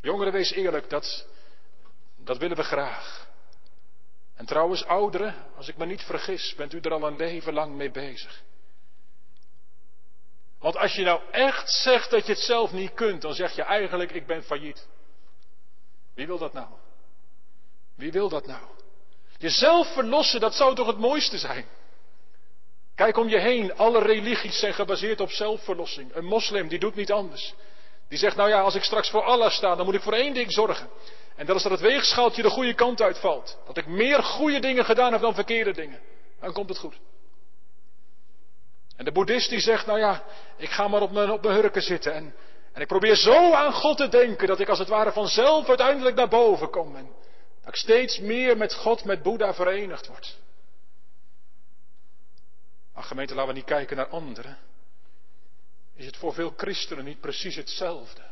Jongeren, 0.00 0.32
wees 0.32 0.50
eerlijk, 0.50 0.90
dat, 0.90 1.26
dat 2.16 2.38
willen 2.38 2.56
we 2.56 2.62
graag. 2.62 3.28
En 4.34 4.46
trouwens, 4.46 4.84
ouderen, 4.84 5.34
als 5.56 5.68
ik 5.68 5.76
me 5.76 5.86
niet 5.86 6.02
vergis, 6.02 6.54
bent 6.54 6.72
u 6.72 6.80
er 6.80 6.92
al 6.92 7.06
een 7.06 7.16
leven 7.16 7.52
lang 7.52 7.74
mee 7.74 7.90
bezig. 7.90 8.42
Want 10.58 10.76
als 10.76 10.94
je 10.94 11.04
nou 11.04 11.20
echt 11.30 11.70
zegt 11.70 12.10
dat 12.10 12.26
je 12.26 12.32
het 12.32 12.42
zelf 12.42 12.72
niet 12.72 12.94
kunt, 12.94 13.22
dan 13.22 13.34
zeg 13.34 13.52
je 13.52 13.62
eigenlijk, 13.62 14.12
ik 14.12 14.26
ben 14.26 14.42
failliet. 14.42 14.86
Wie 16.14 16.26
wil 16.26 16.38
dat 16.38 16.52
nou? 16.52 16.68
Wie 17.94 18.12
wil 18.12 18.28
dat 18.28 18.46
nou? 18.46 18.62
Jezelf 19.38 19.92
verlossen, 19.92 20.40
dat 20.40 20.54
zou 20.54 20.74
toch 20.74 20.86
het 20.86 20.98
mooiste 20.98 21.38
zijn? 21.38 21.66
Kijk 22.96 23.16
om 23.16 23.28
je 23.28 23.38
heen, 23.38 23.76
alle 23.76 24.02
religies 24.02 24.58
zijn 24.58 24.74
gebaseerd 24.74 25.20
op 25.20 25.30
zelfverlossing. 25.30 26.14
Een 26.14 26.24
moslim 26.24 26.68
die 26.68 26.78
doet 26.78 26.94
niet 26.94 27.12
anders. 27.12 27.54
Die 28.08 28.18
zegt, 28.18 28.36
nou 28.36 28.48
ja, 28.48 28.60
als 28.60 28.74
ik 28.74 28.82
straks 28.82 29.10
voor 29.10 29.22
Allah 29.22 29.50
sta, 29.50 29.74
dan 29.74 29.84
moet 29.84 29.94
ik 29.94 30.02
voor 30.02 30.12
één 30.12 30.34
ding 30.34 30.52
zorgen. 30.52 30.88
En 31.36 31.46
dat 31.46 31.56
is 31.56 31.62
dat 31.62 31.72
het 31.72 31.80
weegschaaltje 31.80 32.42
de 32.42 32.50
goede 32.50 32.74
kant 32.74 33.02
uitvalt. 33.02 33.58
Dat 33.66 33.76
ik 33.76 33.86
meer 33.86 34.22
goede 34.22 34.58
dingen 34.58 34.84
gedaan 34.84 35.12
heb 35.12 35.20
dan 35.20 35.34
verkeerde 35.34 35.72
dingen. 35.72 36.00
Dan 36.40 36.52
komt 36.52 36.68
het 36.68 36.78
goed. 36.78 36.94
En 38.96 39.04
de 39.04 39.12
boeddhist 39.12 39.48
die 39.48 39.60
zegt, 39.60 39.86
nou 39.86 39.98
ja, 39.98 40.22
ik 40.56 40.70
ga 40.70 40.88
maar 40.88 41.02
op 41.02 41.10
mijn, 41.10 41.30
op 41.30 41.42
hurken 41.42 41.82
zitten. 41.82 42.14
En, 42.14 42.34
en 42.72 42.80
ik 42.80 42.86
probeer 42.86 43.16
zo 43.16 43.52
aan 43.52 43.72
God 43.72 43.96
te 43.96 44.08
denken 44.08 44.46
dat 44.46 44.60
ik 44.60 44.68
als 44.68 44.78
het 44.78 44.88
ware 44.88 45.12
vanzelf 45.12 45.68
uiteindelijk 45.68 46.16
naar 46.16 46.28
boven 46.28 46.70
kom. 46.70 46.96
En 46.96 47.08
dat 47.60 47.68
ik 47.68 47.76
steeds 47.76 48.18
meer 48.18 48.56
met 48.56 48.74
God, 48.74 49.04
met 49.04 49.22
Boeddha 49.22 49.54
verenigd 49.54 50.06
word. 50.06 50.36
Ach 52.96 53.06
gemeente, 53.06 53.34
laten 53.34 53.52
we 53.52 53.58
niet 53.58 53.68
kijken 53.68 53.96
naar 53.96 54.08
anderen 54.08 54.58
is 55.96 56.06
het 56.06 56.16
voor 56.16 56.34
veel 56.34 56.52
christenen 56.56 57.04
niet 57.04 57.20
precies 57.20 57.56
hetzelfde. 57.56 58.22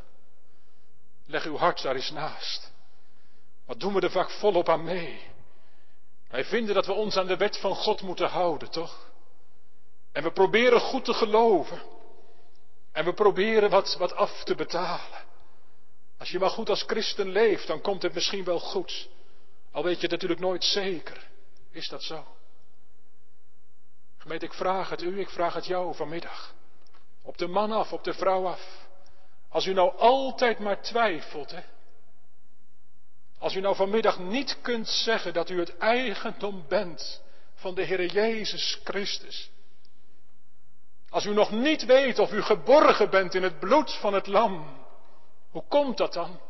Leg 1.26 1.44
uw 1.44 1.56
hart 1.56 1.82
daar 1.82 1.94
eens 1.94 2.10
naast. 2.10 2.72
Wat 3.66 3.80
doen 3.80 3.94
we 3.94 4.00
er 4.00 4.10
vaak 4.10 4.30
volop 4.30 4.68
aan 4.68 4.84
mee? 4.84 5.32
Wij 6.28 6.44
vinden 6.44 6.74
dat 6.74 6.86
we 6.86 6.92
ons 6.92 7.16
aan 7.16 7.26
de 7.26 7.36
wet 7.36 7.58
van 7.58 7.74
God 7.74 8.02
moeten 8.02 8.28
houden, 8.28 8.70
toch? 8.70 9.10
En 10.12 10.22
we 10.22 10.32
proberen 10.32 10.80
goed 10.80 11.04
te 11.04 11.14
geloven. 11.14 11.82
En 12.92 13.04
we 13.04 13.12
proberen 13.12 13.70
wat, 13.70 13.96
wat 13.98 14.14
af 14.14 14.44
te 14.44 14.54
betalen. 14.54 15.24
Als 16.18 16.30
je 16.30 16.38
maar 16.38 16.50
goed 16.50 16.68
als 16.68 16.82
christen 16.82 17.28
leeft, 17.28 17.66
dan 17.66 17.80
komt 17.80 18.02
het 18.02 18.14
misschien 18.14 18.44
wel 18.44 18.60
goed. 18.60 19.08
Al 19.72 19.82
weet 19.82 19.96
je 19.96 20.02
het 20.02 20.10
natuurlijk 20.10 20.40
nooit 20.40 20.64
zeker. 20.64 21.28
Is 21.70 21.88
dat 21.88 22.02
zo? 22.02 22.26
Gemeente, 24.24 24.46
ik 24.46 24.54
vraag 24.54 24.90
het 24.90 25.02
u, 25.02 25.20
ik 25.20 25.30
vraag 25.30 25.54
het 25.54 25.66
jou 25.66 25.94
vanmiddag. 25.94 26.54
Op 27.22 27.38
de 27.38 27.46
man 27.46 27.72
af, 27.72 27.92
op 27.92 28.04
de 28.04 28.14
vrouw 28.14 28.46
af. 28.46 28.86
Als 29.48 29.66
u 29.66 29.72
nou 29.72 29.98
altijd 29.98 30.58
maar 30.58 30.82
twijfelt, 30.82 31.50
hè. 31.50 31.60
Als 33.38 33.54
u 33.54 33.60
nou 33.60 33.76
vanmiddag 33.76 34.18
niet 34.18 34.58
kunt 34.60 34.88
zeggen 34.88 35.32
dat 35.32 35.50
u 35.50 35.58
het 35.58 35.76
eigendom 35.76 36.64
bent 36.68 37.22
van 37.54 37.74
de 37.74 37.82
Heer 37.82 38.06
Jezus 38.06 38.80
Christus. 38.84 39.50
Als 41.08 41.24
u 41.24 41.34
nog 41.34 41.50
niet 41.50 41.84
weet 41.84 42.18
of 42.18 42.32
u 42.32 42.42
geborgen 42.42 43.10
bent 43.10 43.34
in 43.34 43.42
het 43.42 43.58
bloed 43.58 43.92
van 43.92 44.14
het 44.14 44.26
lam. 44.26 44.86
Hoe 45.50 45.64
komt 45.68 45.96
dat 45.96 46.12
dan? 46.12 46.40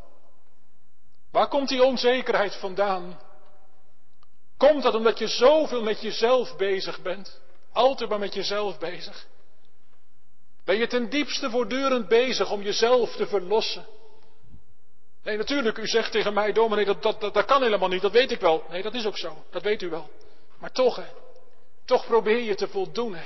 Waar 1.30 1.48
komt 1.48 1.68
die 1.68 1.84
onzekerheid 1.84 2.56
vandaan? 2.56 3.20
Komt 4.56 4.82
dat 4.82 4.94
omdat 4.94 5.18
je 5.18 5.28
zoveel 5.28 5.82
met 5.82 6.00
jezelf 6.00 6.56
bezig 6.56 7.02
bent? 7.02 7.42
Altijd 7.74 8.10
maar 8.10 8.18
met 8.18 8.34
jezelf 8.34 8.78
bezig? 8.78 9.26
Ben 10.64 10.76
je 10.76 10.86
ten 10.86 11.10
diepste 11.10 11.50
voortdurend 11.50 12.08
bezig 12.08 12.50
om 12.50 12.62
jezelf 12.62 13.16
te 13.16 13.26
verlossen? 13.26 13.86
Nee, 15.22 15.36
natuurlijk, 15.36 15.78
u 15.78 15.86
zegt 15.86 16.12
tegen 16.12 16.34
mij, 16.34 16.52
dominee, 16.52 16.84
dat, 16.84 17.02
dat, 17.02 17.20
dat, 17.20 17.44
kan 17.44 17.62
helemaal 17.62 17.88
niet, 17.88 18.02
dat 18.02 18.12
weet 18.12 18.30
ik 18.30 18.40
wel. 18.40 18.64
Nee, 18.68 18.82
dat 18.82 18.94
is 18.94 19.06
ook 19.06 19.18
zo, 19.18 19.44
dat 19.50 19.62
weet 19.62 19.82
u 19.82 19.88
wel. 19.88 20.10
Maar 20.58 20.72
toch, 20.72 20.96
hè, 20.96 21.06
toch 21.84 22.06
probeer 22.06 22.42
je 22.42 22.54
te 22.54 22.68
voldoen, 22.68 23.14
hè. 23.14 23.24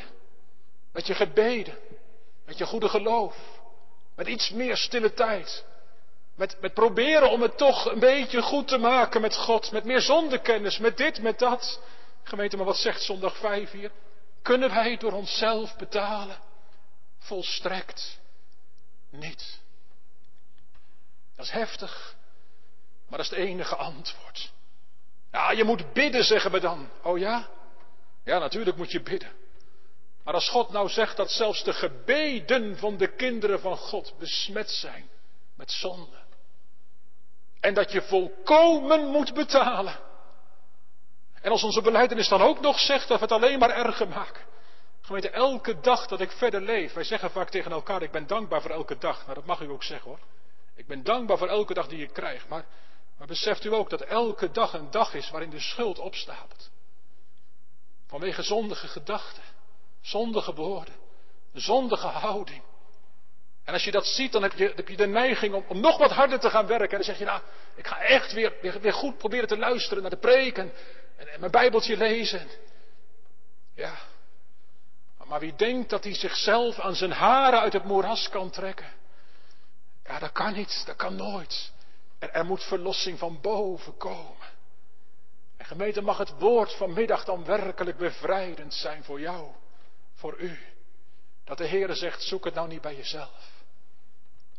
Met 0.92 1.06
je 1.06 1.14
gebeden, 1.14 1.78
met 2.46 2.58
je 2.58 2.66
goede 2.66 2.88
geloof, 2.88 3.36
met 4.16 4.26
iets 4.26 4.50
meer 4.50 4.76
stille 4.76 5.14
tijd. 5.14 5.64
Met, 6.34 6.56
met 6.60 6.74
proberen 6.74 7.30
om 7.30 7.42
het 7.42 7.56
toch 7.56 7.90
een 7.90 7.98
beetje 7.98 8.42
goed 8.42 8.68
te 8.68 8.78
maken 8.78 9.20
met 9.20 9.36
God, 9.36 9.72
met 9.72 9.84
meer 9.84 10.00
zondekennis, 10.00 10.78
met 10.78 10.96
dit, 10.96 11.22
met 11.22 11.38
dat. 11.38 11.80
Gemeente, 12.22 12.56
maar 12.56 12.66
wat 12.66 12.76
zegt 12.76 13.02
zondag 13.02 13.36
5 13.36 13.70
hier? 13.70 13.90
Kunnen 14.48 14.70
wij 14.70 14.96
door 14.96 15.12
onszelf 15.12 15.76
betalen? 15.76 16.36
Volstrekt 17.18 18.20
niet. 19.10 19.60
Dat 21.36 21.44
is 21.44 21.50
heftig, 21.50 22.16
maar 23.08 23.18
dat 23.18 23.30
is 23.30 23.36
het 23.36 23.46
enige 23.48 23.76
antwoord. 23.76 24.52
Ja, 25.32 25.50
je 25.50 25.64
moet 25.64 25.92
bidden, 25.92 26.24
zeggen 26.24 26.50
we 26.50 26.60
dan. 26.60 26.90
Oh 27.02 27.18
ja? 27.18 27.48
Ja, 28.24 28.38
natuurlijk 28.38 28.76
moet 28.76 28.90
je 28.90 29.02
bidden. 29.02 29.32
Maar 30.24 30.34
als 30.34 30.48
God 30.48 30.70
nou 30.70 30.88
zegt 30.88 31.16
dat 31.16 31.30
zelfs 31.30 31.64
de 31.64 31.72
gebeden 31.72 32.78
van 32.78 32.96
de 32.96 33.14
kinderen 33.14 33.60
van 33.60 33.76
God 33.76 34.14
besmet 34.18 34.70
zijn 34.70 35.08
met 35.54 35.72
zonde. 35.72 36.18
En 37.60 37.74
dat 37.74 37.92
je 37.92 38.02
volkomen 38.02 39.06
moet 39.06 39.34
betalen. 39.34 40.07
En 41.42 41.50
als 41.50 41.62
onze 41.62 41.80
beleidenis 41.80 42.28
dan 42.28 42.42
ook 42.42 42.60
nog 42.60 42.78
zegt 42.78 43.08
dat 43.08 43.18
we 43.18 43.24
het 43.24 43.32
alleen 43.32 43.58
maar 43.58 43.70
erger 43.70 44.08
maken. 44.08 44.44
Gemeente, 45.00 45.30
elke 45.30 45.80
dag 45.80 46.06
dat 46.06 46.20
ik 46.20 46.30
verder 46.30 46.60
leef, 46.60 46.92
wij 46.92 47.04
zeggen 47.04 47.30
vaak 47.30 47.50
tegen 47.50 47.72
elkaar, 47.72 48.02
ik 48.02 48.10
ben 48.10 48.26
dankbaar 48.26 48.60
voor 48.60 48.70
elke 48.70 48.98
dag. 48.98 49.22
Nou, 49.22 49.34
dat 49.34 49.44
mag 49.44 49.60
u 49.60 49.70
ook 49.70 49.82
zeggen 49.82 50.10
hoor. 50.10 50.18
Ik 50.74 50.86
ben 50.86 51.02
dankbaar 51.02 51.38
voor 51.38 51.48
elke 51.48 51.74
dag 51.74 51.88
die 51.88 52.02
ik 52.02 52.12
krijg. 52.12 52.48
Maar, 52.48 52.64
maar 53.18 53.26
beseft 53.26 53.64
u 53.64 53.74
ook 53.74 53.90
dat 53.90 54.00
elke 54.00 54.50
dag 54.50 54.72
een 54.72 54.90
dag 54.90 55.14
is 55.14 55.30
waarin 55.30 55.50
de 55.50 55.60
schuld 55.60 55.98
opstapelt. 55.98 56.70
Vanwege 58.06 58.42
zondige 58.42 58.86
gedachten, 58.88 59.42
zondige 60.00 60.54
woorden, 60.54 60.94
zondige 61.52 62.06
houding. 62.06 62.62
En 63.68 63.74
als 63.74 63.84
je 63.84 63.90
dat 63.90 64.06
ziet, 64.06 64.32
dan 64.32 64.42
heb 64.42 64.52
je, 64.52 64.72
heb 64.76 64.88
je 64.88 64.96
de 64.96 65.06
neiging 65.06 65.54
om, 65.54 65.64
om, 65.68 65.80
nog 65.80 65.98
wat 65.98 66.10
harder 66.10 66.40
te 66.40 66.50
gaan 66.50 66.66
werken. 66.66 66.90
En 66.90 66.96
dan 66.96 67.04
zeg 67.04 67.18
je, 67.18 67.24
nou, 67.24 67.40
ik 67.74 67.86
ga 67.86 68.00
echt 68.00 68.32
weer, 68.32 68.52
weer, 68.80 68.92
goed 68.92 69.18
proberen 69.18 69.48
te 69.48 69.58
luisteren 69.58 70.02
naar 70.02 70.10
de 70.10 70.18
preek 70.18 70.58
en, 70.58 70.72
en, 71.16 71.40
mijn 71.40 71.50
bijbeltje 71.50 71.96
lezen. 71.96 72.48
Ja, 73.74 73.94
maar 75.24 75.40
wie 75.40 75.54
denkt 75.54 75.90
dat 75.90 76.04
hij 76.04 76.14
zichzelf 76.14 76.78
aan 76.78 76.94
zijn 76.94 77.12
haren 77.12 77.60
uit 77.60 77.72
het 77.72 77.84
moeras 77.84 78.28
kan 78.28 78.50
trekken? 78.50 78.92
Ja, 80.04 80.18
dat 80.18 80.32
kan 80.32 80.52
niet, 80.52 80.82
dat 80.86 80.96
kan 80.96 81.16
nooit. 81.16 81.72
Er, 82.18 82.30
er 82.30 82.44
moet 82.44 82.64
verlossing 82.64 83.18
van 83.18 83.40
boven 83.40 83.96
komen. 83.96 84.46
En 85.56 85.66
gemeente, 85.66 86.02
mag 86.02 86.18
het 86.18 86.38
woord 86.38 86.76
vanmiddag 86.76 87.24
dan 87.24 87.44
werkelijk 87.44 87.96
bevrijdend 87.96 88.74
zijn 88.74 89.04
voor 89.04 89.20
jou, 89.20 89.48
voor 90.14 90.38
u. 90.38 90.58
Dat 91.44 91.58
de 91.58 91.68
Heere 91.68 91.94
zegt, 91.94 92.22
zoek 92.22 92.44
het 92.44 92.54
nou 92.54 92.68
niet 92.68 92.80
bij 92.80 92.96
jezelf. 92.96 93.56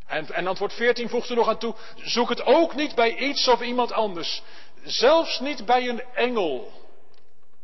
En, 0.10 0.34
en 0.34 0.47
antwoord 0.47 0.74
14 0.74 1.10
voegt 1.10 1.30
er 1.30 1.36
nog 1.36 1.47
aan 1.47 1.57
toe, 1.57 1.76
zoek 1.95 2.30
het 2.30 2.45
ook 2.45 2.76
niet 2.76 2.95
bij 2.95 3.16
iets 3.16 3.47
of 3.47 3.62
iemand 3.62 3.91
anders. 3.91 4.41
Zelfs 4.84 5.39
niet 5.39 5.66
bij 5.66 5.89
een 5.89 6.03
engel. 6.14 6.72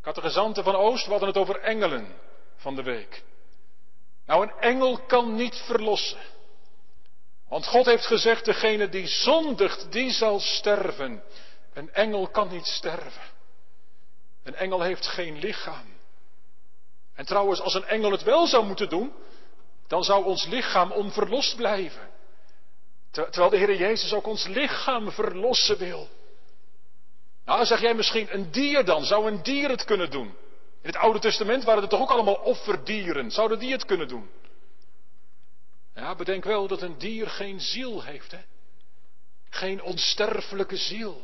Catechizanten 0.02 0.64
van 0.64 0.76
Oost, 0.76 1.06
hadden 1.06 1.28
het 1.28 1.38
over 1.38 1.60
engelen 1.60 2.16
van 2.56 2.76
de 2.76 2.84
week. 2.84 3.24
Nou, 4.26 4.43
een 4.43 4.54
engel 4.60 5.00
kan 5.08 5.36
niet 5.36 5.56
verlossen. 5.56 6.20
Want 7.50 7.68
God 7.68 7.86
heeft 7.86 8.06
gezegd, 8.06 8.46
degene 8.46 8.89
die 8.89 9.08
zondigt, 9.08 9.91
die 9.91 10.12
zal 10.12 10.39
sterven. 10.39 11.24
Een 11.74 11.93
engel 11.93 12.28
kan 12.28 12.48
niet 12.48 12.66
sterven. 12.66 13.34
Een 14.43 14.56
engel 14.56 14.82
heeft 14.82 15.08
geen 15.08 15.39
lichaam. 15.39 15.93
En 17.16 17.26
trouwens, 17.26 17.62
als 17.62 17.74
een 17.74 17.86
engel 17.86 18.12
het 18.12 18.24
wel 18.24 18.48
zou 18.48 18.66
moeten 18.66 18.89
doen, 18.89 19.14
dan 19.88 20.04
zou 20.04 20.26
ons 20.26 20.46
lichaam 20.46 20.91
onverlost 20.91 21.56
blijven. 21.56 22.14
Terwijl 23.24 23.49
de 23.49 23.57
Heer 23.57 23.76
Jezus 23.76 24.13
ook 24.13 24.28
ons 24.28 24.47
lichaam 24.47 25.11
verlossen 25.11 25.78
wil. 25.78 26.09
Nou, 27.45 27.66
zeg 27.66 27.82
jij 27.82 27.93
misschien 27.93 28.28
een 28.34 28.51
dier 28.51 28.86
dan? 28.86 29.05
Zou 29.05 29.28
een 29.28 29.43
dier 29.43 29.70
het 29.70 29.84
kunnen 29.84 30.11
doen? 30.11 30.28
In 30.82 30.91
het 30.91 30.95
Oude 30.95 31.20
Testament 31.20 31.63
waren 31.63 31.84
er 31.84 31.89
toch 31.89 32.01
ook 32.01 32.09
allemaal 32.09 32.34
offerdieren. 32.36 33.32
Zouden 33.32 33.59
die 33.59 33.72
het 33.72 33.86
kunnen 33.86 34.07
doen? 34.07 34.30
Ja, 35.95 36.16
bedenk 36.16 36.43
wel 36.43 36.68
dat 36.68 36.82
een 36.82 36.97
dier 36.97 37.28
geen 37.28 37.59
ziel 37.59 38.03
heeft, 38.03 38.32
hè? 38.32 38.39
Geen 39.49 39.82
onsterfelijke 39.82 40.78
ziel. 40.78 41.22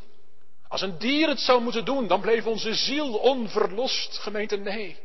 Als 0.68 0.82
een 0.82 0.98
dier 0.98 1.28
het 1.28 1.40
zou 1.40 1.62
moeten 1.62 1.86
doen, 1.86 2.08
dan 2.08 2.22
bleef 2.22 2.46
onze 2.46 2.74
ziel 2.74 3.14
onverlost, 3.14 4.18
gemeente, 4.18 4.58
nee. 4.58 5.00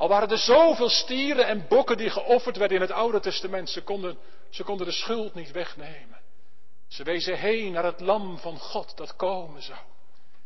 Al 0.00 0.08
waren 0.08 0.30
er 0.30 0.38
zoveel 0.38 0.88
stieren 0.88 1.46
en 1.46 1.66
bokken 1.68 1.96
die 1.96 2.10
geofferd 2.10 2.56
werden 2.56 2.76
in 2.76 2.82
het 2.82 2.92
Oude 2.92 3.20
Testament, 3.20 3.70
ze 3.70 3.82
konden, 3.82 4.18
ze 4.50 4.62
konden 4.62 4.86
de 4.86 4.92
schuld 4.92 5.34
niet 5.34 5.50
wegnemen. 5.50 6.20
Ze 6.88 7.02
wezen 7.02 7.38
heen 7.38 7.72
naar 7.72 7.84
het 7.84 8.00
lam 8.00 8.38
van 8.38 8.58
God 8.58 8.96
dat 8.96 9.16
komen 9.16 9.62
zou. 9.62 9.78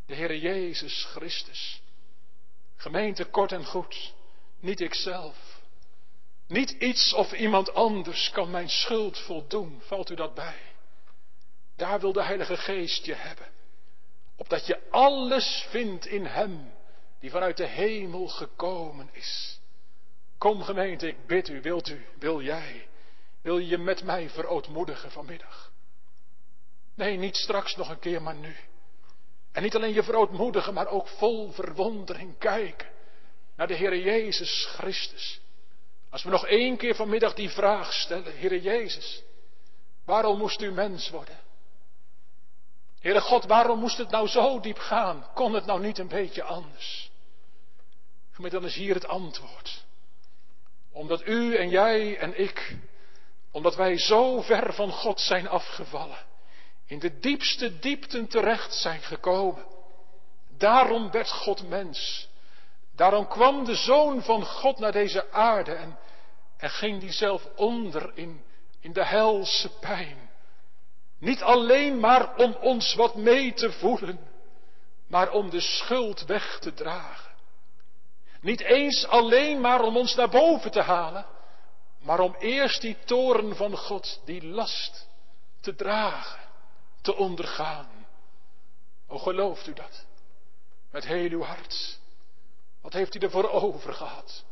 De 0.07 0.15
Heere 0.15 0.41
Jezus 0.41 1.05
Christus. 1.05 1.83
Gemeente 2.77 3.25
kort 3.25 3.53
en 3.53 3.65
goed, 3.65 4.13
niet 4.61 4.81
ikzelf. 4.81 5.61
Niet 6.47 6.71
iets 6.71 7.13
of 7.13 7.33
iemand 7.33 7.75
anders 7.75 8.31
kan 8.31 8.51
mijn 8.51 8.69
schuld 8.69 9.19
voldoen. 9.19 9.83
Valt 9.85 10.11
u 10.11 10.15
dat 10.15 10.35
bij? 10.35 10.61
Daar 11.77 12.01
wil 12.01 12.13
de 12.13 12.25
Heilige 12.25 12.57
Geest 12.57 13.05
je 13.05 13.15
hebben. 13.15 13.47
Opdat 14.37 14.67
je 14.67 14.91
alles 14.91 15.67
vindt 15.71 16.07
in 16.07 16.25
Hem 16.25 16.73
die 17.25 17.33
vanuit 17.33 17.57
de 17.57 17.67
hemel 17.67 18.29
gekomen 18.29 19.09
is. 19.13 19.61
Kom 20.39 20.63
gemeente, 20.63 21.09
ik 21.09 21.27
bid 21.27 21.49
u, 21.49 21.61
wilt 21.61 21.89
u, 21.89 22.07
wil 22.19 22.43
jij, 22.43 22.89
wil 23.43 23.59
je 23.59 23.79
met 23.79 24.03
mij 24.03 24.31
verootmoedigen 24.31 25.11
vanmiddag? 25.11 25.73
Nee, 26.95 27.17
niet 27.17 27.37
straks 27.37 27.77
nog 27.77 27.89
een 27.89 27.99
keer, 27.99 28.23
maar 28.23 28.35
nu. 28.35 28.57
En 29.53 29.63
niet 29.63 29.75
alleen 29.75 29.93
je 29.93 30.03
verootmoedigen, 30.03 30.75
maar 30.75 30.87
ook 30.87 31.09
vol 31.09 31.53
verwondering 31.53 32.39
kijken 32.39 32.89
naar 33.57 33.67
de 33.67 33.75
Heer 33.75 33.99
Jezus 33.99 34.65
Christus. 34.77 35.41
Als 36.11 36.23
we 36.23 36.31
nog 36.31 36.47
één 36.47 36.77
keer 36.77 36.95
vanmiddag 36.95 37.35
die 37.35 37.51
vraag 37.51 37.93
stellen, 37.93 38.39
Heere 38.39 38.61
Jezus, 38.61 39.23
waarom 40.05 40.39
moest 40.39 40.61
u 40.61 40.73
mens 40.73 41.11
worden? 41.11 41.41
Heere 43.01 43.21
God, 43.21 43.45
waarom 43.45 43.79
moest 43.79 43.99
het 43.99 44.11
nou 44.11 44.29
zo 44.29 44.61
diep 44.61 44.79
gaan? 44.79 45.27
Kon 45.35 45.55
het 45.55 45.67
nou 45.67 45.81
niet 45.81 45.99
een 45.99 46.09
beetje 46.09 46.43
anders? 46.43 47.13
Maar 48.37 48.51
dan 48.51 48.65
is 48.65 48.75
hier 48.75 48.95
het 48.95 49.07
antwoord. 49.07 49.85
Omdat 50.93 51.27
u 51.27 51.57
en 51.57 51.69
jij 51.69 52.19
en 52.19 52.41
ik, 52.41 52.77
omdat 53.51 53.77
wij 53.77 53.99
zo 53.99 54.41
ver 54.41 54.73
van 54.73 54.93
God 54.93 55.21
zijn 55.21 55.49
afgevallen, 55.49 56.19
in 56.87 56.99
de 56.99 57.19
diepste 57.19 57.79
diepten 57.79 58.29
terecht 58.29 58.75
zijn 58.75 59.01
gekomen. 59.01 59.67
Daarom 60.57 61.11
werd 61.11 61.31
God 61.31 61.69
mens. 61.69 62.29
Daarom 62.97 63.29
kwam 63.29 63.65
de 63.65 63.75
Zoon 63.75 64.23
van 64.23 64.45
God 64.45 64.79
naar 64.79 64.93
deze 64.93 65.31
aarde 65.33 65.73
en, 65.73 65.99
ging 66.57 67.01
die 67.01 67.13
zelf 67.13 67.47
onder 67.57 68.11
in, 68.15 68.45
in 68.81 68.93
de 68.93 69.05
helse 69.05 69.71
pijn. 69.81 70.31
Niet 71.19 71.43
alleen 71.43 72.01
maar 72.01 72.37
om 72.37 72.57
ons 72.61 72.95
wat 72.95 73.15
mee 73.15 73.53
te 73.53 73.73
voelen, 73.73 74.19
maar 75.07 75.31
om 75.31 75.51
de 75.51 75.61
schuld 75.61 76.25
weg 76.25 76.59
te 76.59 76.75
dragen. 76.75 77.24
Niet 78.45 78.61
eens 78.61 79.07
alleen 79.07 79.61
maar 79.61 79.83
om 79.83 79.97
ons 79.97 80.15
naar 80.15 80.29
boven 80.29 80.71
te 80.71 80.81
halen, 80.81 81.27
maar 82.01 82.21
om 82.21 82.35
eerst 82.39 82.81
die 82.81 82.97
toren 83.05 83.57
van 83.57 83.77
God, 83.77 84.21
die 84.25 84.47
last, 84.47 85.09
te 85.61 85.75
dragen, 85.75 86.41
te 87.03 87.17
ondergaan. 87.17 88.07
O 89.09 89.19
gelooft 89.19 89.67
u 89.67 89.73
dat? 89.73 90.07
Met 90.91 91.07
heel 91.07 91.31
uw 91.31 91.43
hart. 91.43 91.99
Wat 92.83 92.93
heeft 92.93 93.13
hij 93.13 93.23
ervoor 93.23 93.51
over 93.51 93.93
gehad? 93.93 94.45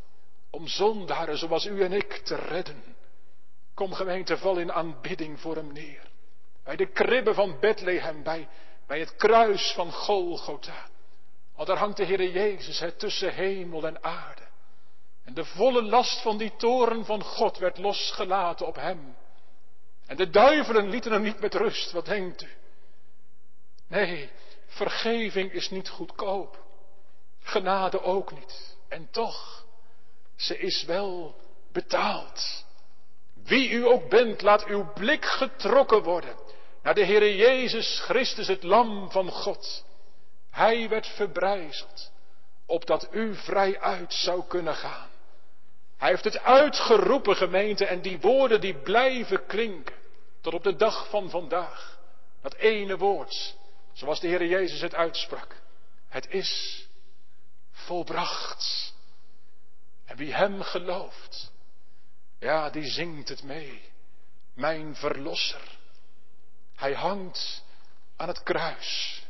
Om 0.50 0.66
zondaren 0.66 1.38
zoals 1.38 1.66
u 1.66 1.82
en 1.82 1.92
ik 1.92 2.12
te 2.12 2.34
redden. 2.34 2.96
Kom 3.74 3.92
gemeente, 3.92 4.38
val 4.38 4.58
in 4.58 4.72
aanbidding 4.72 5.40
voor 5.40 5.56
hem 5.56 5.72
neer. 5.72 6.10
Bij 6.64 6.76
de 6.76 6.86
kribben 6.86 7.34
van 7.34 7.60
Bethlehem, 7.60 8.22
bij, 8.22 8.48
bij 8.86 8.98
het 8.98 9.16
kruis 9.16 9.72
van 9.72 9.92
Golgotha. 9.92 10.90
Want 11.54 11.68
daar 11.68 11.78
hangt 11.78 11.96
de 11.96 12.04
Heer 12.04 12.30
Jezus 12.30 12.78
het 12.78 12.98
tussen 12.98 13.34
hemel 13.34 13.86
en 13.86 14.04
aarde. 14.04 14.42
En 15.24 15.34
de 15.34 15.44
volle 15.44 15.82
last 15.82 16.22
van 16.22 16.38
die 16.38 16.56
toren 16.56 17.04
van 17.04 17.22
God 17.22 17.58
werd 17.58 17.78
losgelaten 17.78 18.66
op 18.66 18.74
hem. 18.76 19.16
En 20.06 20.16
de 20.16 20.30
duivelen 20.30 20.88
lieten 20.88 21.12
hem 21.12 21.22
niet 21.22 21.40
met 21.40 21.54
rust, 21.54 21.92
wat 21.92 22.04
denkt 22.04 22.42
u? 22.42 22.50
Nee, 23.88 24.30
vergeving 24.66 25.52
is 25.52 25.70
niet 25.70 25.88
goedkoop. 25.88 26.60
genade 27.42 28.02
ook 28.02 28.32
niet. 28.32 28.76
En 28.88 29.10
toch, 29.10 29.64
ze 30.36 30.58
is 30.58 30.84
wel 30.84 31.36
betaald. 31.72 32.64
Wie 33.44 33.70
u 33.70 33.86
ook 33.86 34.08
bent, 34.08 34.42
laat 34.42 34.64
uw 34.64 34.92
blik 34.92 35.24
getrokken 35.24 36.02
worden 36.02 36.36
naar 36.82 36.94
de 36.94 37.04
Heere 37.04 37.36
Jezus 37.36 38.00
Christus, 38.00 38.46
het 38.46 38.62
Lam 38.62 39.10
van 39.10 39.30
God. 39.30 39.84
Hij 40.52 40.88
werd 40.88 41.06
verbrijzeld, 41.06 42.12
opdat 42.66 43.08
u 43.10 43.34
vrij 43.34 43.80
uit 43.80 44.14
zou 44.14 44.46
kunnen 44.46 44.74
gaan. 44.74 45.08
Hij 45.96 46.10
heeft 46.10 46.24
het 46.24 46.38
uitgeroepen, 46.38 47.36
gemeente, 47.36 47.86
en 47.86 48.02
die 48.02 48.20
woorden 48.20 48.60
die 48.60 48.74
blijven 48.74 49.46
klinken 49.46 49.94
tot 50.40 50.54
op 50.54 50.62
de 50.62 50.76
dag 50.76 51.08
van 51.08 51.30
vandaag. 51.30 51.98
Dat 52.40 52.54
ene 52.54 52.96
woord, 52.96 53.56
zoals 53.92 54.20
de 54.20 54.28
Heer 54.28 54.46
Jezus 54.46 54.80
het 54.80 54.94
uitsprak. 54.94 55.60
Het 56.08 56.26
is 56.30 56.82
volbracht. 57.70 58.94
En 60.04 60.16
wie 60.16 60.34
Hem 60.34 60.62
gelooft, 60.62 61.52
ja, 62.38 62.70
die 62.70 62.90
zingt 62.90 63.28
het 63.28 63.42
mee. 63.42 63.90
Mijn 64.54 64.96
Verlosser. 64.96 65.78
Hij 66.74 66.94
hangt 66.94 67.64
aan 68.16 68.28
het 68.28 68.42
kruis. 68.42 69.21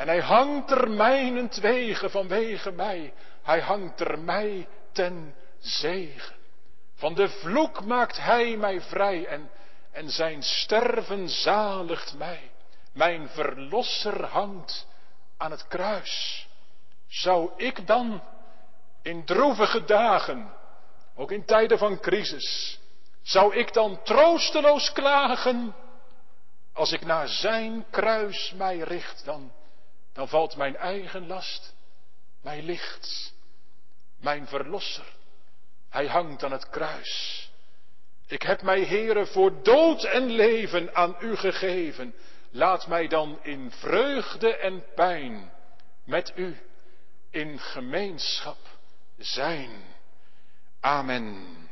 En 0.00 0.08
hij 0.08 0.20
hangt 0.20 0.70
er 0.70 0.90
mijnentwege 0.90 2.10
vanwege 2.10 2.70
mij. 2.70 3.12
Hij 3.42 3.60
hangt 3.60 4.00
er 4.00 4.18
mij 4.18 4.68
ten 4.92 5.34
zegen. 5.58 6.36
Van 6.94 7.14
de 7.14 7.28
vloek 7.28 7.84
maakt 7.84 8.20
hij 8.20 8.56
mij 8.56 8.80
vrij 8.80 9.26
en, 9.26 9.50
en 9.92 10.10
zijn 10.10 10.42
sterven 10.42 11.28
zaligt 11.28 12.14
mij. 12.14 12.50
Mijn 12.92 13.28
verlosser 13.28 14.24
hangt 14.24 14.86
aan 15.36 15.50
het 15.50 15.68
kruis. 15.68 16.46
Zou 17.08 17.50
ik 17.56 17.86
dan 17.86 18.22
in 19.02 19.24
droevige 19.24 19.84
dagen, 19.84 20.52
ook 21.14 21.30
in 21.30 21.44
tijden 21.44 21.78
van 21.78 22.00
crisis, 22.00 22.80
zou 23.22 23.56
ik 23.56 23.72
dan 23.72 24.02
troosteloos 24.02 24.92
klagen? 24.92 25.74
Als 26.72 26.92
ik 26.92 27.04
naar 27.04 27.28
zijn 27.28 27.84
kruis 27.90 28.52
mij 28.56 28.78
richt, 28.78 29.24
dan, 29.24 29.52
dan 30.20 30.28
valt 30.28 30.56
mijn 30.56 30.76
eigen 30.76 31.26
last 31.26 31.74
mij 32.42 32.62
licht. 32.62 33.34
Mijn 34.18 34.46
verlosser 34.46 35.18
hij 35.88 36.06
hangt 36.06 36.44
aan 36.44 36.52
het 36.52 36.68
kruis. 36.68 37.50
Ik 38.26 38.42
heb 38.42 38.62
mij, 38.62 38.80
heren, 38.80 39.26
voor 39.26 39.62
dood 39.62 40.04
en 40.04 40.26
leven 40.26 40.94
aan 40.94 41.16
u 41.20 41.36
gegeven. 41.36 42.14
Laat 42.50 42.86
mij 42.86 43.08
dan 43.08 43.38
in 43.42 43.70
vreugde 43.70 44.56
en 44.56 44.84
pijn 44.94 45.52
met 46.04 46.32
u 46.36 46.56
in 47.30 47.58
gemeenschap 47.58 48.58
zijn. 49.18 49.70
Amen. 50.80 51.69